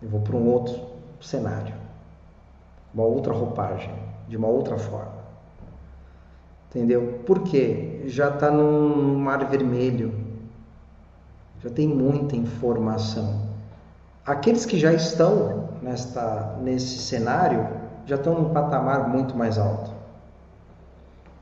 [0.03, 0.79] Eu vou para um outro
[1.19, 1.73] cenário,
[2.93, 3.91] uma outra roupagem,
[4.27, 5.24] de uma outra forma.
[6.75, 7.21] Entendeu?
[7.25, 8.01] Por quê?
[8.05, 10.13] Já está num mar vermelho.
[11.63, 13.43] Já tem muita informação.
[14.25, 17.65] Aqueles que já estão nesta, nesse cenário
[18.05, 19.89] já estão num patamar muito mais alto.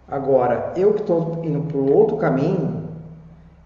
[0.08, 2.90] Agora, eu que estou indo para o outro caminho,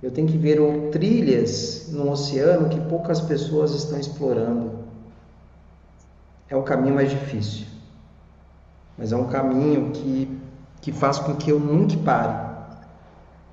[0.01, 0.59] eu tenho que ver
[0.91, 4.71] trilhas no oceano que poucas pessoas estão explorando.
[6.47, 7.67] É o caminho mais difícil,
[8.97, 10.36] mas é um caminho que
[10.81, 12.47] que faz com que eu nunca pare.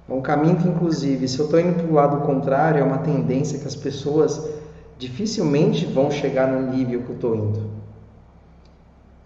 [0.09, 2.99] É um caminho que, inclusive, se eu estou indo para o lado contrário, é uma
[2.99, 4.51] tendência que as pessoas
[4.99, 7.71] dificilmente vão chegar no nível que eu estou indo.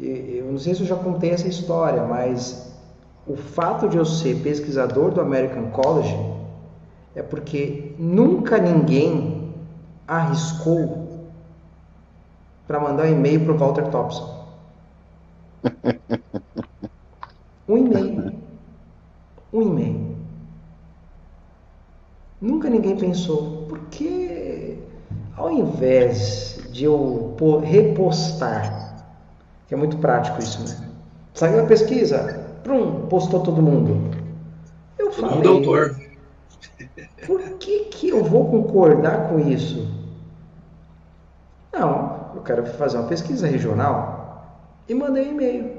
[0.01, 2.73] Eu não sei se eu já contei essa história, mas
[3.27, 6.17] o fato de eu ser pesquisador do American College
[7.15, 9.53] é porque nunca ninguém
[10.07, 11.29] arriscou
[12.67, 14.47] para mandar um e-mail para o Walter Thompson.
[17.69, 18.33] Um e-mail.
[19.53, 20.17] Um e-mail.
[22.41, 24.79] Nunca ninguém pensou, por que
[25.37, 29.07] ao invés de eu repostar,
[29.67, 30.89] que é muito prático isso, né?
[31.35, 34.17] Saiu a pesquisa, prum, postou todo mundo.
[34.99, 35.97] Eu falei, doutor.
[37.27, 39.89] por que, que eu vou concordar com isso?
[41.73, 45.78] Não, eu quero fazer uma pesquisa regional e mandei um e-mail.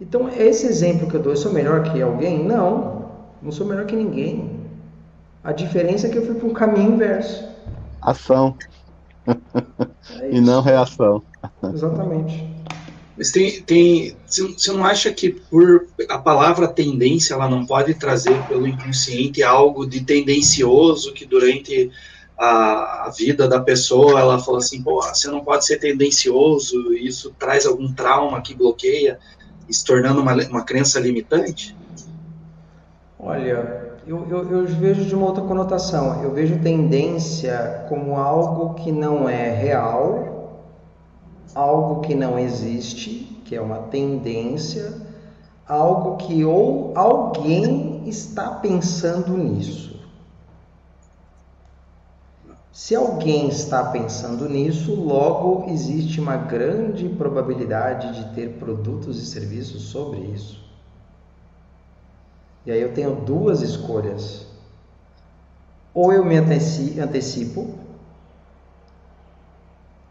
[0.00, 2.42] Então, esse exemplo que eu dou, eu sou melhor que alguém?
[2.42, 3.10] Não,
[3.42, 4.60] não sou melhor que ninguém.
[5.44, 7.44] A diferença é que eu fui para um caminho inverso.
[8.00, 8.56] Ação.
[9.26, 11.22] É e não reação.
[11.72, 12.48] Exatamente.
[13.16, 18.42] Mas tem, tem, você não acha que por a palavra tendência ela não pode trazer
[18.46, 21.90] pelo inconsciente algo de tendencioso que durante
[22.38, 27.34] a, a vida da pessoa ela fala assim, pô, você não pode ser tendencioso, isso
[27.38, 29.18] traz algum trauma que bloqueia,
[29.72, 31.76] se tornando uma, uma crença limitante?
[33.18, 36.22] Olha, eu, eu, eu, vejo de uma outra conotação.
[36.22, 40.64] Eu vejo tendência como algo que não é real,
[41.54, 44.94] algo que não existe, que é uma tendência,
[45.66, 49.89] algo que ou alguém está pensando nisso.
[52.80, 59.82] Se alguém está pensando nisso, logo existe uma grande probabilidade de ter produtos e serviços
[59.82, 60.64] sobre isso.
[62.64, 64.46] E aí eu tenho duas escolhas.
[65.92, 67.68] Ou eu me antecipo,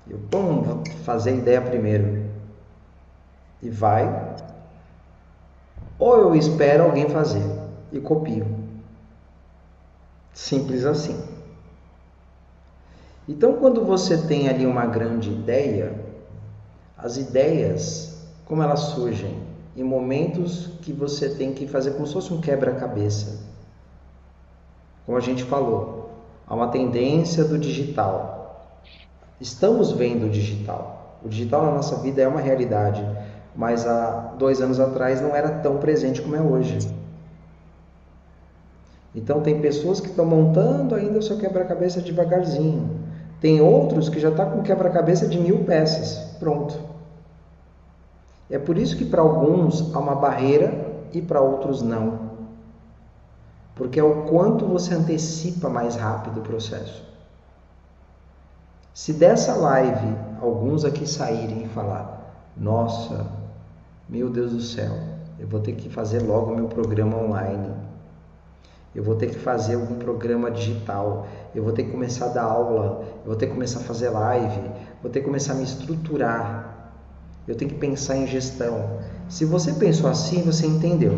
[0.08, 2.30] eu vou fazer a ideia primeiro
[3.64, 4.36] e vai,
[5.98, 7.44] ou eu espero alguém fazer
[7.91, 8.46] e copio.
[10.36, 11.39] Simples assim.
[13.30, 16.03] Então, quando você tem ali uma grande ideia,
[16.97, 19.47] as ideias, como elas surgem?
[19.80, 23.39] em momentos que você tem que fazer como se fosse um quebra-cabeça.
[25.06, 26.10] Como a gente falou,
[26.45, 28.76] há uma tendência do digital.
[29.39, 31.18] Estamos vendo o digital.
[31.23, 33.01] O digital na nossa vida é uma realidade,
[33.56, 36.77] mas há dois anos atrás não era tão presente como é hoje.
[39.15, 42.98] Então tem pessoas que estão montando ainda o seu quebra-cabeça devagarzinho.
[43.40, 46.36] Tem outros que já estão tá com quebra-cabeça de mil peças.
[46.40, 46.78] Pronto.
[48.49, 52.30] É por isso que para alguns há uma barreira e para outros não.
[53.76, 57.03] Porque é o quanto você antecipa mais rápido o processo.
[58.94, 63.28] Se dessa live alguns aqui saírem e falar: "Nossa,
[64.10, 64.91] meu Deus do céu,
[65.40, 67.74] eu vou ter que fazer logo meu programa online.
[68.95, 71.28] Eu vou ter que fazer algum programa digital.
[71.53, 73.06] Eu vou ter que começar a dar aula.
[73.24, 74.70] Eu vou ter que começar a fazer live.
[75.02, 76.70] Vou ter que começar a me estruturar
[77.49, 78.99] eu tenho que pensar em gestão.
[79.28, 81.18] Se você pensou assim, você entendeu.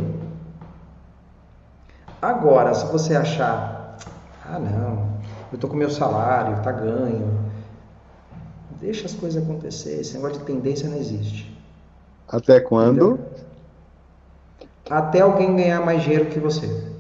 [2.22, 3.98] Agora, se você achar,
[4.46, 5.20] ah não,
[5.52, 7.38] eu estou com meu salário, está ganho,
[8.80, 10.00] deixa as coisas acontecer.
[10.00, 11.54] Esse negócio de tendência não existe.
[12.30, 13.16] Até quando?
[13.16, 13.30] Entendeu?
[14.90, 16.91] Até alguém ganhar mais dinheiro que você.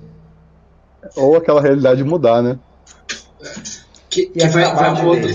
[1.15, 2.59] Ou aquela realidade mudar, né?
[4.09, 5.31] Que, que vai, vai, outra,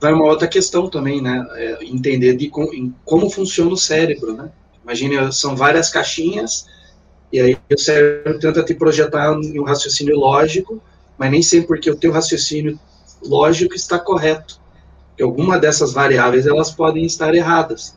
[0.00, 1.46] vai uma outra questão também, né?
[1.54, 4.50] É entender de com, como funciona o cérebro, né?
[4.82, 6.66] Imagina, são várias caixinhas,
[7.32, 10.82] e aí o cérebro tenta te projetar em um raciocínio lógico,
[11.16, 12.78] mas nem sempre porque o teu raciocínio
[13.24, 14.60] lógico está correto.
[15.08, 17.96] Porque alguma dessas variáveis, elas podem estar erradas.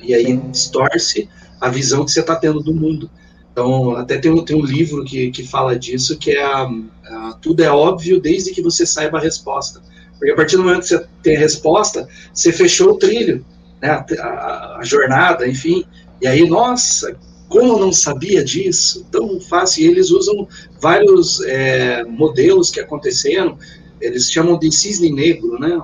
[0.00, 1.28] E aí distorce
[1.60, 3.10] a visão que você está tendo do mundo.
[3.52, 6.70] Então, até tem um, tem um livro que, que fala disso, que é a,
[7.04, 9.82] a, Tudo é óbvio desde que você saiba a resposta.
[10.12, 13.44] Porque a partir do momento que você tem a resposta, você fechou o trilho,
[13.80, 15.84] né, a, a, a jornada, enfim.
[16.20, 17.14] E aí, nossa,
[17.48, 19.06] como eu não sabia disso?
[19.10, 19.84] Tão fácil.
[19.84, 20.48] E eles usam
[20.80, 23.58] vários é, modelos que aconteceram,
[24.00, 25.78] eles chamam de cisne negro, né?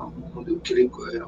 [0.64, 1.20] Que ele, é,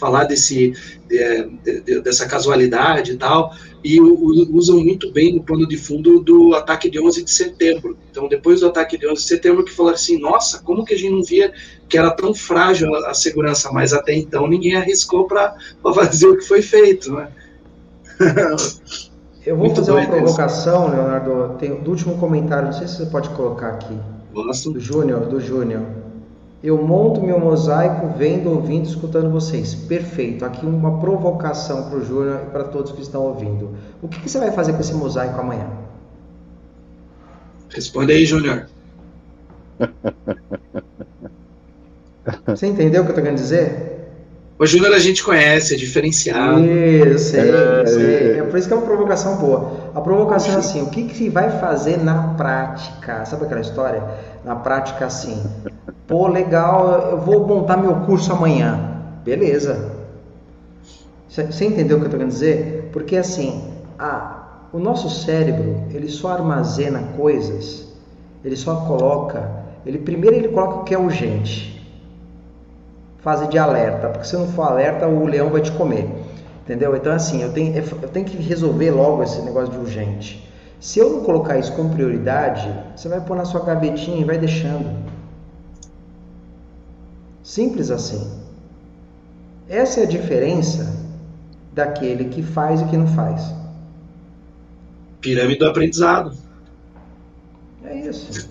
[0.00, 0.72] falar desse,
[1.06, 3.54] de, de, dessa casualidade e tal,
[3.84, 7.96] e o, usam muito bem no plano de fundo do ataque de 11 de setembro.
[8.10, 10.98] Então, depois do ataque de 11 de setembro, que falaram assim, nossa, como que a
[10.98, 11.52] gente não via
[11.88, 15.54] que era tão frágil a, segurança, mas até então ninguém arriscou para
[15.94, 17.28] fazer o que foi feito, né?
[19.44, 20.90] Eu vou muito fazer uma provocação.
[20.90, 23.98] Leonardo, tem, do último comentário, não sei se você pode colocar aqui.
[24.32, 25.99] Do Júnior, do Júnior.
[26.62, 29.74] Eu monto meu mosaico vendo, ouvindo, escutando vocês.
[29.74, 30.44] Perfeito.
[30.44, 33.70] Aqui uma provocação para o Júnior e para todos que estão ouvindo.
[34.02, 35.66] O que, que, você vai fazer com esse mosaico amanhã?
[37.70, 38.66] Responde aí, Júnior.
[42.46, 43.99] Você entendeu o que eu estou querendo dizer?
[44.60, 46.62] O Júnior a gente conhece, é diferenciado.
[46.62, 48.38] Isso, sei, é, sei.
[48.40, 49.90] É por isso que é uma provocação boa.
[49.94, 53.24] A provocação é assim, o que, que vai fazer na prática?
[53.24, 54.04] Sabe aquela história?
[54.44, 55.42] Na prática assim,
[56.06, 58.98] pô, legal, eu vou montar meu curso amanhã.
[59.24, 59.92] Beleza.
[61.26, 62.90] Você entendeu o que eu estou querendo dizer?
[62.92, 63.64] Porque assim,
[63.98, 67.86] a, o nosso cérebro, ele só armazena coisas,
[68.44, 69.50] ele só coloca,
[69.86, 71.79] ele primeiro ele coloca o que é urgente
[73.20, 76.08] fase de alerta, porque se não for alerta, o leão vai te comer.
[76.62, 76.94] Entendeu?
[76.96, 80.48] Então, assim, eu tenho, eu tenho que resolver logo esse negócio de urgente.
[80.78, 84.38] Se eu não colocar isso como prioridade, você vai pôr na sua gavetinha e vai
[84.38, 84.98] deixando.
[87.42, 88.30] Simples assim.
[89.68, 90.96] Essa é a diferença
[91.72, 93.52] daquele que faz e que não faz.
[95.20, 96.32] Pirâmide do aprendizado.
[97.84, 98.48] É isso.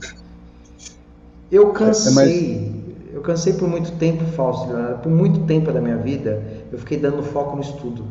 [1.52, 2.69] Eu cansei,
[3.12, 6.98] eu cansei por muito tempo, Fausto Leonardo, por muito tempo da minha vida, eu fiquei
[6.98, 8.06] dando foco no estudo.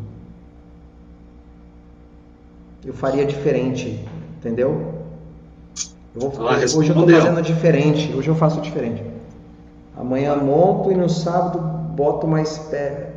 [2.85, 4.05] Eu faria diferente,
[4.39, 4.95] entendeu?
[6.15, 9.03] Eu vou, Ah, hoje eu estou fazendo diferente, hoje eu faço diferente.
[9.97, 11.61] Amanhã monto e no sábado
[11.95, 13.13] boto mais pé.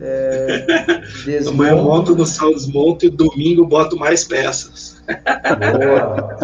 [0.00, 0.64] É,
[1.24, 1.62] desmonto.
[1.62, 5.00] Amanhã monto no sábado desmonto e domingo boto mais peças.
[5.06, 6.38] Boa,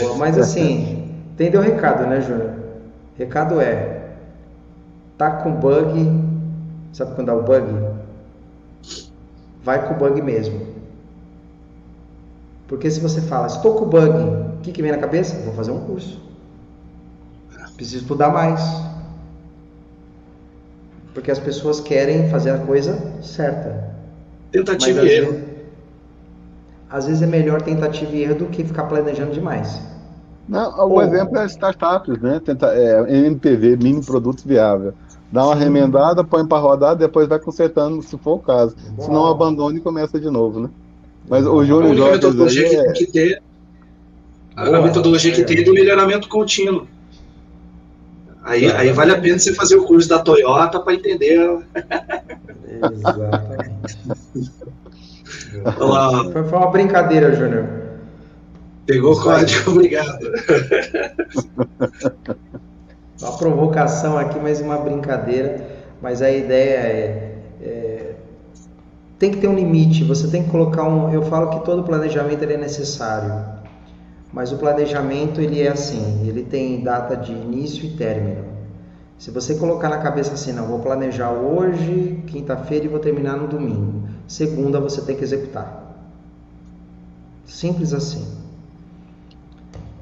[0.00, 0.16] boa.
[0.16, 2.57] Mas assim, entendeu o recado, né, Júnior?
[3.18, 4.12] Recado é,
[5.18, 6.08] tá com bug,
[6.92, 7.66] sabe quando dá o bug?
[9.64, 10.68] Vai com o bug mesmo.
[12.68, 14.12] Porque se você fala, estou com bug,
[14.58, 15.34] o que, que vem na cabeça?
[15.44, 16.20] Vou fazer um curso.
[17.74, 18.60] Preciso estudar mais.
[21.12, 23.94] Porque as pessoas querem fazer a coisa certa.
[24.52, 25.32] Tentativa e erro.
[25.32, 25.48] vezes,
[26.88, 29.80] às vezes é melhor tentativa e erro do que ficar planejando demais.
[30.48, 32.40] Não, o Ou- exemplo é startups, né?
[32.42, 34.94] Tenta, é, MPV, mini produto viável.
[35.30, 35.64] Dá uma Sim.
[35.64, 38.74] remendada, põe para rodar, depois vai consertando, se for o caso.
[38.98, 40.70] Se não, abandona e começa de novo, né?
[41.28, 43.42] Mas o A Júnior única Jorge metodologia aí que é, tem que ter.
[44.56, 46.86] A, a metodologia que tem é do melhoramento contínuo.
[48.42, 51.58] Aí, aí vale a pena você fazer o curso da Toyota para entender.
[52.82, 54.50] Exatamente.
[55.78, 57.87] Lá, Foi, foi uma brincadeira, Júnior.
[58.88, 60.18] Pegou o código, obrigado.
[63.20, 65.76] Uma provocação aqui, mas uma brincadeira.
[66.00, 68.14] Mas a ideia é, é-
[69.18, 70.04] tem que ter um limite.
[70.04, 71.12] Você tem que colocar um.
[71.12, 73.44] Eu falo que todo planejamento é necessário,
[74.32, 76.26] mas o planejamento ele é assim.
[76.28, 78.44] Ele tem data de início e término.
[79.18, 83.48] Se você colocar na cabeça assim, não, vou planejar hoje, quinta-feira e vou terminar no
[83.48, 84.08] domingo.
[84.28, 85.84] Segunda você tem que executar.
[87.46, 88.47] Simples assim.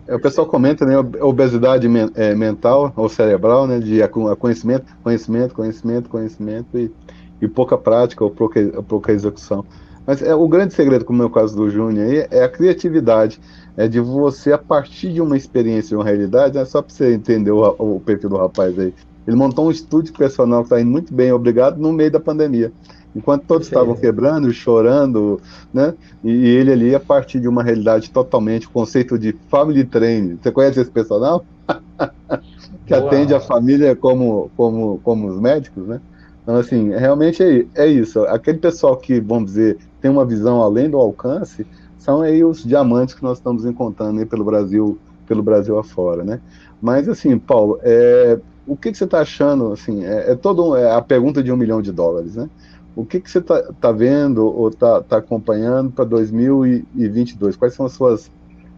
[0.06, 0.94] É, o pessoal comenta, né?
[1.20, 3.78] Obesidade men- é, mental ou cerebral, né?
[3.80, 4.00] De
[4.38, 6.92] conhecimento, conhecimento, conhecimento, conhecimento e,
[7.40, 9.64] e pouca prática ou pouca, pouca execução.
[10.06, 13.40] Mas é, o grande segredo, como é o caso do Júnior aí, é a criatividade.
[13.76, 17.12] É de você, a partir de uma experiência, de uma realidade, é só para você
[17.12, 18.94] entender o, o perfil do rapaz aí.
[19.26, 22.72] Ele montou um estúdio personal que está indo muito bem, obrigado, no meio da pandemia.
[23.16, 25.40] Enquanto todos estavam quebrando, chorando,
[25.72, 25.94] né?
[26.22, 30.38] E, e ele ali, a partir de uma realidade totalmente, o conceito de family training.
[30.40, 31.42] Você conhece esse personal?
[32.84, 33.06] que Boa.
[33.06, 35.98] atende a família como, como, como os médicos, né?
[36.42, 38.20] Então, assim, realmente é, é isso.
[38.26, 41.66] Aquele pessoal que, vamos dizer, tem uma visão além do alcance,
[41.98, 46.38] são aí os diamantes que nós estamos encontrando aí pelo Brasil, pelo Brasil afora, né?
[46.82, 50.92] Mas, assim, Paulo, é, o que, que você está achando, assim, é, é todo é
[50.94, 52.50] a pergunta de um milhão de dólares, né?
[52.96, 57.54] O que, que você está tá vendo ou está tá acompanhando para 2022?
[57.54, 58.30] Quais são as suas,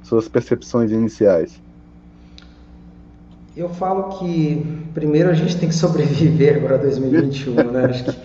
[0.02, 1.62] suas percepções iniciais?
[3.56, 7.84] Eu falo que primeiro a gente tem que sobreviver agora a 2021, né?
[7.90, 8.16] Acho que...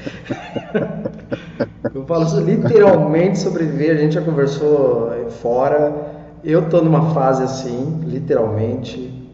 [1.93, 5.11] Eu falo literalmente sobreviver, a gente já conversou
[5.41, 5.93] fora.
[6.43, 9.31] Eu tô numa fase assim, literalmente,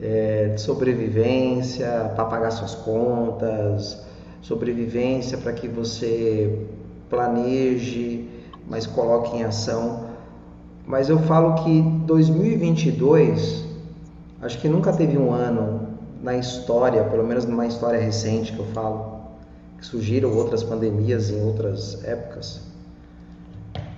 [0.00, 4.02] é, de sobrevivência para pagar suas contas,
[4.42, 6.66] sobrevivência para que você
[7.08, 8.28] planeje,
[8.68, 10.10] mas coloque em ação.
[10.86, 13.72] Mas eu falo que 2022
[14.42, 15.86] Acho que nunca teve um ano
[16.20, 19.20] na história, pelo menos numa história recente que eu falo,
[19.78, 22.60] que surgiram outras pandemias em outras épocas,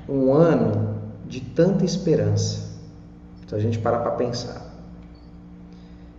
[0.07, 2.75] um ano de tanta esperança.
[3.47, 4.71] Se a gente parar para pensar.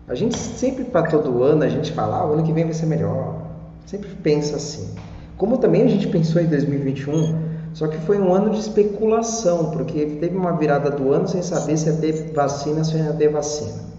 [0.07, 2.73] A gente sempre, para todo ano, a gente fala, ah, o ano que vem vai
[2.73, 3.34] ser melhor.
[3.85, 4.95] Sempre pensa assim.
[5.37, 10.05] Como também a gente pensou em 2021, só que foi um ano de especulação, porque
[10.19, 13.95] teve uma virada do ano sem saber se ia ter vacina, se ia ter vacina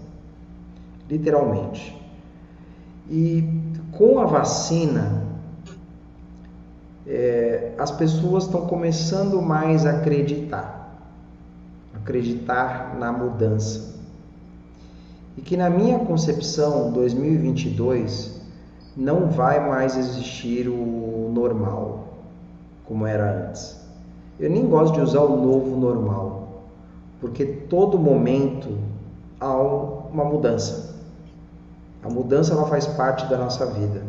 [1.09, 1.95] literalmente.
[3.09, 3.43] E
[3.91, 5.23] com a vacina,
[7.05, 10.99] é, as pessoas estão começando mais a acreditar,
[11.93, 13.95] acreditar na mudança.
[15.37, 18.36] E que na minha concepção, 2022
[18.97, 22.07] não vai mais existir o normal
[22.83, 23.79] como era antes.
[24.39, 26.63] Eu nem gosto de usar o novo normal,
[27.21, 28.77] porque todo momento
[29.39, 30.95] há uma mudança.
[32.01, 34.01] A mudança ela faz parte da nossa vida.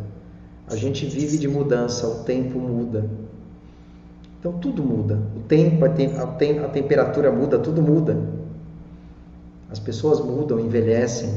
[0.69, 3.09] A gente vive de mudança, o tempo muda.
[4.39, 5.19] Então tudo muda.
[5.37, 8.17] O tempo, a, tem, a, tem, a temperatura muda, tudo muda.
[9.71, 11.29] As pessoas mudam, envelhecem,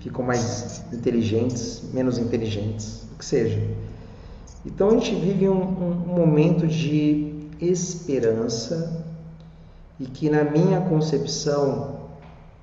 [0.00, 3.62] ficam mais inteligentes, menos inteligentes, o que seja.
[4.66, 9.04] Então a gente vive um, um, um momento de esperança
[9.98, 11.98] e que, na minha concepção,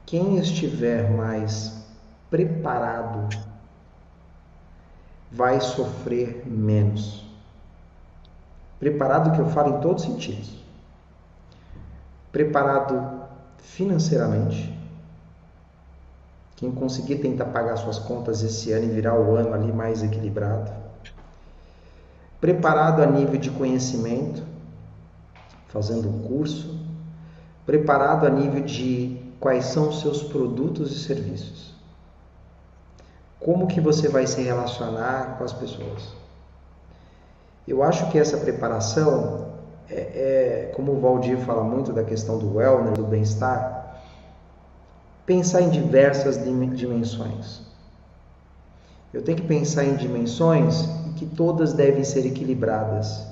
[0.06, 1.74] quem estiver mais
[2.30, 3.30] preparado
[5.32, 7.26] vai sofrer menos.
[8.80, 10.64] Preparado que eu falo em todos os sentidos.
[12.32, 13.24] Preparado
[13.58, 14.74] financeiramente.
[16.56, 20.72] Quem conseguir tentar pagar suas contas esse ano e virar o ano ali mais equilibrado.
[22.40, 24.44] Preparado a nível de conhecimento,
[25.68, 26.80] fazendo um curso.
[27.66, 31.76] Preparado a nível de quais são os seus produtos e serviços
[33.46, 36.16] como que você vai se relacionar com as pessoas.
[37.68, 39.50] Eu acho que essa preparação
[39.88, 43.75] é, é como o Valdir fala muito da questão do wellness, do bem-estar,
[45.26, 47.62] pensar em diversas dimensões.
[49.14, 53.26] Eu tenho que pensar em dimensões em que todas devem ser equilibradas.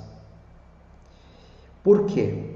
[1.82, 2.54] Por quê?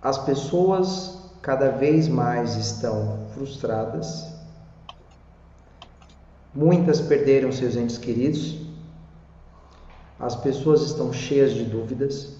[0.00, 4.32] As pessoas cada vez mais estão frustradas,
[6.54, 8.58] Muitas perderam seus entes queridos,
[10.20, 12.36] as pessoas estão cheias de dúvidas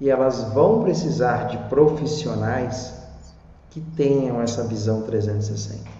[0.00, 2.92] e elas vão precisar de profissionais
[3.72, 5.90] que tenham essa visão 360.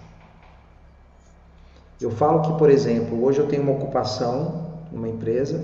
[1.99, 5.63] Eu falo que, por exemplo, hoje eu tenho uma ocupação numa empresa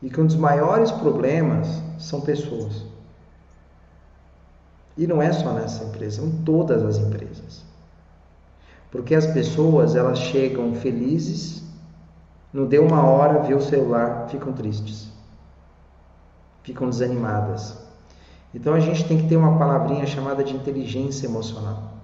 [0.00, 1.66] e que um dos maiores problemas
[1.98, 2.84] são pessoas.
[4.96, 7.64] E não é só nessa empresa, em todas as empresas.
[8.88, 11.64] Porque as pessoas, elas chegam felizes,
[12.52, 15.08] não deu uma hora, vê o celular, ficam tristes.
[16.62, 17.79] Ficam desanimadas.
[18.54, 21.94] Então a gente tem que ter uma palavrinha chamada de inteligência emocional.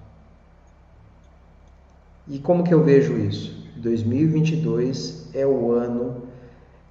[2.29, 3.55] E como que eu vejo isso?
[3.77, 6.23] 2022 é o ano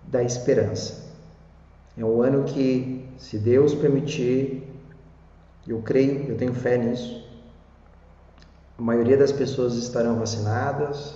[0.08, 1.06] da esperança.
[1.98, 4.64] É o ano que, se Deus permitir,
[5.68, 7.26] eu creio, eu tenho fé nisso,
[8.78, 11.16] a maioria das pessoas estarão vacinadas,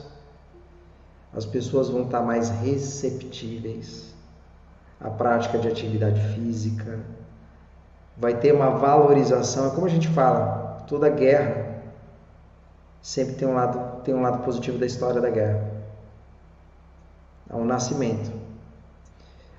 [1.33, 4.13] as pessoas vão estar mais receptíveis
[4.99, 6.99] à prática de atividade física,
[8.19, 11.79] vai ter uma valorização, é como a gente fala, toda guerra
[13.01, 15.71] sempre tem um lado, tem um lado positivo da história da guerra.
[17.49, 18.31] É um nascimento.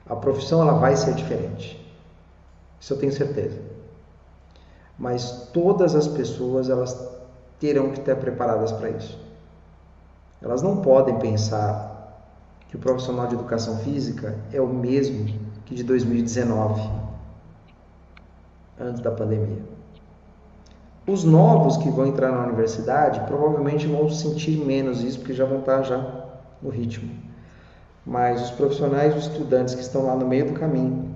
[0.06, 1.80] A profissão ela vai ser diferente.
[2.78, 3.58] Isso eu tenho certeza.
[4.98, 6.96] Mas todas as pessoas elas
[7.58, 9.18] terão que estar preparadas para isso.
[10.42, 11.90] Elas não podem pensar
[12.68, 15.26] que o profissional de educação física é o mesmo
[15.64, 16.99] que de 2019,
[18.80, 19.62] antes da pandemia.
[21.06, 25.60] Os novos que vão entrar na universidade provavelmente vão sentir menos isso porque já vão
[25.60, 26.26] estar já
[26.62, 27.10] no ritmo.
[28.06, 31.14] Mas os profissionais, os estudantes que estão lá no meio do caminho,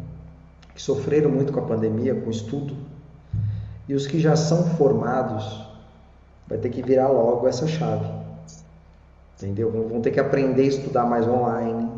[0.75, 2.77] que sofreram muito com a pandemia, com o estudo,
[3.89, 5.65] e os que já são formados,
[6.47, 8.07] vai ter que virar logo essa chave.
[9.37, 9.71] Entendeu?
[9.71, 11.91] Vão ter que aprender a estudar mais online.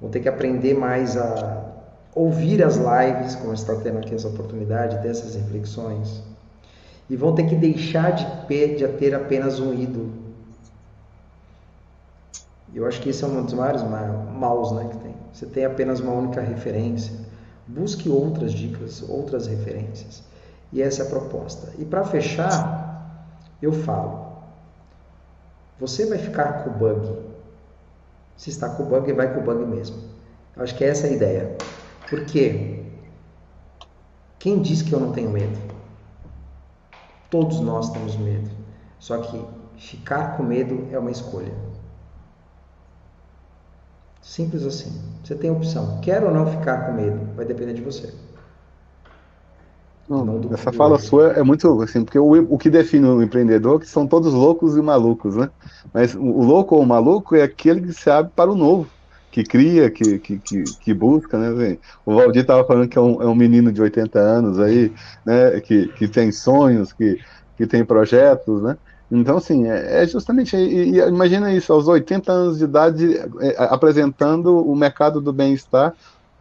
[0.00, 1.73] Vão ter que aprender mais a
[2.14, 6.22] ouvir as lives, como está tendo aqui essa oportunidade, ter essas reflexões.
[7.10, 10.12] E vão ter que deixar de, de ter apenas um ídolo.
[12.72, 15.14] Eu acho que esse é um dos maiores maus né, que tem.
[15.32, 17.12] Você tem apenas uma única referência.
[17.66, 20.22] Busque outras dicas, outras referências.
[20.72, 21.72] E essa é a proposta.
[21.78, 23.30] E para fechar,
[23.62, 24.24] eu falo,
[25.78, 27.18] você vai ficar com o bug.
[28.36, 29.96] Se está com o bug, vai com o bug mesmo.
[30.56, 31.56] Eu acho que é essa a ideia.
[32.08, 32.84] Porque
[34.38, 35.58] quem diz que eu não tenho medo?
[37.30, 38.50] Todos nós temos medo.
[38.98, 39.44] Só que
[39.76, 41.52] ficar com medo é uma escolha.
[44.20, 45.00] Simples assim.
[45.22, 46.00] Você tem opção.
[46.00, 47.34] Quer ou não ficar com medo?
[47.34, 48.12] Vai depender de você.
[50.08, 53.84] Não, essa fala sua é muito assim, porque o, o que define o empreendedor é
[53.84, 55.48] que são todos loucos e malucos, né?
[55.94, 58.86] Mas o, o louco ou o maluco é aquele que se abre para o novo,
[59.34, 61.76] que cria, que, que, que, que busca, né?
[62.06, 64.92] O Valdir estava falando que é um, é um menino de 80 anos aí,
[65.26, 65.60] né?
[65.60, 67.18] Que, que tem sonhos, que,
[67.56, 68.76] que tem projetos, né?
[69.10, 73.56] Então, assim, é, é justamente, e, e, imagina isso, aos 80 anos de idade, é,
[73.58, 75.92] apresentando o mercado do bem-estar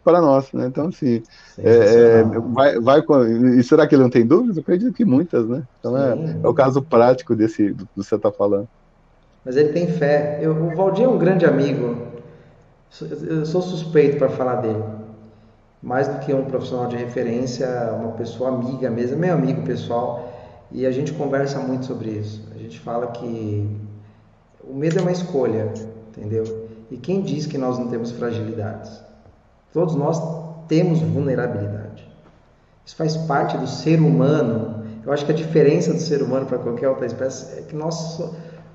[0.04, 0.68] para nós, né?
[0.68, 1.24] Então, assim,
[1.58, 4.56] é, é, vai, vai com, e será que ele não tem dúvidas?
[4.56, 5.64] Eu acredito que muitas, né?
[5.80, 6.12] Então é,
[6.44, 8.68] é, o caso prático desse do que você está falando.
[9.44, 10.38] Mas ele tem fé.
[10.44, 12.13] Eu, o Valdir é um grande amigo.
[13.02, 14.84] Eu sou suspeito para falar dele.
[15.82, 17.68] Mais do que um profissional de referência,
[18.00, 20.32] uma pessoa amiga mesmo, meu amigo pessoal.
[20.72, 22.48] E a gente conversa muito sobre isso.
[22.54, 23.68] A gente fala que
[24.64, 25.74] o medo é uma escolha,
[26.10, 26.70] entendeu?
[26.90, 29.02] E quem diz que nós não temos fragilidades?
[29.74, 30.22] Todos nós
[30.68, 32.08] temos vulnerabilidade.
[32.86, 34.84] Isso faz parte do ser humano.
[35.06, 38.22] Eu acho que a diferença do ser humano para qualquer outra espécie é que nós,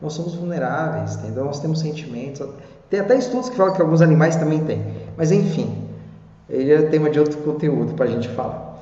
[0.03, 1.45] nós somos vulneráveis, entendeu?
[1.45, 2.47] Nós temos sentimentos.
[2.91, 4.83] Tem até estudos que falam que alguns animais também têm.
[5.17, 5.89] Mas enfim,
[6.49, 8.79] ele é tema de outro conteúdo para a gente falar.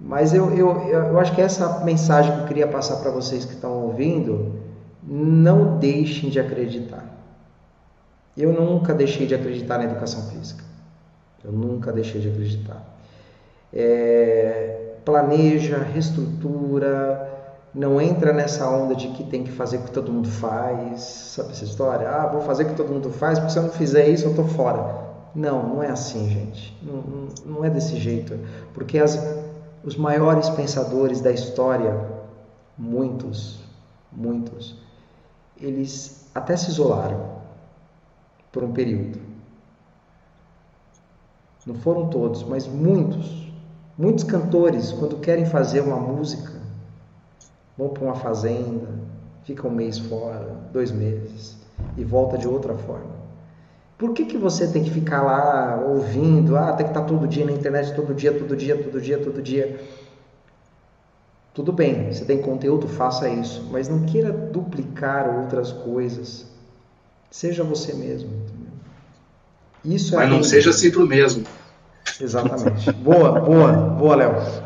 [0.00, 3.54] Mas eu, eu, eu acho que essa mensagem que eu queria passar para vocês que
[3.54, 4.60] estão ouvindo,
[5.02, 7.04] não deixem de acreditar.
[8.36, 10.64] Eu nunca deixei de acreditar na educação física.
[11.44, 12.82] Eu nunca deixei de acreditar.
[13.72, 17.33] É, planeja, reestrutura,
[17.74, 21.00] não entra nessa onda de que tem que fazer o que todo mundo faz.
[21.00, 22.08] Sabe essa história?
[22.08, 24.30] Ah, vou fazer o que todo mundo faz, porque se eu não fizer isso, eu
[24.30, 25.02] estou fora.
[25.34, 26.78] Não, não é assim, gente.
[26.80, 28.38] Não, não, não é desse jeito.
[28.72, 29.18] Porque as,
[29.82, 32.08] os maiores pensadores da história,
[32.78, 33.58] muitos,
[34.12, 34.78] muitos,
[35.60, 37.34] eles até se isolaram
[38.52, 39.18] por um período.
[41.66, 43.52] Não foram todos, mas muitos.
[43.98, 46.63] Muitos cantores, quando querem fazer uma música,
[47.76, 48.88] vão para uma fazenda,
[49.44, 51.56] ficam um mês fora, dois meses,
[51.96, 53.14] e volta de outra forma.
[53.96, 56.56] Por que, que você tem que ficar lá ouvindo?
[56.56, 59.42] Ah, tem que estar todo dia na internet, todo dia, todo dia, todo dia, todo
[59.42, 59.80] dia.
[61.52, 66.46] Tudo bem, você tem conteúdo, faça isso, mas não queira duplicar outras coisas.
[67.30, 68.30] Seja você mesmo.
[69.84, 71.44] Isso é mas não seja sempre o mesmo.
[72.20, 72.90] Exatamente.
[72.92, 74.63] boa, boa, boa, Léo.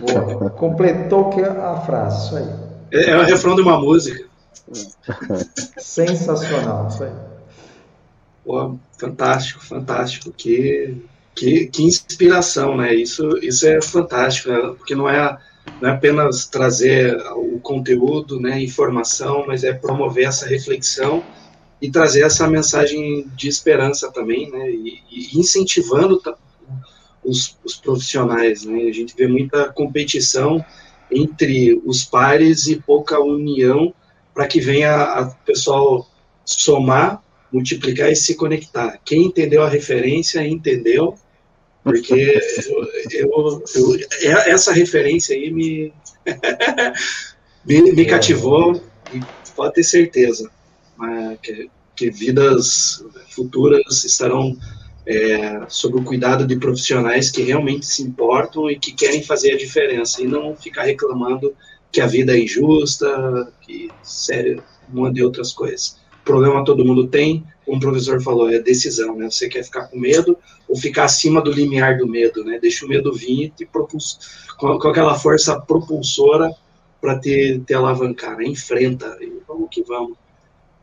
[0.00, 0.50] Boa.
[0.50, 2.48] Completou que a frase, isso aí.
[2.90, 4.24] É, é o refrão de uma música.
[5.78, 7.12] Sensacional, isso aí.
[8.44, 10.32] Pô, fantástico, fantástico.
[10.32, 10.96] Que,
[11.34, 12.94] que, que inspiração, né?
[12.94, 14.74] Isso, isso é fantástico, né?
[14.76, 15.38] porque não é,
[15.80, 21.22] não é apenas trazer o conteúdo, né, informação, mas é promover essa reflexão
[21.80, 24.70] e trazer essa mensagem de esperança também, né?
[24.70, 26.20] E, e incentivando
[27.24, 28.82] os, os, profissionais, né?
[28.82, 30.64] A gente vê muita competição
[31.10, 33.94] entre os pares e pouca união
[34.34, 36.08] para que venha o pessoal
[36.44, 37.22] somar
[37.52, 38.98] multiplicar e se conectar.
[39.04, 41.14] Quem entendeu a referência, entendeu,
[41.84, 42.40] porque
[43.12, 45.92] eu, eu, eu, essa referência aí me,
[47.64, 48.82] me, me, cativou
[49.12, 49.20] e
[49.54, 50.50] pode ter certeza
[51.42, 54.56] que, que vidas futuras estarão
[55.06, 59.58] é, sob o cuidado de profissionais que realmente se importam e que querem fazer a
[59.58, 61.54] diferença e não ficar reclamando
[61.90, 64.62] que a vida é injusta, que sério,
[64.92, 69.16] um monte de outras coisas problema todo mundo tem, como o professor falou, é decisão,
[69.16, 69.30] né?
[69.30, 70.36] Você quer ficar com medo
[70.68, 72.58] ou ficar acima do limiar do medo, né?
[72.60, 74.18] Deixa o medo vir e te propulsa,
[74.58, 76.50] com, com aquela força propulsora
[77.00, 78.44] para te, te alavancar, né?
[78.44, 80.16] Enfrenta, e vamos que vamos.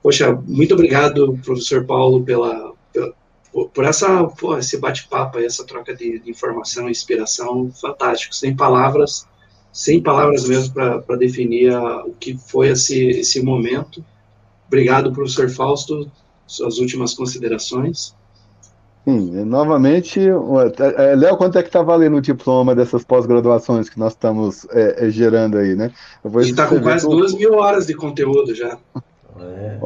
[0.01, 3.13] Poxa, muito obrigado, professor Paulo, pela, pela
[3.51, 9.27] por essa, pô, esse bate-papo, essa troca de, de informação, inspiração, fantástico, sem palavras,
[9.71, 14.03] sem palavras mesmo para definir a, o que foi esse, esse momento
[14.69, 16.09] Obrigado, professor Fausto.
[16.45, 18.15] Suas últimas considerações.
[19.03, 24.13] Sim, novamente, é, Léo, quanto é que está valendo o diploma dessas pós-graduações que nós
[24.13, 25.91] estamos é, é, gerando aí, né?
[26.23, 28.77] A gente está com quase duas mil horas de conteúdo já.
[29.39, 29.79] É.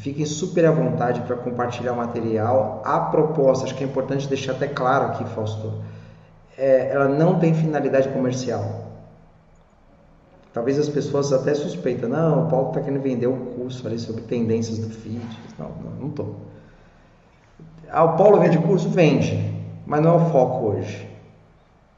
[0.00, 2.80] Fiquem super à vontade para compartilhar o material.
[2.86, 5.74] A proposta, acho que é importante deixar até claro aqui, Fausto,
[6.56, 8.86] é, ela não tem finalidade comercial.
[10.54, 14.22] Talvez as pessoas até suspeitam, não, o Paulo está querendo vender um curso ali sobre
[14.22, 15.20] tendências do feed.
[15.58, 15.70] Não,
[16.00, 16.36] não estou.
[17.90, 18.88] Ah, o Paulo vende curso?
[18.88, 19.54] Vende,
[19.86, 21.10] mas não é o foco hoje.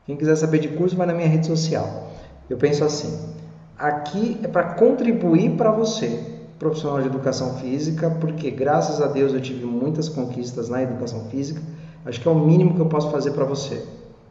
[0.07, 2.09] Quem quiser saber de curso, vai na minha rede social.
[2.51, 3.33] Eu penso assim,
[3.79, 6.32] aqui é para contribuir para você,
[6.63, 11.61] profissional de educação física, porque graças a Deus eu tive muitas conquistas na educação física.
[12.07, 13.85] Acho que é o mínimo que eu posso fazer para você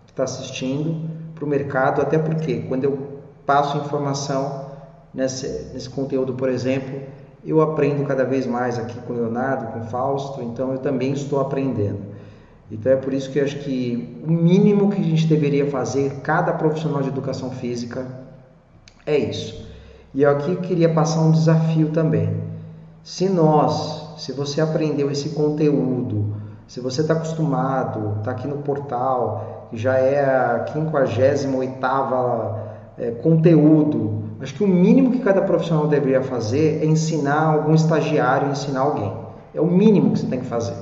[0.05, 2.97] que está assistindo, para o mercado, até porque quando eu
[3.45, 4.65] passo informação
[5.13, 7.01] nesse, nesse conteúdo, por exemplo,
[7.45, 11.11] eu aprendo cada vez mais aqui com o Leonardo, com o Fausto, então eu também
[11.11, 11.99] estou aprendendo.
[12.71, 16.21] Então é por isso que eu acho que o mínimo que a gente deveria fazer,
[16.21, 18.07] cada profissional de educação física,
[19.05, 19.69] é isso.
[20.13, 22.41] E aqui eu queria passar um desafio também.
[23.03, 26.35] Se nós, se você aprendeu esse conteúdo,
[26.67, 31.47] se você está acostumado, está aqui no portal, já é a 58
[32.97, 34.23] é, conteúdo.
[34.41, 39.13] Acho que o mínimo que cada profissional deveria fazer é ensinar algum estagiário, ensinar alguém.
[39.53, 40.75] É o mínimo que você tem que fazer.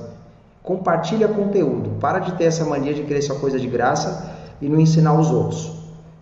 [0.61, 1.91] Compartilha conteúdo.
[1.99, 4.31] Para de ter essa mania de querer só coisa de graça
[4.61, 5.73] e não ensinar os outros.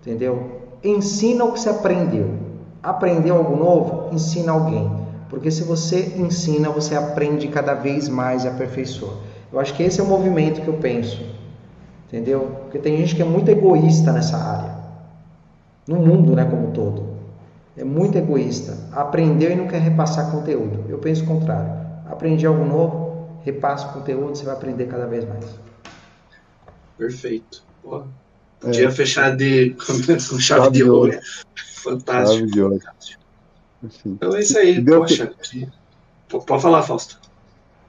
[0.01, 0.61] Entendeu?
[0.83, 2.46] Ensina o que você aprendeu.
[2.87, 4.15] Aprendeu algo novo?
[4.15, 4.89] Ensina alguém.
[5.29, 9.17] Porque se você ensina, você aprende cada vez mais e aperfeiçoa.
[9.51, 11.21] Eu acho que esse é o movimento que eu penso.
[12.07, 12.49] Entendeu?
[12.61, 14.77] Porque tem gente que é muito egoísta nessa área
[15.85, 17.17] no mundo, né, como um todo.
[17.75, 18.77] É muito egoísta.
[18.93, 20.85] Aprendeu e não quer repassar conteúdo.
[20.87, 21.69] Eu penso o contrário.
[22.05, 25.45] Aprendi algo novo, repasso conteúdo, você vai aprender cada vez mais.
[26.97, 27.63] Perfeito.
[27.83, 28.03] Pô,
[28.61, 28.91] podia é.
[28.91, 29.75] fechar de
[30.29, 31.19] com chave, de ouro.
[31.91, 32.47] Fantástico.
[32.47, 32.79] De ouro.
[34.05, 35.27] Então é isso aí, Deus poxa.
[35.43, 35.67] Que...
[36.29, 37.19] Pode falar, Fausto.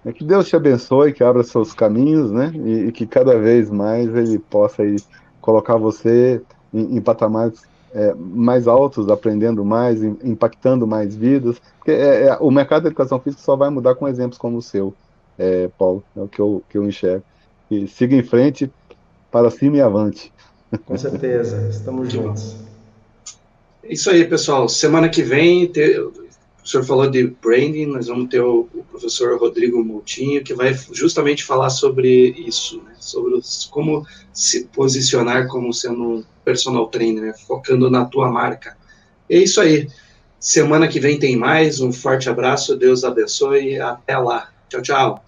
[0.04, 2.52] É que Deus te abençoe, que abra seus caminhos, né?
[2.54, 4.96] E, e que cada vez mais ele possa aí
[5.40, 6.40] colocar você
[6.72, 7.62] em, em patamares
[7.92, 11.60] é, mais altos, aprendendo mais, impactando mais vidas.
[11.78, 14.62] Porque é, é, o mercado da educação física só vai mudar com exemplos como o
[14.62, 14.94] seu,
[15.38, 17.24] é, Paulo, é o que eu, que eu enxergo.
[17.70, 18.70] E siga em frente,
[19.30, 20.32] para cima e avante.
[20.86, 22.56] Com certeza, estamos juntos.
[23.88, 24.68] Isso aí, pessoal.
[24.68, 25.72] Semana que vem,
[26.62, 30.78] o senhor falou de branding, nós vamos ter o, o, professor Rodrigo Moutinho, que vai
[30.92, 32.94] justamente falar sobre isso, né?
[33.00, 37.34] sobre os, como se posicionar como sendo personal trainer, né?
[37.46, 38.76] focando na tua marca.
[39.30, 39.88] É isso aí.
[40.38, 41.80] Semana que vem tem mais.
[41.80, 43.80] Um forte abraço, Deus abençoe.
[43.80, 44.50] Até lá.
[44.68, 45.27] Tchau, tchau.